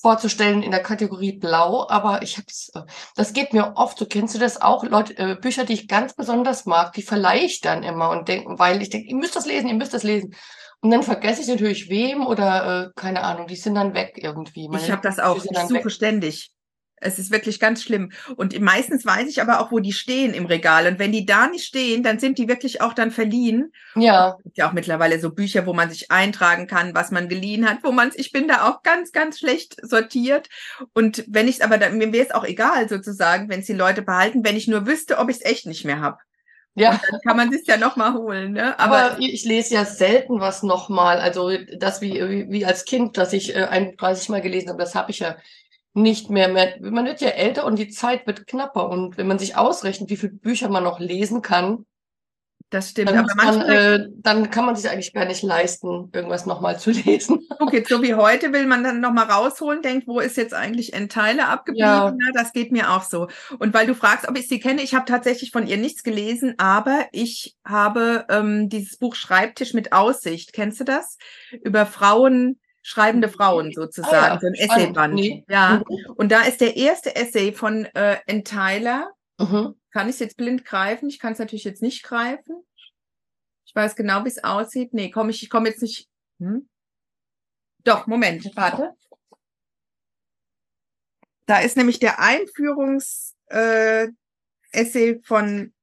[0.00, 2.82] vorzustellen in der Kategorie Blau, aber ich hab's, äh,
[3.16, 6.14] das geht mir oft, so kennst du das auch, Leute, äh, Bücher, die ich ganz
[6.14, 9.46] besonders mag, die verleihe ich dann immer und denke, weil ich denke, ihr müsst das
[9.46, 10.34] lesen, ihr müsst das lesen.
[10.80, 14.68] Und dann vergesse ich natürlich wem oder äh, keine Ahnung, die sind dann weg irgendwie.
[14.68, 15.36] Meine Ich habe das auch.
[15.36, 15.90] Ich suche weg.
[15.90, 16.52] ständig.
[17.00, 18.12] Es ist wirklich ganz schlimm.
[18.36, 20.86] Und meistens weiß ich aber auch, wo die stehen im Regal.
[20.86, 23.72] Und wenn die da nicht stehen, dann sind die wirklich auch dann verliehen.
[23.94, 27.28] Ja, Es gibt ja auch mittlerweile so Bücher, wo man sich eintragen kann, was man
[27.28, 30.48] geliehen hat, wo man ich bin da auch ganz, ganz schlecht sortiert.
[30.94, 34.02] Und wenn ich aber, da, mir wäre es auch egal sozusagen, wenn es die Leute
[34.02, 36.18] behalten, wenn ich nur wüsste, ob ich es echt nicht mehr habe.
[36.74, 37.00] ja.
[37.10, 38.52] Dann kann man es ja nochmal holen.
[38.52, 38.78] Ne?
[38.78, 41.18] Aber, Aber ich lese ja selten was nochmal.
[41.18, 45.10] Also das wie, wie, als Kind, das ich äh, 31 Mal gelesen habe, das habe
[45.10, 45.36] ich ja
[46.02, 46.76] nicht mehr, mehr.
[46.80, 48.88] Man wird ja älter und die Zeit wird knapper.
[48.88, 51.84] Und wenn man sich ausrechnet, wie viele Bücher man noch lesen kann,
[52.70, 53.10] das stimmt.
[53.10, 56.90] dann, Aber manchmal, äh, dann kann man sich eigentlich gar nicht leisten, irgendwas nochmal zu
[57.06, 57.46] lesen.
[57.60, 61.08] okay, so wie heute will man dann nochmal rausholen, denkt, wo ist jetzt eigentlich ein
[61.08, 61.88] Teiler abgeblieben?
[61.88, 62.08] Ja.
[62.08, 62.32] Ja.
[62.34, 63.28] das geht mir auch so.
[63.58, 66.54] Und weil du fragst, ob ich sie kenne, ich habe tatsächlich von ihr nichts gelesen,
[66.58, 70.52] aber ich habe ähm, dieses Buch Schreibtisch mit Aussicht.
[70.52, 71.16] Kennst du das?
[71.62, 72.58] Über Frauen
[72.88, 74.54] Schreibende Frauen sozusagen, Ah ja, so ein.
[74.54, 75.12] Essayband.
[75.12, 75.44] Nee.
[75.46, 75.82] Ja,
[76.16, 79.12] und da ist der erste Essay von äh, Enteiler.
[79.38, 79.74] Mhm.
[79.92, 81.10] Kann ich es jetzt blind greifen?
[81.10, 82.64] Ich kann es natürlich jetzt nicht greifen.
[83.66, 84.94] Ich weiß genau, wie es aussieht.
[84.94, 86.08] Nee, komm ich, ich komme jetzt nicht.
[86.38, 86.66] Hm?
[87.84, 88.94] Doch, Moment, warte.
[91.44, 94.08] Da ist nämlich der Einführungs äh,
[94.72, 95.74] Essay von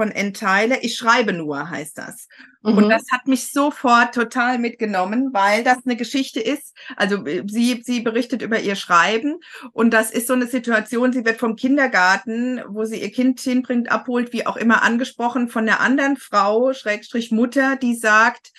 [0.00, 0.82] von Enteiler.
[0.82, 2.26] Ich schreibe nur, heißt das.
[2.62, 2.88] Und Mhm.
[2.88, 6.74] das hat mich sofort total mitgenommen, weil das eine Geschichte ist.
[6.96, 9.40] Also äh, sie, sie berichtet über ihr Schreiben
[9.72, 13.92] und das ist so eine Situation, sie wird vom Kindergarten, wo sie ihr Kind hinbringt,
[13.92, 18.52] abholt, wie auch immer angesprochen von der anderen Frau, Schrägstrich Mutter, die sagt,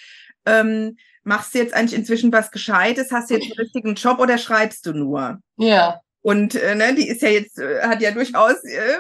[0.46, 4.38] ähm, machst du jetzt eigentlich inzwischen was Gescheites, hast du jetzt einen richtigen Job oder
[4.38, 5.40] schreibst du nur?
[5.58, 6.02] Ja.
[6.24, 8.98] Und äh, ne, die ist ja jetzt, äh, hat ja durchaus äh,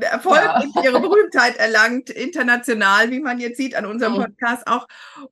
[0.00, 0.60] Erfolg Ja.
[0.60, 4.14] und ihre Berühmtheit erlangt, international, wie man jetzt sieht, an unserem.
[4.14, 4.86] Podcast auch.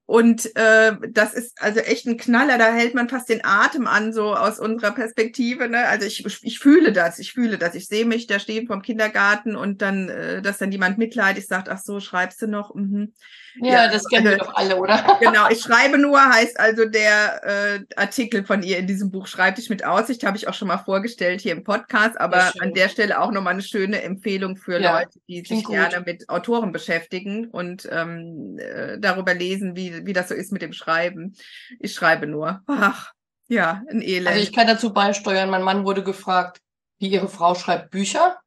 [0.07, 4.13] Und äh, das ist also echt ein Knaller, da hält man fast den Atem an,
[4.13, 5.69] so aus unserer Perspektive.
[5.69, 5.87] Ne?
[5.87, 7.75] Also ich, ich fühle das, ich fühle das.
[7.75, 11.69] Ich sehe mich da stehen vom Kindergarten und dann, äh, dass dann jemand mitleidig sagt,
[11.69, 12.75] ach so, schreibst du noch?
[12.75, 13.13] Mhm.
[13.57, 14.97] Ja, Ja, das kennen wir doch alle, oder?
[15.21, 19.69] Genau, ich schreibe nur, heißt also der äh, Artikel von ihr in diesem Buch Schreibtisch
[19.69, 23.21] mit Aussicht, habe ich auch schon mal vorgestellt hier im Podcast, aber an der Stelle
[23.21, 25.75] auch nochmal eine schöne Empfehlung für Ja, Leute, die sich gut.
[25.75, 30.63] gerne mit Autoren beschäftigen und ähm, äh, darüber lesen, wie, wie das so ist mit
[30.63, 31.35] dem Schreiben.
[31.79, 32.63] Ich schreibe nur.
[32.67, 33.13] Ach,
[33.49, 34.29] ja, ein Elend.
[34.29, 36.61] Also ich kann dazu beisteuern, mein Mann wurde gefragt,
[36.99, 38.39] wie ihre Frau schreibt Bücher.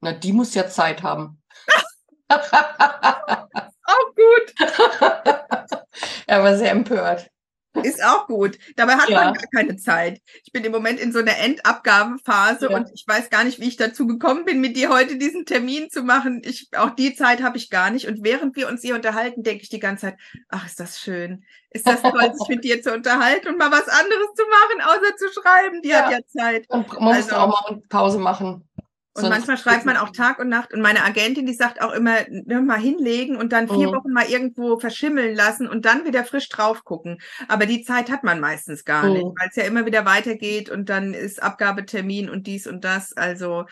[0.00, 1.40] Na, die muss ja Zeit haben.
[6.26, 7.28] er war sehr empört.
[7.82, 8.58] ist auch gut.
[8.76, 9.24] Dabei hat Ja.
[9.24, 10.20] man gar keine Zeit.
[10.44, 12.76] Ich bin im Moment in so einer Endabgabephase Ja.
[12.76, 15.88] und ich weiß gar nicht, wie ich dazu gekommen bin, mit dir heute diesen Termin
[15.88, 16.42] zu machen.
[16.44, 18.06] Ich, auch die Zeit habe ich gar nicht.
[18.08, 20.16] Und während wir uns hier unterhalten, denke ich die ganze Zeit,
[20.50, 21.44] ach, ist das schön.
[21.70, 25.16] Ist das toll, sich mit dir zu unterhalten und mal was anderes zu machen, außer
[25.16, 25.80] zu schreiben.
[25.82, 26.04] Die Ja.
[26.04, 26.68] hat ja Zeit.
[26.68, 28.68] Und man muss Also- auch mal Pause machen.
[29.14, 30.72] Und Sonst manchmal schreibt man auch Tag und Nacht.
[30.72, 33.92] Und meine Agentin, die sagt auch immer, ne, mal hinlegen und dann vier Mhm.
[33.92, 37.18] Wochen mal irgendwo verschimmeln lassen und dann wieder frisch drauf gucken.
[37.48, 39.12] Aber die Zeit hat man meistens gar Mhm.
[39.12, 43.12] nicht, weil es ja immer wieder weitergeht und dann ist Abgabetermin und dies und das.
[43.14, 43.66] Also,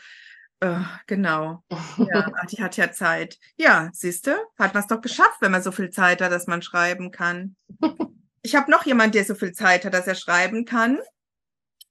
[0.61, 1.65] äh, genau.
[1.97, 3.39] Ja, ach, die hat ja Zeit.
[3.57, 6.63] Ja, siehste, hat man es doch geschafft, wenn man so viel Zeit hat, dass man
[6.63, 7.57] schreiben kann.
[8.43, 10.99] Ich habe noch jemand, der so viel Zeit hat, dass er schreiben kann.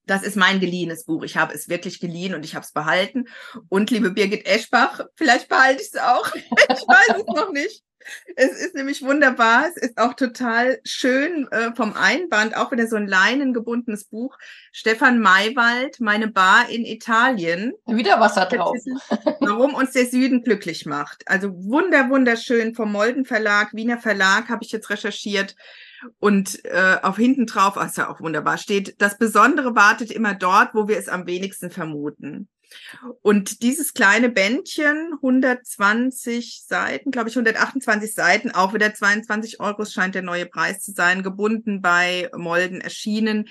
[0.10, 1.24] Das ist mein geliehenes Buch.
[1.24, 3.26] Ich habe es wirklich geliehen und ich habe es behalten.
[3.70, 6.34] Und liebe Birgit Eschbach, vielleicht behalte ich es auch.
[6.72, 7.84] Ich weiß es noch nicht.
[8.36, 9.68] Es ist nämlich wunderbar.
[9.68, 14.36] Es ist auch total schön äh, vom Einband, auch wieder so ein leinengebundenes Buch.
[14.72, 17.74] Stefan Maywald, Meine Bar in Italien.
[17.86, 18.78] Wieder Wasser drauf.
[19.42, 21.28] Warum uns der Süden glücklich macht.
[21.28, 25.56] Also wunder, wunderschön vom Molden Verlag, Wiener Verlag, habe ich jetzt recherchiert.
[26.20, 30.74] Und äh, auf hinten drauf, ist ja auch wunderbar, steht, das Besondere wartet immer dort,
[30.74, 32.48] wo wir es am wenigsten vermuten.
[33.22, 40.16] Und dieses kleine Bändchen, 120 Seiten, glaube ich, 128 Seiten, auch wieder 22 Euro, scheint
[40.16, 43.50] der neue Preis zu sein, gebunden bei Molden erschienen,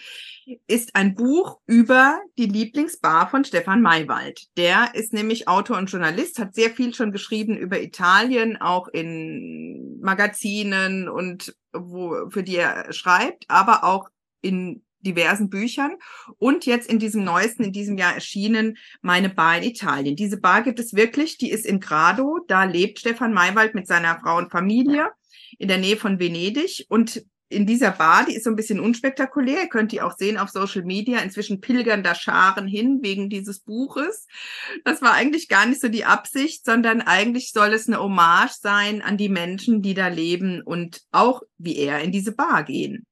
[0.67, 4.47] ist ein Buch über die Lieblingsbar von Stefan Maywald.
[4.57, 9.99] Der ist nämlich Autor und Journalist, hat sehr viel schon geschrieben über Italien, auch in
[10.01, 11.55] Magazinen und
[11.87, 14.09] wo, für die er schreibt, aber auch
[14.41, 15.97] in diversen Büchern.
[16.39, 20.17] Und jetzt in diesem neuesten, in diesem Jahr erschienen, meine Bar in Italien.
[20.17, 24.19] Diese Bar gibt es wirklich, die ist in Grado, da lebt Stefan Maywald mit seiner
[24.21, 25.11] Frau und Familie
[25.59, 26.87] in der Nähe von Venedig.
[26.89, 30.37] Und in dieser Bar, die ist so ein bisschen unspektakulär, ihr könnt die auch sehen
[30.37, 34.27] auf Social Media, inzwischen pilgern da Scharen hin wegen dieses Buches.
[34.85, 39.01] Das war eigentlich gar nicht so die Absicht, sondern eigentlich soll es eine Hommage sein
[39.01, 43.07] an die Menschen, die da leben und auch wie er in diese Bar gehen.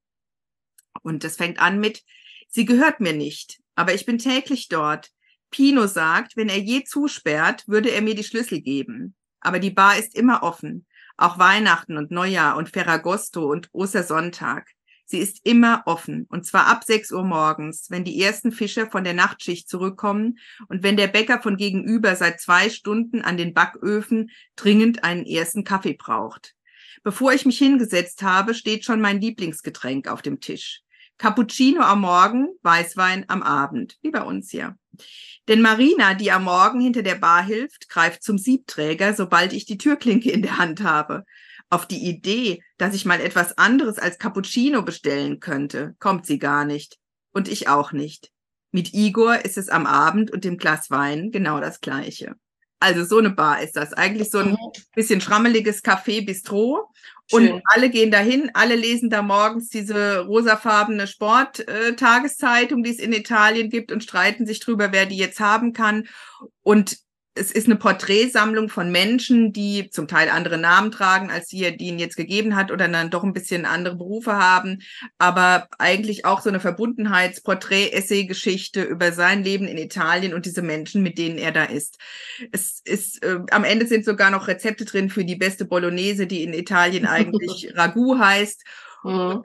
[1.03, 2.03] Und das fängt an mit,
[2.49, 5.11] sie gehört mir nicht, aber ich bin täglich dort.
[5.51, 9.15] Pino sagt, wenn er je zusperrt, würde er mir die Schlüssel geben.
[9.41, 10.87] Aber die Bar ist immer offen,
[11.17, 14.69] auch Weihnachten und Neujahr und Ferragosto und Ostersonntag.
[15.09, 19.05] Sie ist immer offen, und zwar ab 6 Uhr morgens, wenn die ersten Fischer von
[19.05, 20.39] der Nachtschicht zurückkommen
[20.69, 25.63] und wenn der Bäcker von gegenüber seit zwei Stunden an den Backöfen dringend einen ersten
[25.63, 26.55] Kaffee braucht.
[27.05, 30.83] Bevor ich mich hingesetzt habe, steht schon mein Lieblingsgetränk auf dem Tisch.
[31.19, 34.77] Cappuccino am Morgen, Weißwein am Abend, wie bei uns hier.
[35.49, 39.79] Denn Marina, die am Morgen hinter der Bar hilft, greift zum Siebträger, sobald ich die
[39.79, 41.25] Türklinke in der Hand habe.
[41.71, 46.65] Auf die Idee, dass ich mal etwas anderes als Cappuccino bestellen könnte, kommt sie gar
[46.65, 46.99] nicht.
[47.33, 48.31] Und ich auch nicht.
[48.71, 52.35] Mit Igor ist es am Abend und dem Glas Wein genau das Gleiche.
[52.79, 53.93] Also so eine Bar ist das.
[53.95, 54.57] Eigentlich so ein Mhm.
[54.95, 56.91] bisschen schrammeliges Café Bistro.
[57.33, 57.63] Und Schön.
[57.65, 63.91] alle gehen dahin, alle lesen da morgens diese rosafarbene Sport-Tageszeitung, die es in Italien gibt
[63.91, 66.07] und streiten sich drüber, wer die jetzt haben kann.
[66.63, 66.99] Und
[67.37, 71.89] es ist eine Porträtsammlung von Menschen, die zum Teil andere Namen tragen, als die, die
[71.89, 74.79] ihn jetzt gegeben hat oder dann doch ein bisschen andere Berufe haben,
[75.19, 81.19] aber eigentlich auch so eine Verbundenheits-Porträt-Essay-Geschichte über sein Leben in Italien und diese Menschen, mit
[81.19, 81.99] denen er da ist.
[82.53, 86.43] Es ist, äh, am Ende sind sogar noch Rezepte drin für die beste Bolognese, die
[86.43, 88.65] in Italien eigentlich Ragout heißt.
[89.05, 89.43] Mhm.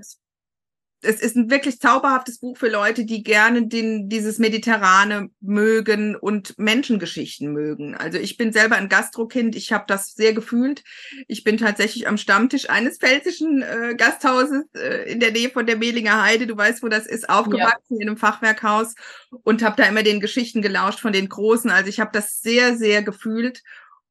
[1.01, 6.57] Es ist ein wirklich zauberhaftes Buch für Leute, die gerne den, dieses Mediterrane mögen und
[6.59, 7.95] Menschengeschichten mögen.
[7.95, 10.83] Also ich bin selber ein Gastrokind, ich habe das sehr gefühlt.
[11.27, 15.77] Ich bin tatsächlich am Stammtisch eines pfälzischen äh, Gasthauses äh, in der Nähe von der
[15.77, 18.95] Mehlinger Heide, du weißt, wo das ist, aufgewachsen in einem Fachwerkhaus
[19.43, 21.71] und habe da immer den Geschichten gelauscht von den Großen.
[21.71, 23.63] Also ich habe das sehr, sehr gefühlt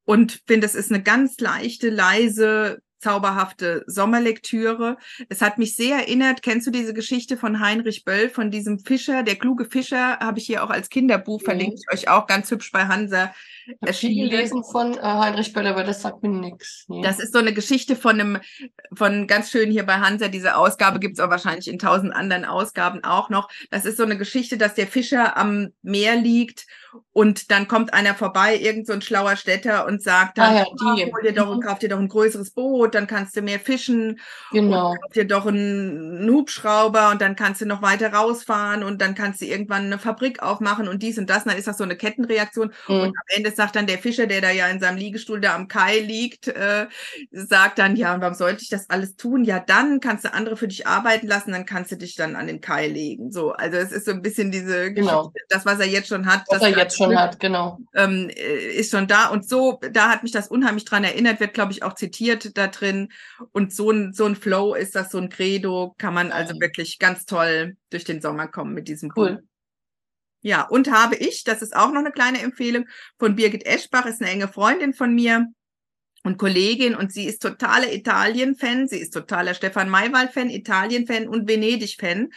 [0.03, 4.97] und finde, es ist eine ganz leichte, leise, zauberhafte Sommerlektüre.
[5.29, 9.23] Es hat mich sehr erinnert, kennst du diese Geschichte von Heinrich Böll, von diesem Fischer,
[9.23, 12.71] der kluge Fischer, habe ich hier auch als Kinderbuch, verlinke ich euch auch ganz hübsch
[12.71, 13.33] bei Hansa
[13.65, 14.29] viel erschienen.
[14.29, 16.85] gelesen von äh, Heinrich Böll, aber das sagt mir nichts.
[16.87, 17.01] Nee.
[17.01, 18.39] Das ist so eine Geschichte von einem,
[18.93, 23.03] von ganz schön hier bei Hansa, diese Ausgabe gibt's auch wahrscheinlich in tausend anderen Ausgaben
[23.03, 23.49] auch noch.
[23.69, 26.65] Das ist so eine Geschichte, dass der Fischer am Meer liegt
[27.13, 30.65] und dann kommt einer vorbei, irgend so ein schlauer Städter und sagt dann, Ah ja,
[30.81, 31.05] "Ah, die.
[31.05, 31.61] hol dir doch, Mhm.
[31.61, 34.19] kauf dir doch ein größeres Boot, dann kannst du mehr fischen
[34.51, 34.91] genau.
[34.91, 39.15] und kauf dir doch einen Hubschrauber und dann kannst du noch weiter rausfahren und dann
[39.15, 41.43] kannst du irgendwann eine Fabrik aufmachen und dies und das.
[41.43, 42.73] Und dann ist das so eine Kettenreaktion.
[42.89, 42.95] Mhm.
[42.95, 45.67] Und am Ende sagt dann der Fischer, der da ja in seinem Liegestuhl da am
[45.67, 46.87] Kai liegt, äh,
[47.31, 49.43] sagt dann, ja, und warum sollte ich das alles tun?
[49.43, 52.47] Ja, dann kannst du andere für dich arbeiten lassen, dann kannst du dich dann an
[52.47, 53.31] den Kai legen.
[53.31, 55.27] So, also es ist so ein bisschen diese Genau.
[55.27, 57.77] Geschichte, das, was er jetzt schon hat, Was das er jetzt schon hat, genau.
[57.93, 59.27] ähm, äh, ist schon da.
[59.27, 62.67] Und so, da hat mich das unheimlich dran erinnert, wird, glaube ich, auch zitiert da
[62.67, 63.09] drin.
[63.51, 66.99] Und so ein, so ein Flow ist das, so ein Credo, kann man also wirklich
[66.99, 69.37] ganz toll durch den Sommer kommen mit diesem Buch.
[70.41, 72.85] Ja, und habe ich, das ist auch noch eine kleine Empfehlung,
[73.19, 75.47] von Birgit Eschbach, ist eine enge Freundin von mir
[76.23, 82.29] und Kollegin und sie ist totaler Italien-Fan, sie ist totaler Stefan Maywald-Fan, Italien-Fan und Venedig-Fan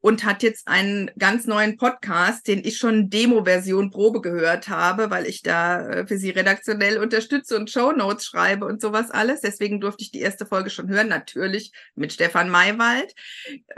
[0.00, 5.26] und hat jetzt einen ganz neuen Podcast, den ich schon Demo-Version Probe gehört habe, weil
[5.26, 9.40] ich da äh, für sie redaktionell unterstütze und Shownotes schreibe und sowas alles.
[9.40, 13.14] Deswegen durfte ich die erste Folge schon hören, natürlich mit Stefan Maywald.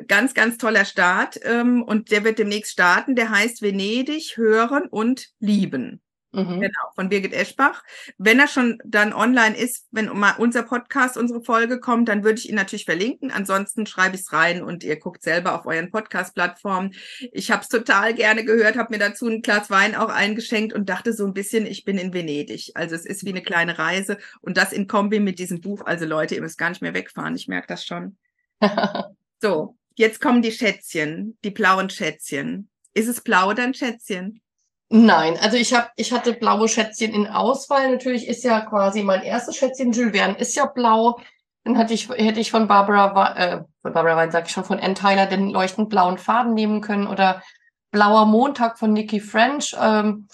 [0.06, 3.16] Ganz, ganz toller Start ähm, und der wird demnächst starten.
[3.16, 6.00] Der heißt Venedig hören und lieben.
[6.36, 6.60] Mhm.
[6.60, 7.82] Genau, von Birgit Eschbach.
[8.18, 12.38] Wenn er schon dann online ist, wenn mal unser Podcast, unsere Folge kommt, dann würde
[12.38, 13.30] ich ihn natürlich verlinken.
[13.30, 16.94] Ansonsten schreibe ich es rein und ihr guckt selber auf euren Podcast-Plattformen.
[17.32, 20.90] Ich habe es total gerne gehört, habe mir dazu ein Glas Wein auch eingeschenkt und
[20.90, 22.72] dachte so ein bisschen, ich bin in Venedig.
[22.74, 25.86] Also es ist wie eine kleine Reise und das in Kombi mit diesem Buch.
[25.86, 27.34] Also Leute, ihr müsst gar nicht mehr wegfahren.
[27.34, 28.18] Ich merke das schon.
[29.42, 32.70] So, jetzt kommen die Schätzchen, die blauen Schätzchen.
[32.94, 34.40] Ist es blau oder ein Schätzchen?
[34.88, 37.90] Nein, also ich habe, ich hatte blaue Schätzchen in Auswahl.
[37.90, 41.18] Natürlich ist ja quasi mein erstes Schätzchen Jules Verne ist ja blau.
[41.64, 44.78] Dann hatte ich, hätte ich von Barbara, äh, von Barbara Wein, sag ich schon, von
[44.78, 47.42] Ann Tyler den leuchtend blauen Faden nehmen können oder
[47.90, 49.74] Blauer Montag von Nikki French.
[49.80, 50.28] Ähm,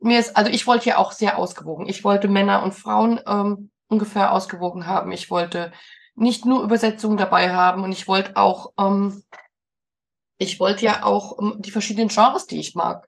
[0.00, 1.86] mir ist, also ich wollte ja auch sehr ausgewogen.
[1.86, 5.12] Ich wollte Männer und Frauen ähm, ungefähr ausgewogen haben.
[5.12, 5.72] Ich wollte
[6.14, 9.22] nicht nur Übersetzungen dabei haben und ich wollte auch, ähm,
[10.38, 13.06] ich wollte ja auch ähm, die verschiedenen Genres, die ich mag,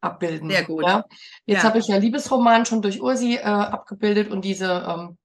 [0.00, 0.50] abbilden.
[0.50, 0.84] Sehr gut.
[0.84, 1.04] Ja?
[1.46, 1.68] Jetzt Ja.
[1.68, 5.18] habe ich ja Liebesroman schon durch Ursi äh, abgebildet und diese ähm,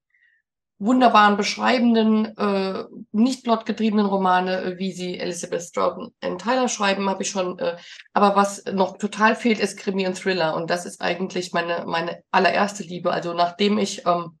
[0.78, 7.22] wunderbaren beschreibenden, äh, nicht plotgetriebenen Romane, äh, wie sie Elizabeth Strout und Tyler schreiben, habe
[7.22, 7.58] ich schon.
[7.58, 7.76] Äh,
[8.12, 10.54] aber was noch total fehlt, ist Krimi und Thriller.
[10.54, 13.10] Und das ist eigentlich meine, meine allererste Liebe.
[13.10, 14.38] Also nachdem ich ähm,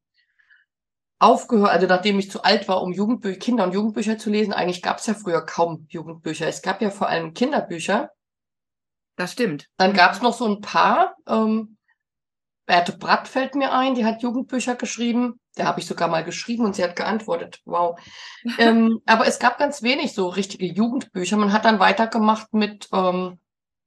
[1.18, 4.82] aufgehört, also nachdem ich zu alt war, um Jugendbücher, Kinder- und Jugendbücher zu lesen, eigentlich
[4.82, 6.46] gab es ja früher kaum Jugendbücher.
[6.46, 8.10] Es gab ja vor allem Kinderbücher.
[9.16, 9.68] Das stimmt.
[9.78, 11.16] Dann gab es noch so ein paar.
[11.26, 11.76] Ähm,
[12.66, 15.40] Berthe Bratt fällt mir ein, die hat Jugendbücher geschrieben.
[15.56, 17.60] Der habe ich sogar mal geschrieben und sie hat geantwortet.
[17.64, 17.98] Wow.
[18.58, 21.36] ähm, aber es gab ganz wenig so richtige Jugendbücher.
[21.36, 23.38] Man hat dann weitergemacht mit ähm,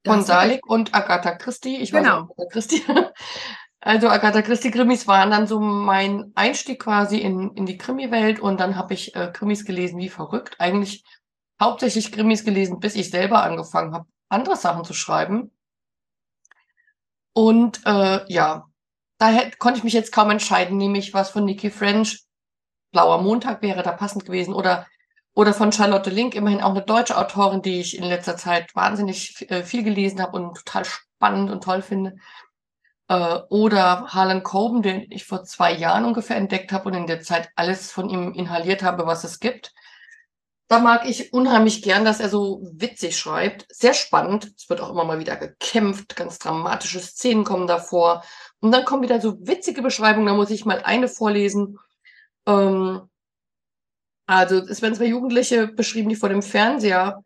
[0.04, 0.22] Da.
[0.22, 1.78] Salik und Agatha Christie.
[1.78, 2.22] Ich weiß Genau.
[2.22, 2.84] nicht, Agatha Christie.
[3.82, 8.60] Also Agatha Christie Krimis waren dann so mein Einstieg quasi in, in die Krimi-Welt und
[8.60, 10.58] dann habe ich äh, Krimis gelesen wie verrückt.
[10.60, 11.06] Eigentlich
[11.62, 15.52] hauptsächlich Krimis gelesen, bis ich selber angefangen habe, andere Sachen zu schreiben.
[17.34, 18.66] Und äh, ja,
[19.18, 22.24] da konnte ich mich jetzt kaum entscheiden, nämlich was von Nikki French,
[22.92, 24.88] Blauer Montag wäre da passend gewesen oder
[25.36, 29.50] oder von Charlotte Link, immerhin auch eine deutsche Autorin, die ich in letzter Zeit wahnsinnig
[29.50, 32.18] äh, viel gelesen habe und total spannend und toll finde.
[33.08, 37.22] Äh, oder Harlan Coben, den ich vor zwei Jahren ungefähr entdeckt habe und in der
[37.22, 39.74] Zeit alles von ihm inhaliert habe, was es gibt.
[40.70, 43.66] Da mag ich unheimlich gern, dass er so witzig schreibt.
[43.74, 44.54] Sehr spannend.
[44.56, 46.16] Es wird auch immer mal wieder gekämpft.
[46.16, 48.24] Ganz dramatische Szenen kommen davor.
[48.60, 50.28] Und dann kommen wieder so witzige Beschreibungen.
[50.28, 51.80] Da muss ich mal eine vorlesen.
[52.46, 53.02] Ähm,
[54.28, 57.24] also es werden zwei Jugendliche beschrieben, die vor dem Fernseher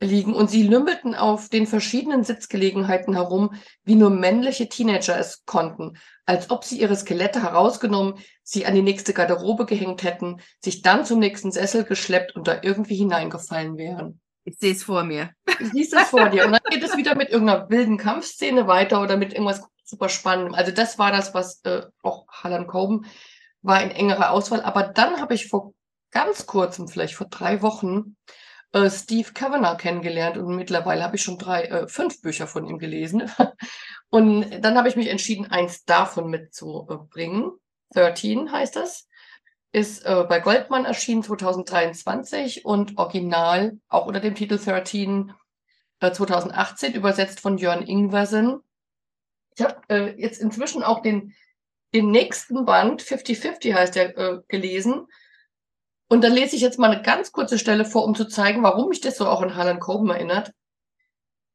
[0.00, 3.54] liegen und sie lümmelten auf den verschiedenen Sitzgelegenheiten herum,
[3.84, 8.82] wie nur männliche Teenager es konnten, als ob sie ihre Skelette herausgenommen, sie an die
[8.82, 14.20] nächste Garderobe gehängt hätten, sich dann zum nächsten Sessel geschleppt und da irgendwie hineingefallen wären.
[14.44, 15.30] Ich sehe es vor mir.
[15.58, 16.44] Du siehst es vor dir.
[16.44, 20.54] Und dann geht es wieder mit irgendeiner wilden Kampfszene weiter oder mit irgendwas super Spannendem.
[20.54, 23.06] Also das war das, was äh, auch Harlan Coben
[23.62, 24.62] war in engerer Auswahl.
[24.62, 25.72] Aber dann habe ich vor
[26.10, 28.16] ganz kurzem, vielleicht vor drei Wochen,
[28.74, 32.78] äh, Steve Kavanagh kennengelernt und mittlerweile habe ich schon drei, äh, fünf Bücher von ihm
[32.78, 33.30] gelesen.
[34.10, 37.52] und dann habe ich mich entschieden, eins davon mitzubringen.
[37.94, 39.08] 13 heißt das.
[39.70, 45.32] Ist äh, bei Goldmann erschienen 2023 und original auch unter dem Titel 13
[46.00, 48.60] äh, 2018, übersetzt von Jörn Ingwersen.
[49.56, 51.32] Ich habe äh, jetzt inzwischen auch den,
[51.92, 55.06] den nächsten Band, 50-50 heißt der, äh, gelesen.
[56.08, 58.88] Und dann lese ich jetzt mal eine ganz kurze Stelle vor, um zu zeigen, warum
[58.88, 60.52] mich das so auch an Harlan Coben erinnert.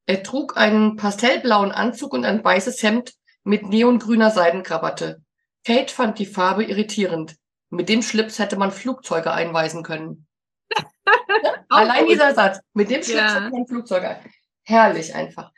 [0.05, 3.13] Er trug einen pastellblauen Anzug und ein weißes Hemd
[3.43, 5.21] mit neongrüner Seidenkrawatte.
[5.65, 7.35] Kate fand die Farbe irritierend.
[7.69, 10.27] Mit dem Schlips hätte man Flugzeuge einweisen können.
[11.69, 12.59] Allein dieser Satz.
[12.73, 13.35] Mit dem Schlips ja.
[13.35, 14.19] hätte man Flugzeuge.
[14.63, 15.51] Herrlich einfach.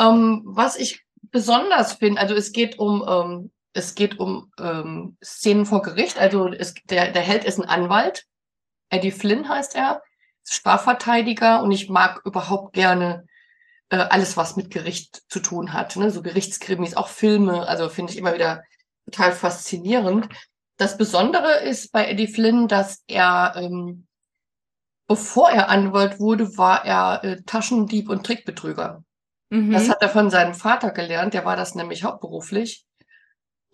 [0.00, 5.66] Ähm, was ich besonders finde, also es geht um ähm, es geht um ähm, Szenen
[5.66, 6.18] vor Gericht.
[6.18, 8.24] Also es, der, der Held ist ein Anwalt.
[8.88, 10.02] Eddie Flynn heißt er.
[10.48, 13.26] Strafverteidiger und ich mag überhaupt gerne
[13.90, 15.96] äh, alles, was mit Gericht zu tun hat.
[15.96, 16.10] Ne?
[16.10, 17.66] So Gerichtskrimis, auch Filme.
[17.66, 18.62] Also finde ich immer wieder
[19.06, 20.28] total faszinierend.
[20.76, 24.06] Das Besondere ist bei Eddie Flynn, dass er, ähm,
[25.08, 29.02] bevor er Anwalt wurde, war er äh, Taschendieb und Trickbetrüger.
[29.50, 29.72] Mhm.
[29.72, 31.34] Das hat er von seinem Vater gelernt.
[31.34, 32.85] Der war das nämlich hauptberuflich.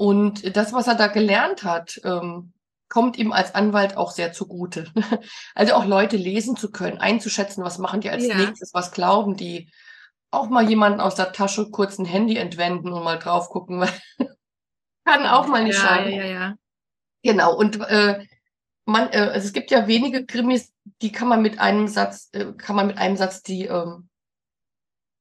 [0.02, 2.52] Und das, was er da gelernt hat, ähm,
[2.88, 4.90] kommt ihm als Anwalt auch sehr zugute.
[5.54, 8.34] also auch Leute lesen zu können, einzuschätzen, was machen die als ja.
[8.34, 9.70] nächstes, was glauben die.
[10.32, 13.88] Auch mal jemanden aus der Tasche kurz ein Handy entwenden und mal drauf gucken.
[15.04, 16.12] Kann auch mal nicht ja, schaden.
[16.12, 16.54] Ja, ja,
[17.22, 17.54] Genau.
[17.54, 18.26] Und äh,
[18.86, 22.46] man, äh, also es gibt ja wenige Krimis, die kann man mit einem Satz, äh,
[22.54, 24.08] kann man mit einem Satz die ähm,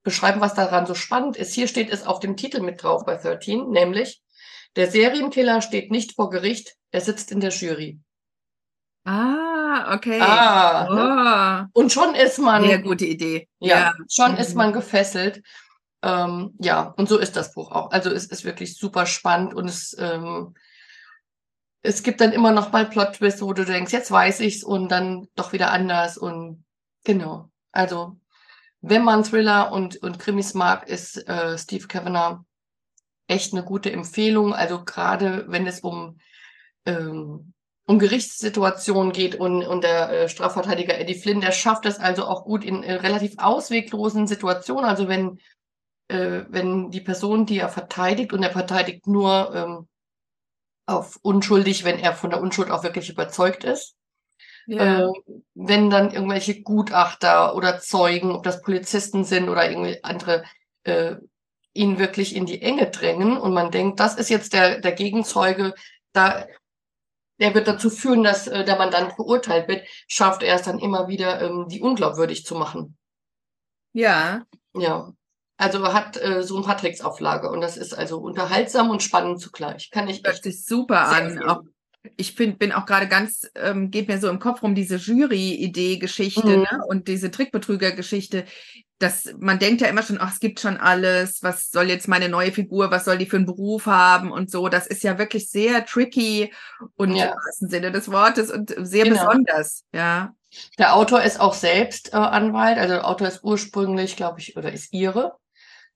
[0.01, 1.53] beschreiben, was daran so spannend ist.
[1.53, 4.23] Hier steht es auf dem Titel mit drauf bei 13, nämlich
[4.75, 7.99] der Serienkiller steht nicht vor Gericht, er sitzt in der Jury.
[9.03, 10.19] Ah, okay.
[10.21, 11.69] Ah, ne?
[11.73, 11.81] oh.
[11.81, 12.63] Und schon ist man.
[12.63, 13.47] Sehr gute Idee.
[13.59, 13.93] Ja, ja.
[14.09, 14.37] schon mhm.
[14.37, 15.41] ist man gefesselt.
[16.03, 17.91] Ähm, ja, und so ist das Buch auch.
[17.91, 20.55] Also es ist wirklich super spannend und es, ähm,
[21.83, 25.27] es gibt dann immer noch mal Plot-Twists, wo du denkst, jetzt weiß ich's und dann
[25.35, 26.63] doch wieder anders und
[27.03, 27.49] genau.
[27.71, 28.17] Also
[28.81, 32.43] wenn man Thriller und, und Krimis mag, ist äh, Steve Kavanagh
[33.31, 34.53] echt eine gute Empfehlung.
[34.53, 36.19] Also gerade wenn es um,
[36.85, 37.53] ähm,
[37.85, 42.43] um Gerichtssituationen geht und, und der äh, Strafverteidiger Eddie Flynn, der schafft es also auch
[42.43, 44.85] gut in äh, relativ ausweglosen Situationen.
[44.85, 45.39] Also wenn,
[46.09, 49.87] äh, wenn die Person, die er verteidigt, und er verteidigt nur ähm,
[50.85, 53.95] auf unschuldig, wenn er von der Unschuld auch wirklich überzeugt ist.
[54.67, 55.07] Ja.
[55.07, 55.11] Äh,
[55.55, 60.43] wenn dann irgendwelche Gutachter oder Zeugen, ob das Polizisten sind oder irgendwie andere
[60.83, 61.15] äh,
[61.73, 65.73] ihn wirklich in die Enge drängen und man denkt, das ist jetzt der, der Gegenzeuge,
[66.11, 66.45] da,
[67.39, 71.07] der wird dazu führen, dass äh, der Mandant verurteilt wird, schafft er es dann immer
[71.07, 72.97] wieder, ähm, die unglaubwürdig zu machen.
[73.93, 74.45] Ja.
[74.75, 75.13] Ja.
[75.57, 79.91] Also hat äh, so ein Patricks-Auflage und das ist also unterhaltsam und spannend zugleich.
[79.91, 80.23] Kann ich.
[80.23, 81.43] Hört sich super an.
[81.43, 81.61] Auch,
[82.17, 86.57] ich find, bin auch gerade ganz, ähm, geht mir so im Kopf rum, diese Jury-Idee-Geschichte
[86.57, 86.63] mhm.
[86.63, 86.83] ne?
[86.87, 88.45] und diese Trickbetrüger-Geschichte
[89.01, 92.29] dass man denkt ja immer schon, ach, es gibt schon alles, was soll jetzt meine
[92.29, 94.69] neue Figur, was soll die für einen Beruf haben und so.
[94.69, 96.53] Das ist ja wirklich sehr tricky
[96.95, 97.25] und ja.
[97.25, 99.25] im wahrsten Sinne des Wortes und sehr genau.
[99.25, 100.33] besonders, ja.
[100.77, 104.71] Der Autor ist auch selbst äh, Anwalt, also der Autor ist ursprünglich, glaube ich, oder
[104.71, 105.35] ist ihre.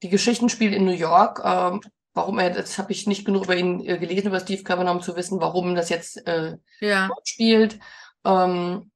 [0.01, 1.41] Die Geschichten spielen in New York.
[1.43, 1.81] Ähm,
[2.15, 5.01] warum er, das habe ich nicht genug über ihn äh, gelesen, über Steve Kavanagh, um
[5.01, 7.09] zu wissen, warum das jetzt äh, ja.
[7.23, 7.77] spielt.
[8.25, 8.91] Ähm,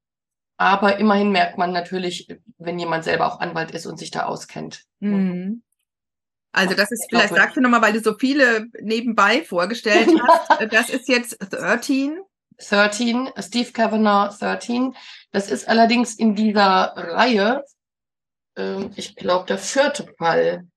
[0.58, 2.28] aber immerhin merkt man natürlich,
[2.58, 4.84] wenn jemand selber auch Anwalt ist und sich da auskennt.
[5.00, 5.62] Mhm.
[6.52, 10.10] Also das ist, vielleicht sagst du nochmal, weil du so viele nebenbei vorgestellt
[10.50, 12.20] hast, das ist jetzt 13.
[12.58, 14.96] 13, Steve Kavanagh 13.
[15.32, 17.64] Das ist allerdings in dieser Reihe,
[18.58, 20.68] äh, ich glaube, der vierte Fall.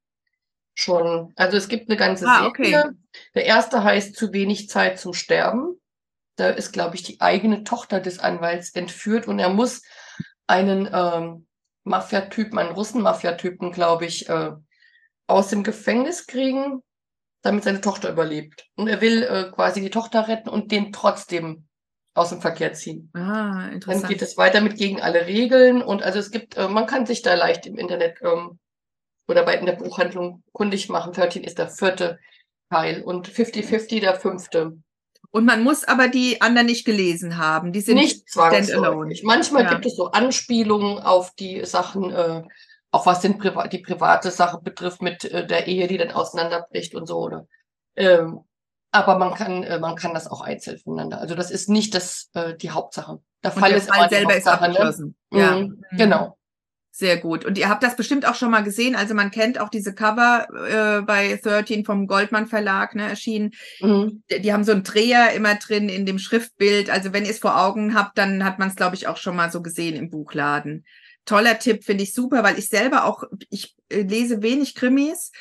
[0.74, 1.32] Schon.
[1.36, 2.48] Also es gibt eine ganze Ah, Serie.
[2.84, 2.90] okay.
[3.34, 5.80] Der erste heißt Zu wenig Zeit zum Sterben.
[6.36, 9.82] Da ist, glaube ich, die eigene Tochter des Anwalts entführt und er muss
[10.46, 11.46] einen ähm,
[11.84, 14.52] Mafia-Typen, einen Russen-Mafia-Typen, glaube ich, äh,
[15.26, 16.82] aus dem Gefängnis kriegen,
[17.42, 18.66] damit seine Tochter überlebt.
[18.76, 21.66] Und er will äh, quasi die Tochter retten und den trotzdem
[22.14, 23.10] aus dem Verkehr ziehen.
[23.14, 24.08] Ah, Dann interessant.
[24.08, 27.22] geht es weiter mit gegen alle Regeln und also es gibt, äh, man kann sich
[27.22, 28.58] da leicht im Internet ähm,
[29.28, 31.12] oder bei in der Buchhandlung kundig machen.
[31.12, 32.18] 13 ist der vierte
[32.70, 34.78] Teil und 50-50 der fünfte.
[35.30, 37.72] Und man muss aber die anderen nicht gelesen haben.
[37.72, 38.66] Die sind Nicht standalone.
[38.66, 39.22] zwangsläufig.
[39.24, 39.70] Manchmal Ja.
[39.70, 42.42] gibt es so Anspielungen auf die Sachen, äh,
[42.90, 46.94] auch was den Priva die private Sache betrifft mit äh, der Ehe, die dann auseinanderbricht
[46.94, 47.18] und so.
[47.18, 47.46] Oder,
[47.96, 48.40] ähm,
[48.90, 51.18] aber man kann, äh, man kann das auch einzeln voneinander.
[51.20, 53.20] Also das ist nicht das, äh, die Hauptsache.
[53.42, 54.52] Der Und Fall der ist Fall selber ist ne?
[54.52, 55.16] abgeschlossen.
[55.32, 55.56] Ja.
[55.56, 56.36] Mhm, Genau.
[56.94, 57.46] Sehr gut.
[57.46, 58.94] Und ihr habt das bestimmt auch schon mal gesehen.
[58.94, 63.52] Also man kennt auch diese Cover äh, bei 13 vom Goldmann Verlag ne, erschienen.
[63.80, 64.22] Mhm.
[64.30, 66.90] Die die haben so einen Dreher immer drin in dem Schriftbild.
[66.90, 69.34] Also wenn ihr es vor Augen habt, dann hat man es, glaube ich, auch schon
[69.34, 70.84] mal so gesehen im Buchladen.
[71.24, 75.32] Toller Tipp, finde ich super, weil ich selber auch, ich äh, lese wenig Krimis.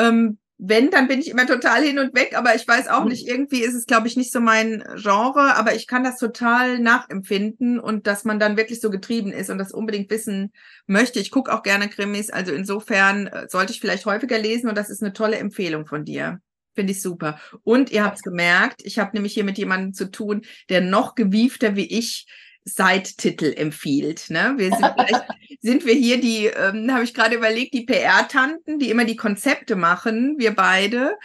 [0.00, 3.08] Ähm, wenn, dann bin ich immer total hin und weg, aber ich weiß auch Mhm.
[3.08, 6.80] nicht, irgendwie ist es, glaube ich, nicht so mein Genre, aber ich kann das total
[6.80, 10.52] nachempfinden und dass man dann wirklich so getrieben ist und das unbedingt wissen
[10.86, 11.20] möchte.
[11.20, 14.90] Ich gucke auch gerne Krimis, also insofern äh, sollte ich vielleicht häufiger lesen und das
[14.90, 16.40] ist eine tolle Empfehlung von dir.
[16.74, 17.40] Finde ich super.
[17.64, 21.14] Und ihr habt es gemerkt, ich habe nämlich hier mit jemandem zu tun, der noch
[21.14, 22.26] gewiefter wie ich
[22.64, 24.30] Seittitel empfiehlt.
[24.30, 24.54] Ne?
[24.56, 24.94] Wir sind,
[25.60, 29.76] sind wir hier die, ähm, habe ich gerade überlegt, die PR-Tanten, die immer die Konzepte
[29.76, 31.16] machen, wir beide,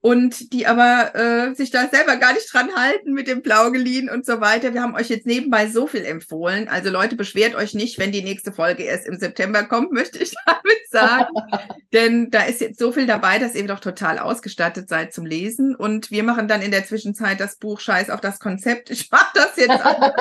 [0.00, 4.26] und die aber äh, sich da selber gar nicht dran halten mit dem Blaugelin und
[4.26, 4.74] so weiter.
[4.74, 6.68] Wir haben euch jetzt nebenbei so viel empfohlen.
[6.68, 10.34] Also Leute, beschwert euch nicht, wenn die nächste Folge erst im September kommt, möchte ich
[10.46, 11.32] damit sagen.
[11.92, 15.74] Denn da ist jetzt so viel dabei, dass ihr doch total ausgestattet seid zum Lesen.
[15.74, 18.90] Und wir machen dann in der Zwischenzeit das Buch Scheiß auf das Konzept.
[18.90, 20.12] Ich mache das jetzt alles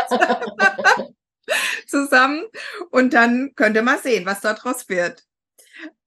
[1.88, 2.44] zusammen
[2.92, 5.24] und dann könnt ihr mal sehen, was daraus wird.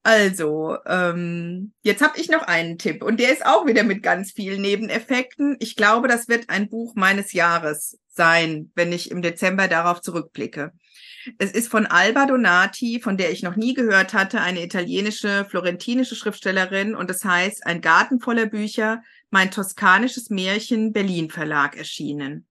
[0.02, 4.32] Also, ähm, jetzt habe ich noch einen Tipp und der ist auch wieder mit ganz
[4.32, 5.56] vielen Nebeneffekten.
[5.60, 10.72] Ich glaube, das wird ein Buch meines Jahres sein, wenn ich im Dezember darauf zurückblicke.
[11.38, 16.16] Es ist von Alba Donati, von der ich noch nie gehört hatte, eine italienische, florentinische
[16.16, 22.46] Schriftstellerin und es heißt Ein Garten voller Bücher, mein toskanisches Märchen, Berlin Verlag erschienen.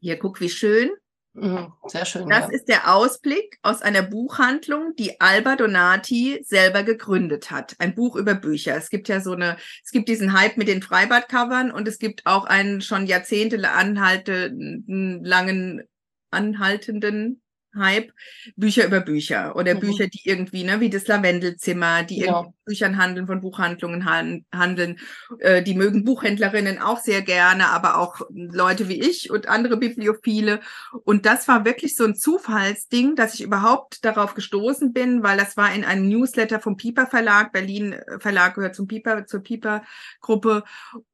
[0.00, 0.90] Hier, guck, wie schön.
[1.34, 1.72] Mhm.
[1.86, 2.28] Sehr schön.
[2.28, 2.50] Das ja.
[2.50, 7.74] ist der Ausblick aus einer Buchhandlung, die Alba Donati selber gegründet hat.
[7.78, 8.76] Ein Buch über Bücher.
[8.76, 12.24] Es gibt ja so eine, es gibt diesen Hype mit den Freibadcovern und es gibt
[12.24, 15.82] auch einen schon Jahrzehnte anhaltenden, langen,
[16.30, 17.43] anhaltenden
[17.76, 18.10] Hype,
[18.56, 19.80] Bücher über Bücher oder Mhm.
[19.80, 22.26] Bücher, die irgendwie, ne, wie das Lavendelzimmer, die Ja.
[22.26, 24.98] irgendwie Büchern handeln, von Buchhandlungen han handeln.
[25.40, 30.60] Äh, die mögen Buchhändlerinnen auch sehr gerne, aber auch Leute wie ich und andere Bibliophile.
[31.04, 35.56] Und das war wirklich so ein Zufallsding, dass ich überhaupt darauf gestoßen bin, weil das
[35.56, 37.52] war in einem Newsletter vom Piper Verlag.
[37.52, 39.82] Berlin äh, Verlag gehört zum Piper, zur Piper
[40.20, 40.64] Gruppe.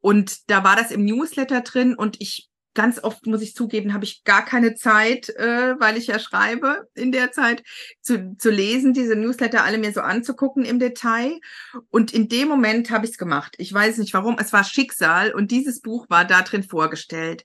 [0.01, 4.05] Und da war das im Newsletter drin und ich ganz oft muss ich zugeben, habe
[4.05, 7.63] ich gar keine Zeit, äh, weil ich ja schreibe in der Zeit,
[8.01, 11.39] zu, zu lesen, diese Newsletter alle mir so anzugucken im Detail.
[11.91, 13.55] Und in dem Moment habe ich es gemacht.
[13.59, 17.45] Ich weiß nicht warum, es war Schicksal und dieses Buch war da drin vorgestellt.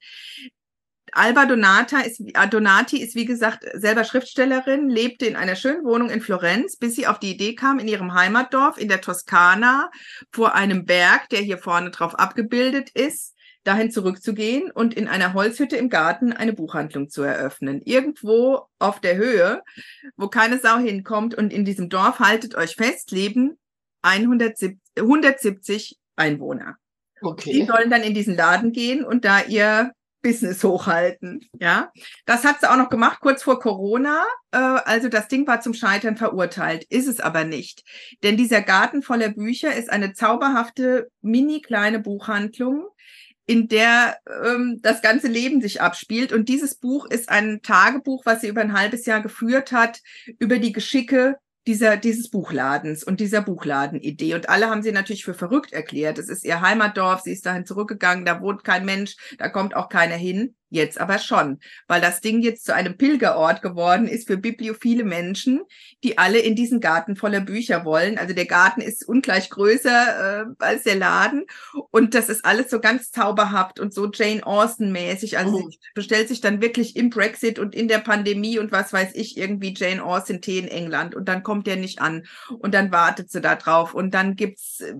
[1.11, 6.09] Alba Donata ist, äh, Donati ist, wie gesagt, selber Schriftstellerin, lebte in einer schönen Wohnung
[6.09, 9.89] in Florenz, bis sie auf die Idee kam, in ihrem Heimatdorf in der Toskana
[10.31, 13.34] vor einem Berg, der hier vorne drauf abgebildet ist,
[13.65, 17.81] dahin zurückzugehen und in einer Holzhütte im Garten eine Buchhandlung zu eröffnen.
[17.83, 19.63] Irgendwo auf der Höhe,
[20.15, 21.35] wo keine Sau hinkommt.
[21.35, 23.57] Und in diesem Dorf, haltet euch fest, leben
[24.03, 26.75] 170, 170 Einwohner.
[27.21, 27.65] Die Okay.
[27.65, 29.91] sollen dann in diesen Laden gehen und da ihr
[30.25, 31.47] Business hochhalten.
[31.59, 31.91] Ja,
[32.25, 34.25] das hat sie auch noch gemacht kurz vor Corona.
[34.51, 37.83] Äh, also das Ding war zum Scheitern verurteilt, ist es aber nicht.
[38.23, 42.87] Denn dieser Garten voller Bücher ist eine zauberhafte, mini kleine Buchhandlung,
[43.45, 46.31] in der ähm, das ganze Leben sich abspielt.
[46.33, 50.01] Und dieses Buch ist ein Tagebuch, was sie über ein halbes Jahr geführt hat,
[50.39, 54.35] über die Geschicke dieser, dieses Buchladens und dieser Buchladenidee.
[54.35, 56.19] Und alle haben sie natürlich für verrückt erklärt.
[56.19, 59.89] Es ist ihr Heimatdorf, sie ist dahin zurückgegangen, da wohnt kein Mensch, da kommt auch
[59.89, 60.55] keiner hin.
[60.69, 65.61] Jetzt aber schon, weil das Ding jetzt zu einem Pilgerort geworden ist für bibliophile Menschen,
[66.03, 68.17] die alle in diesen Garten voller Bücher wollen.
[68.17, 71.45] Also der Garten ist ungleich größer äh, als der Laden
[71.91, 75.37] und das ist alles so ganz zauberhaft und so Jane Austen mäßig.
[75.37, 75.69] Also oh.
[75.93, 79.75] bestellt sich dann wirklich im Brexit und in der Pandemie und was weiß ich irgendwie
[79.77, 82.25] Jane Austen Tee in England und dann kommt der nicht an
[82.57, 84.95] und dann wartet sie da drauf und dann gibt's äh,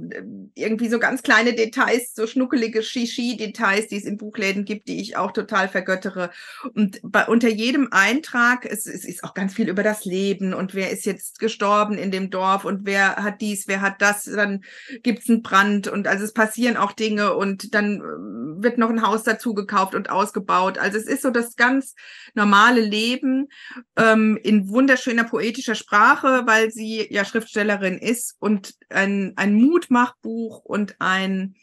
[0.54, 5.18] irgendwie so ganz kleine Details, so schnuckelige Shishi-Details, die es in Buchläden gibt, die ich
[5.18, 6.30] auch total total vergöttere.
[6.74, 10.74] Und bei, unter jedem Eintrag, es, es ist auch ganz viel über das Leben und
[10.74, 14.64] wer ist jetzt gestorben in dem Dorf und wer hat dies, wer hat das, dann
[15.04, 19.02] gibt's einen Brand und also es passieren auch Dinge und dann äh, wird noch ein
[19.02, 20.78] Haus dazu gekauft und ausgebaut.
[20.78, 21.96] Also es ist so das ganz
[22.34, 23.48] normale Leben
[23.96, 30.96] ähm, in wunderschöner poetischer Sprache, weil sie ja Schriftstellerin ist und ein, ein Mutmachbuch und
[31.00, 31.56] ein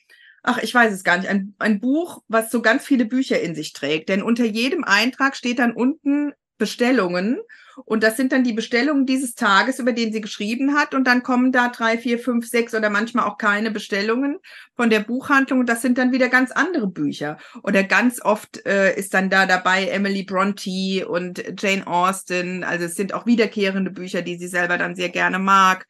[0.42, 3.54] ach, ich weiß es gar nicht, ein, ein Buch, was so ganz viele Bücher in
[3.54, 4.08] sich trägt.
[4.08, 7.40] Denn unter jedem Eintrag steht dann unten Bestellungen.
[7.86, 10.94] Und das sind dann die Bestellungen dieses Tages, über den sie geschrieben hat.
[10.94, 14.38] Und dann kommen da drei, vier, fünf, sechs oder manchmal auch keine Bestellungen
[14.76, 15.60] von der Buchhandlung.
[15.60, 17.38] Und das sind dann wieder ganz andere Bücher.
[17.62, 22.62] Oder ganz oft äh, ist dann da dabei Emily Bronte und Jane Austen.
[22.62, 25.86] Also es sind auch wiederkehrende Bücher, die sie selber dann sehr gerne mag.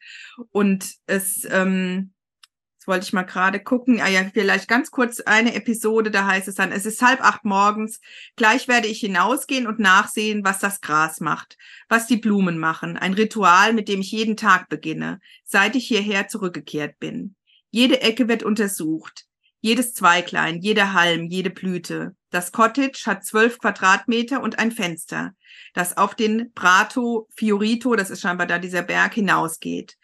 [0.51, 2.12] Und es, ähm,
[2.83, 4.01] Jetzt wollte ich mal gerade gucken.
[4.01, 7.45] Ah ja, vielleicht ganz kurz eine Episode, da heißt es dann, es ist halb acht
[7.45, 8.01] morgens.
[8.35, 11.57] Gleich werde ich hinausgehen und nachsehen, was das Gras macht,
[11.87, 12.97] was die Blumen machen.
[12.97, 17.35] Ein Ritual, mit dem ich jeden Tag beginne, seit ich hierher zurückgekehrt bin.
[17.71, 19.27] Jede Ecke wird untersucht.
[19.61, 22.17] Jedes Zweiglein, jeder Halm, jede Blüte.
[22.31, 25.35] Das Cottage hat zwölf Quadratmeter und ein Fenster,
[25.73, 29.95] das auf den Prato Fiorito, das ist scheinbar da dieser Berg, hinausgeht.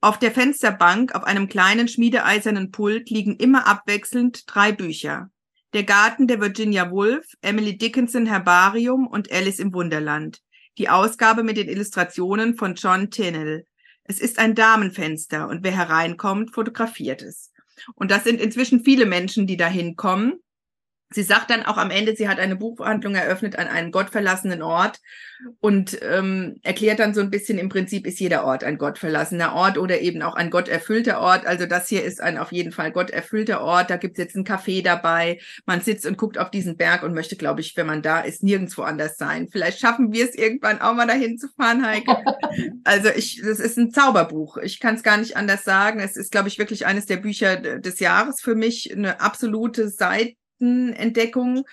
[0.00, 5.30] Auf der Fensterbank auf einem kleinen schmiedeeisernen Pult liegen immer abwechselnd drei Bücher.
[5.72, 10.40] Der Garten der Virginia Woolf, Emily Dickinson Herbarium und Alice im Wunderland.
[10.78, 13.66] Die Ausgabe mit den Illustrationen von John Tinnell.
[14.04, 17.52] Es ist ein Damenfenster und wer hereinkommt, fotografiert es.
[17.96, 20.40] Und das sind inzwischen viele Menschen, die da hinkommen.
[21.10, 25.00] Sie sagt dann auch am Ende, sie hat eine Buchhandlung eröffnet an einem gottverlassenen Ort
[25.60, 29.78] und ähm, erklärt dann so ein bisschen, im Prinzip ist jeder Ort ein gottverlassener Ort
[29.78, 31.46] oder eben auch ein gotterfüllter Ort.
[31.46, 33.88] Also das hier ist ein auf jeden Fall gotterfüllter Ort.
[33.88, 35.40] Da gibt's jetzt ein Café dabei.
[35.64, 38.42] Man sitzt und guckt auf diesen Berg und möchte, glaube ich, wenn man da ist,
[38.42, 39.48] nirgendwo anders sein.
[39.50, 42.16] Vielleicht schaffen wir es irgendwann auch mal dahin zu fahren, Heike.
[42.84, 44.58] also ich, das ist ein Zauberbuch.
[44.58, 46.00] Ich kann es gar nicht anders sagen.
[46.00, 48.92] Es ist, glaube ich, wirklich eines der Bücher des Jahres für mich.
[48.94, 49.88] Eine absolute
[50.58, 51.64] Seite Entdeckung,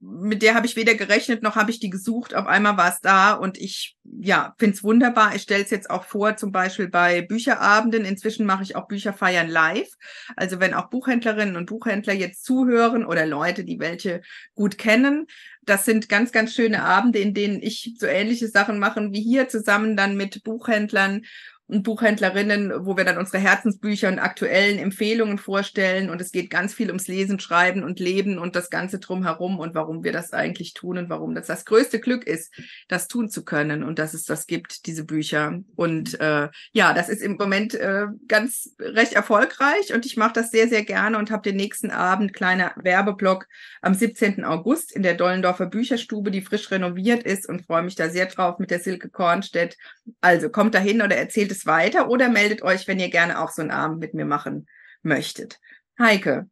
[0.00, 2.34] mit der habe ich weder gerechnet noch habe ich die gesucht.
[2.34, 5.34] Auf einmal war es da und ich ja finde es wunderbar.
[5.34, 8.04] Ich stelle es jetzt auch vor, zum Beispiel bei Bücherabenden.
[8.04, 9.90] Inzwischen mache ich auch Bücherfeiern live.
[10.36, 14.22] Also wenn auch Buchhändlerinnen und Buchhändler jetzt zuhören oder Leute, die welche
[14.54, 15.26] gut kennen,
[15.62, 19.48] das sind ganz, ganz schöne Abende, in denen ich so ähnliche Sachen mache wie hier
[19.48, 21.22] zusammen dann mit Buchhändlern
[21.70, 26.10] und Buchhändlerinnen, wo wir dann unsere Herzensbücher und aktuellen Empfehlungen vorstellen.
[26.10, 29.74] Und es geht ganz viel ums Lesen, Schreiben und Leben und das Ganze drumherum und
[29.74, 32.52] warum wir das eigentlich tun und warum das das größte Glück ist,
[32.88, 35.60] das tun zu können und dass es das gibt, diese Bücher.
[35.76, 40.50] Und äh, ja, das ist im Moment äh, ganz recht erfolgreich und ich mache das
[40.50, 43.46] sehr, sehr gerne und habe den nächsten Abend, kleiner Werbeblock,
[43.82, 44.44] am 17.
[44.44, 48.58] August in der Dollendorfer Bücherstube, die frisch renoviert ist und freue mich da sehr drauf
[48.58, 49.76] mit der Silke Kornstedt.
[50.20, 53.50] Also kommt dahin oder erzählt es es weiter oder meldet euch, wenn ihr gerne auch
[53.50, 54.66] so einen Abend mit mir machen
[55.02, 55.58] möchtet.
[55.98, 56.48] Heike,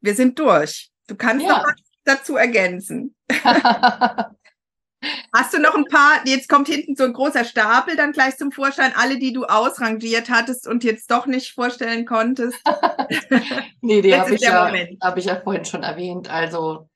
[0.00, 0.90] wir sind durch.
[1.06, 1.58] Du kannst ja.
[1.58, 1.74] noch was
[2.04, 3.14] dazu ergänzen.
[5.32, 8.52] Hast du noch ein paar, jetzt kommt hinten so ein großer Stapel dann gleich zum
[8.52, 12.58] Vorschein, alle, die du ausrangiert hattest und jetzt doch nicht vorstellen konntest?
[13.80, 14.70] nee, die habe ich, ja,
[15.00, 16.28] hab ich ja vorhin schon erwähnt.
[16.28, 16.90] Also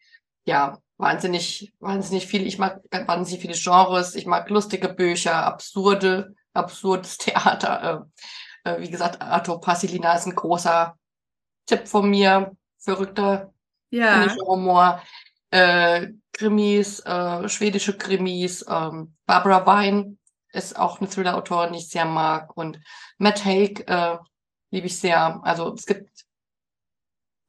[0.45, 2.47] ja, wahnsinnig, wahnsinnig viel.
[2.47, 4.15] Ich mag wahnsinnig viele Genres.
[4.15, 8.09] Ich mag lustige Bücher, absurde absurdes Theater.
[8.65, 10.97] Äh, äh, wie gesagt, Arthur Passilina ist ein großer
[11.67, 12.57] Tipp von mir.
[12.79, 13.53] Verrückter
[13.91, 14.35] ja.
[14.47, 15.03] Humor.
[15.51, 18.65] Äh, Krimis, äh, schwedische Krimis.
[18.69, 20.19] Ähm, Barbara Wein
[20.53, 22.57] ist auch eine Thriller-Autorin, die ich sehr mag.
[22.57, 22.81] Und
[23.19, 24.19] Matt Haig äh,
[24.71, 25.41] liebe ich sehr.
[25.45, 26.11] Also es gibt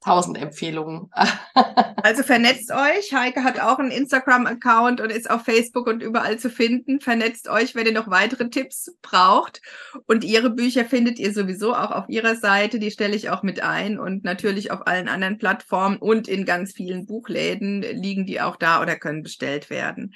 [0.05, 1.09] tausend Empfehlungen.
[2.03, 3.13] also vernetzt euch.
[3.13, 7.01] Heike hat auch einen Instagram-Account und ist auf Facebook und überall zu finden.
[7.01, 9.61] Vernetzt euch, wenn ihr noch weitere Tipps braucht.
[10.05, 12.77] Und ihre Bücher findet ihr sowieso auch auf ihrer Seite.
[12.77, 13.97] Die stelle ich auch mit ein.
[13.99, 18.81] Und natürlich auf allen anderen Plattformen und in ganz vielen Buchläden liegen die auch da
[18.81, 20.13] oder können bestellt werden.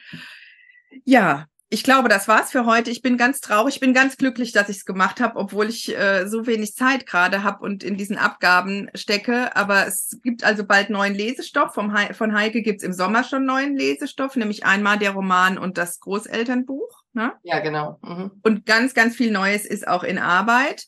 [1.03, 2.89] Ja, ich glaube, das war's für heute.
[2.89, 5.95] Ich bin ganz traurig, ich bin ganz glücklich, dass ich es gemacht habe, obwohl ich
[5.95, 9.55] äh, so wenig Zeit gerade habe und in diesen Abgaben stecke.
[9.55, 11.75] Aber es gibt also bald neuen Lesestoff.
[11.75, 15.77] Vom He von Heike gibt's im Sommer schon neuen Lesestoff, nämlich einmal der Roman und
[15.77, 17.03] das Großelternbuch.
[17.13, 17.33] Ne?
[17.43, 17.99] Ja, genau.
[18.01, 18.31] Mhm.
[18.41, 20.87] Und ganz, ganz viel Neues ist auch in Arbeit.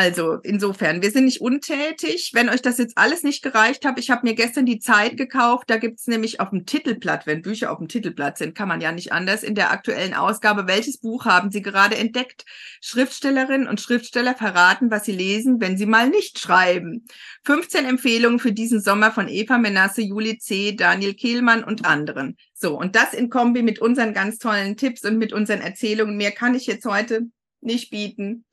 [0.00, 2.30] Also insofern, wir sind nicht untätig.
[2.32, 5.68] Wenn euch das jetzt alles nicht gereicht hat, ich habe mir gestern die Zeit gekauft.
[5.68, 8.92] Da gibt's nämlich auf dem Titelblatt, wenn Bücher auf dem Titelblatt sind, kann man ja
[8.92, 12.44] nicht anders, in der aktuellen Ausgabe, welches Buch haben Sie gerade entdeckt?
[12.80, 17.04] Schriftstellerinnen und Schriftsteller verraten, was sie lesen, wenn sie mal nicht schreiben.
[17.44, 22.36] 15 Empfehlungen für diesen Sommer von Eva Menasse, Juli C., Daniel Kehlmann und anderen.
[22.54, 26.16] So, und das in Kombi mit unseren ganz tollen Tipps und mit unseren Erzählungen.
[26.16, 27.22] Mehr kann ich jetzt heute
[27.60, 28.44] nicht bieten.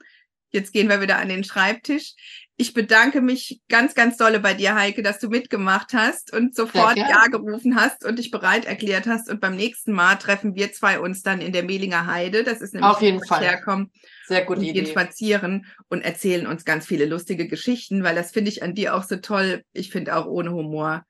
[0.56, 2.14] Jetzt gehen wir wieder an den Schreibtisch.
[2.58, 6.98] Ich bedanke mich ganz, ganz dolle bei dir, Heike, dass du mitgemacht hast und sofort
[6.98, 9.30] Ja gerufen hast und dich bereit erklärt hast.
[9.30, 12.46] Und beim nächsten Mal treffen wir zwei uns dann in der Mehlinger Heide.
[12.46, 13.44] Das ist nämlich, Auf jeden Fall.
[13.44, 13.92] herkommen.
[14.26, 14.84] Sehr gute und Idee.
[14.84, 18.96] gehen spazieren und erzählen uns ganz viele lustige Geschichten, weil das finde ich an dir
[18.96, 19.62] auch so toll.
[19.74, 21.06] Ich finde auch ohne Humor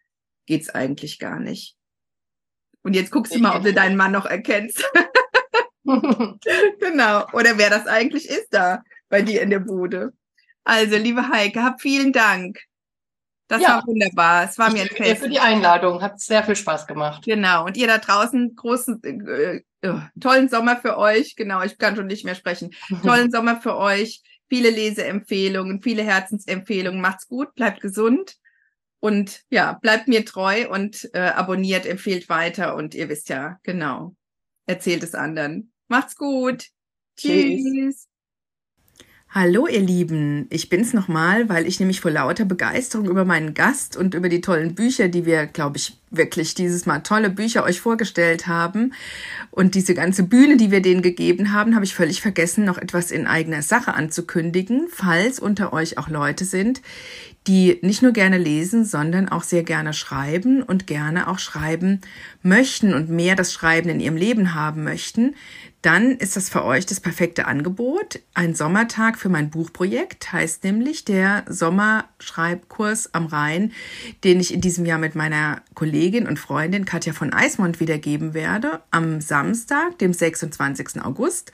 [0.48, 1.76] geht's eigentlich gar nicht.
[2.82, 4.84] Und jetzt guckst du mal, ob du deinen Mann noch erkennst.
[6.80, 7.28] genau.
[7.34, 10.14] Oder wer das eigentlich ist da bei dir in der Bude.
[10.64, 12.60] Also, liebe Heike, hab vielen Dank.
[13.48, 13.76] Das Ja.
[13.78, 14.46] war wunderbar.
[14.46, 15.22] Es war mir ein Danke dir Fest.
[15.24, 16.02] für die Einladung.
[16.02, 17.24] Hat sehr viel Spaß gemacht.
[17.26, 17.66] Genau.
[17.66, 21.36] Und ihr da draußen, großen, äh, äh, tollen Sommer für euch.
[21.36, 22.72] Genau, ich kann schon nicht mehr sprechen.
[23.04, 24.24] Tollen Sommer für euch.
[24.50, 27.02] Viele Leseempfehlungen, viele Herzensempfehlungen.
[27.02, 28.36] Macht's gut, bleibt gesund.
[29.00, 32.76] Und ja, bleibt mir treu und äh, abonniert, empfehlt weiter.
[32.76, 34.16] Und ihr wisst ja, genau,
[34.66, 35.72] erzählt es anderen.
[35.88, 36.66] Macht's gut.
[37.16, 37.64] Tschüss.
[37.64, 38.08] Tschüss.
[39.38, 43.98] Hallo ihr Lieben, ich bin's nochmal, weil ich nämlich vor lauter Begeisterung über meinen Gast
[43.98, 47.82] und über die tollen Bücher, die wir, glaube ich, wirklich dieses Mal tolle Bücher euch
[47.82, 48.94] vorgestellt haben
[49.52, 53.12] und diese ganze Bühne, die wir denen gegeben haben, habe ich völlig vergessen, noch etwas
[53.12, 56.82] in eigener Sache anzukündigen, falls unter euch auch Leute sind,
[57.46, 62.00] die nicht nur gerne lesen, sondern auch sehr gerne schreiben und gerne auch schreiben
[62.42, 65.36] möchten und mehr das Schreiben in ihrem Leben haben möchten,
[65.86, 68.20] dann ist das für euch das perfekte Angebot.
[68.34, 73.72] Ein Sommertag für mein Buchprojekt heißt nämlich der Sommerschreibkurs am Rhein,
[74.24, 78.82] den ich in diesem Jahr mit meiner Kollegin und Freundin Katja von Eismond wiedergeben werde,
[78.90, 81.04] am Samstag, dem 26.
[81.04, 81.52] August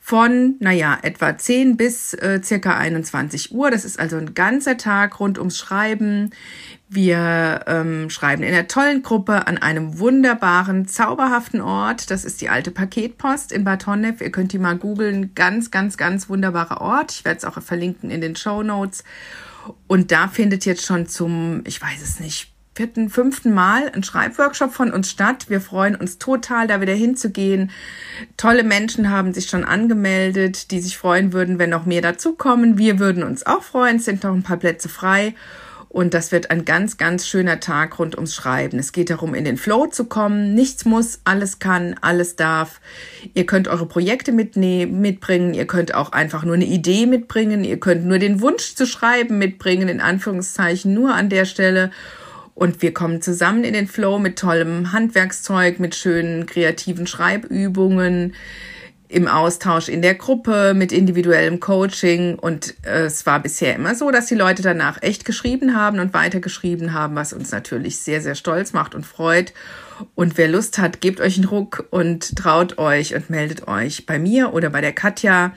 [0.00, 3.70] von, naja, etwa 10 bis äh, circa 21 Uhr.
[3.70, 6.30] Das ist also ein ganzer Tag rund ums Schreiben.
[6.90, 12.10] Wir ähm, schreiben in einer tollen Gruppe an einem wunderbaren, zauberhaften Ort.
[12.10, 14.22] Das ist die alte Paketpost in Bad Honnef.
[14.22, 15.34] Ihr könnt die mal googeln.
[15.34, 17.12] Ganz, ganz, ganz wunderbarer Ort.
[17.12, 19.04] Ich werde es auch verlinken in den Show Notes.
[19.86, 24.72] Und da findet jetzt schon zum, ich weiß es nicht, vierten, fünften Mal ein Schreibworkshop
[24.72, 25.50] von uns statt.
[25.50, 27.70] Wir freuen uns total, da wieder hinzugehen.
[28.38, 32.78] Tolle Menschen haben sich schon angemeldet, die sich freuen würden, wenn noch mehr dazukommen.
[32.78, 33.96] Wir würden uns auch freuen.
[33.96, 35.34] Es sind noch ein paar Plätze frei.
[35.88, 38.78] Und das wird ein ganz, ganz schöner Tag rund ums Schreiben.
[38.78, 40.54] Es geht darum, in den Flow zu kommen.
[40.54, 42.80] Nichts muss, alles kann, alles darf.
[43.32, 45.54] Ihr könnt eure Projekte mitnehmen, mitbringen.
[45.54, 47.64] Ihr könnt auch einfach nur eine Idee mitbringen.
[47.64, 51.90] Ihr könnt nur den Wunsch zu schreiben mitbringen, in Anführungszeichen, nur an der Stelle.
[52.54, 58.34] Und wir kommen zusammen in den Flow mit tollem Handwerkszeug, mit schönen kreativen Schreibübungen,
[59.08, 62.38] im Austausch in der Gruppe, mit individuellem Coaching.
[62.38, 66.14] Und äh, es war bisher immer so, dass die Leute danach echt geschrieben haben und
[66.14, 69.52] weitergeschrieben haben, was uns natürlich sehr, sehr stolz macht und freut.
[70.14, 74.18] Und wer Lust hat, gebt euch einen Ruck und traut euch und meldet euch bei
[74.18, 75.52] mir oder bei der Katja.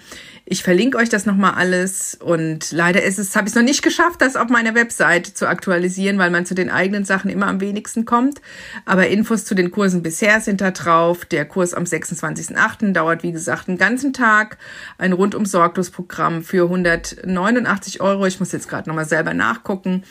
[0.51, 3.83] Ich verlinke euch das nochmal alles und leider ist es, habe ich es noch nicht
[3.83, 7.61] geschafft, das auf meiner Webseite zu aktualisieren, weil man zu den eigenen Sachen immer am
[7.61, 8.41] wenigsten kommt.
[8.83, 11.23] Aber Infos zu den Kursen bisher sind da drauf.
[11.23, 12.91] Der Kurs am 26.08.
[12.91, 14.57] dauert, wie gesagt, einen ganzen Tag.
[14.97, 18.25] Ein rundum sorglos Programm für 189 Euro.
[18.25, 20.03] Ich muss jetzt gerade nochmal selber nachgucken.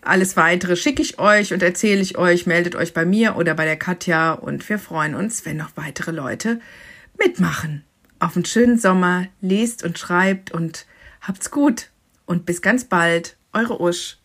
[0.00, 2.46] Alles weitere schicke ich euch und erzähle ich euch.
[2.46, 6.12] Meldet euch bei mir oder bei der Katja und wir freuen uns, wenn noch weitere
[6.12, 6.60] Leute
[7.18, 7.84] mitmachen
[8.22, 10.86] auf einen schönen Sommer, lest und schreibt und
[11.20, 11.90] habt's gut.
[12.24, 14.18] Und bis ganz bald, eure Usch.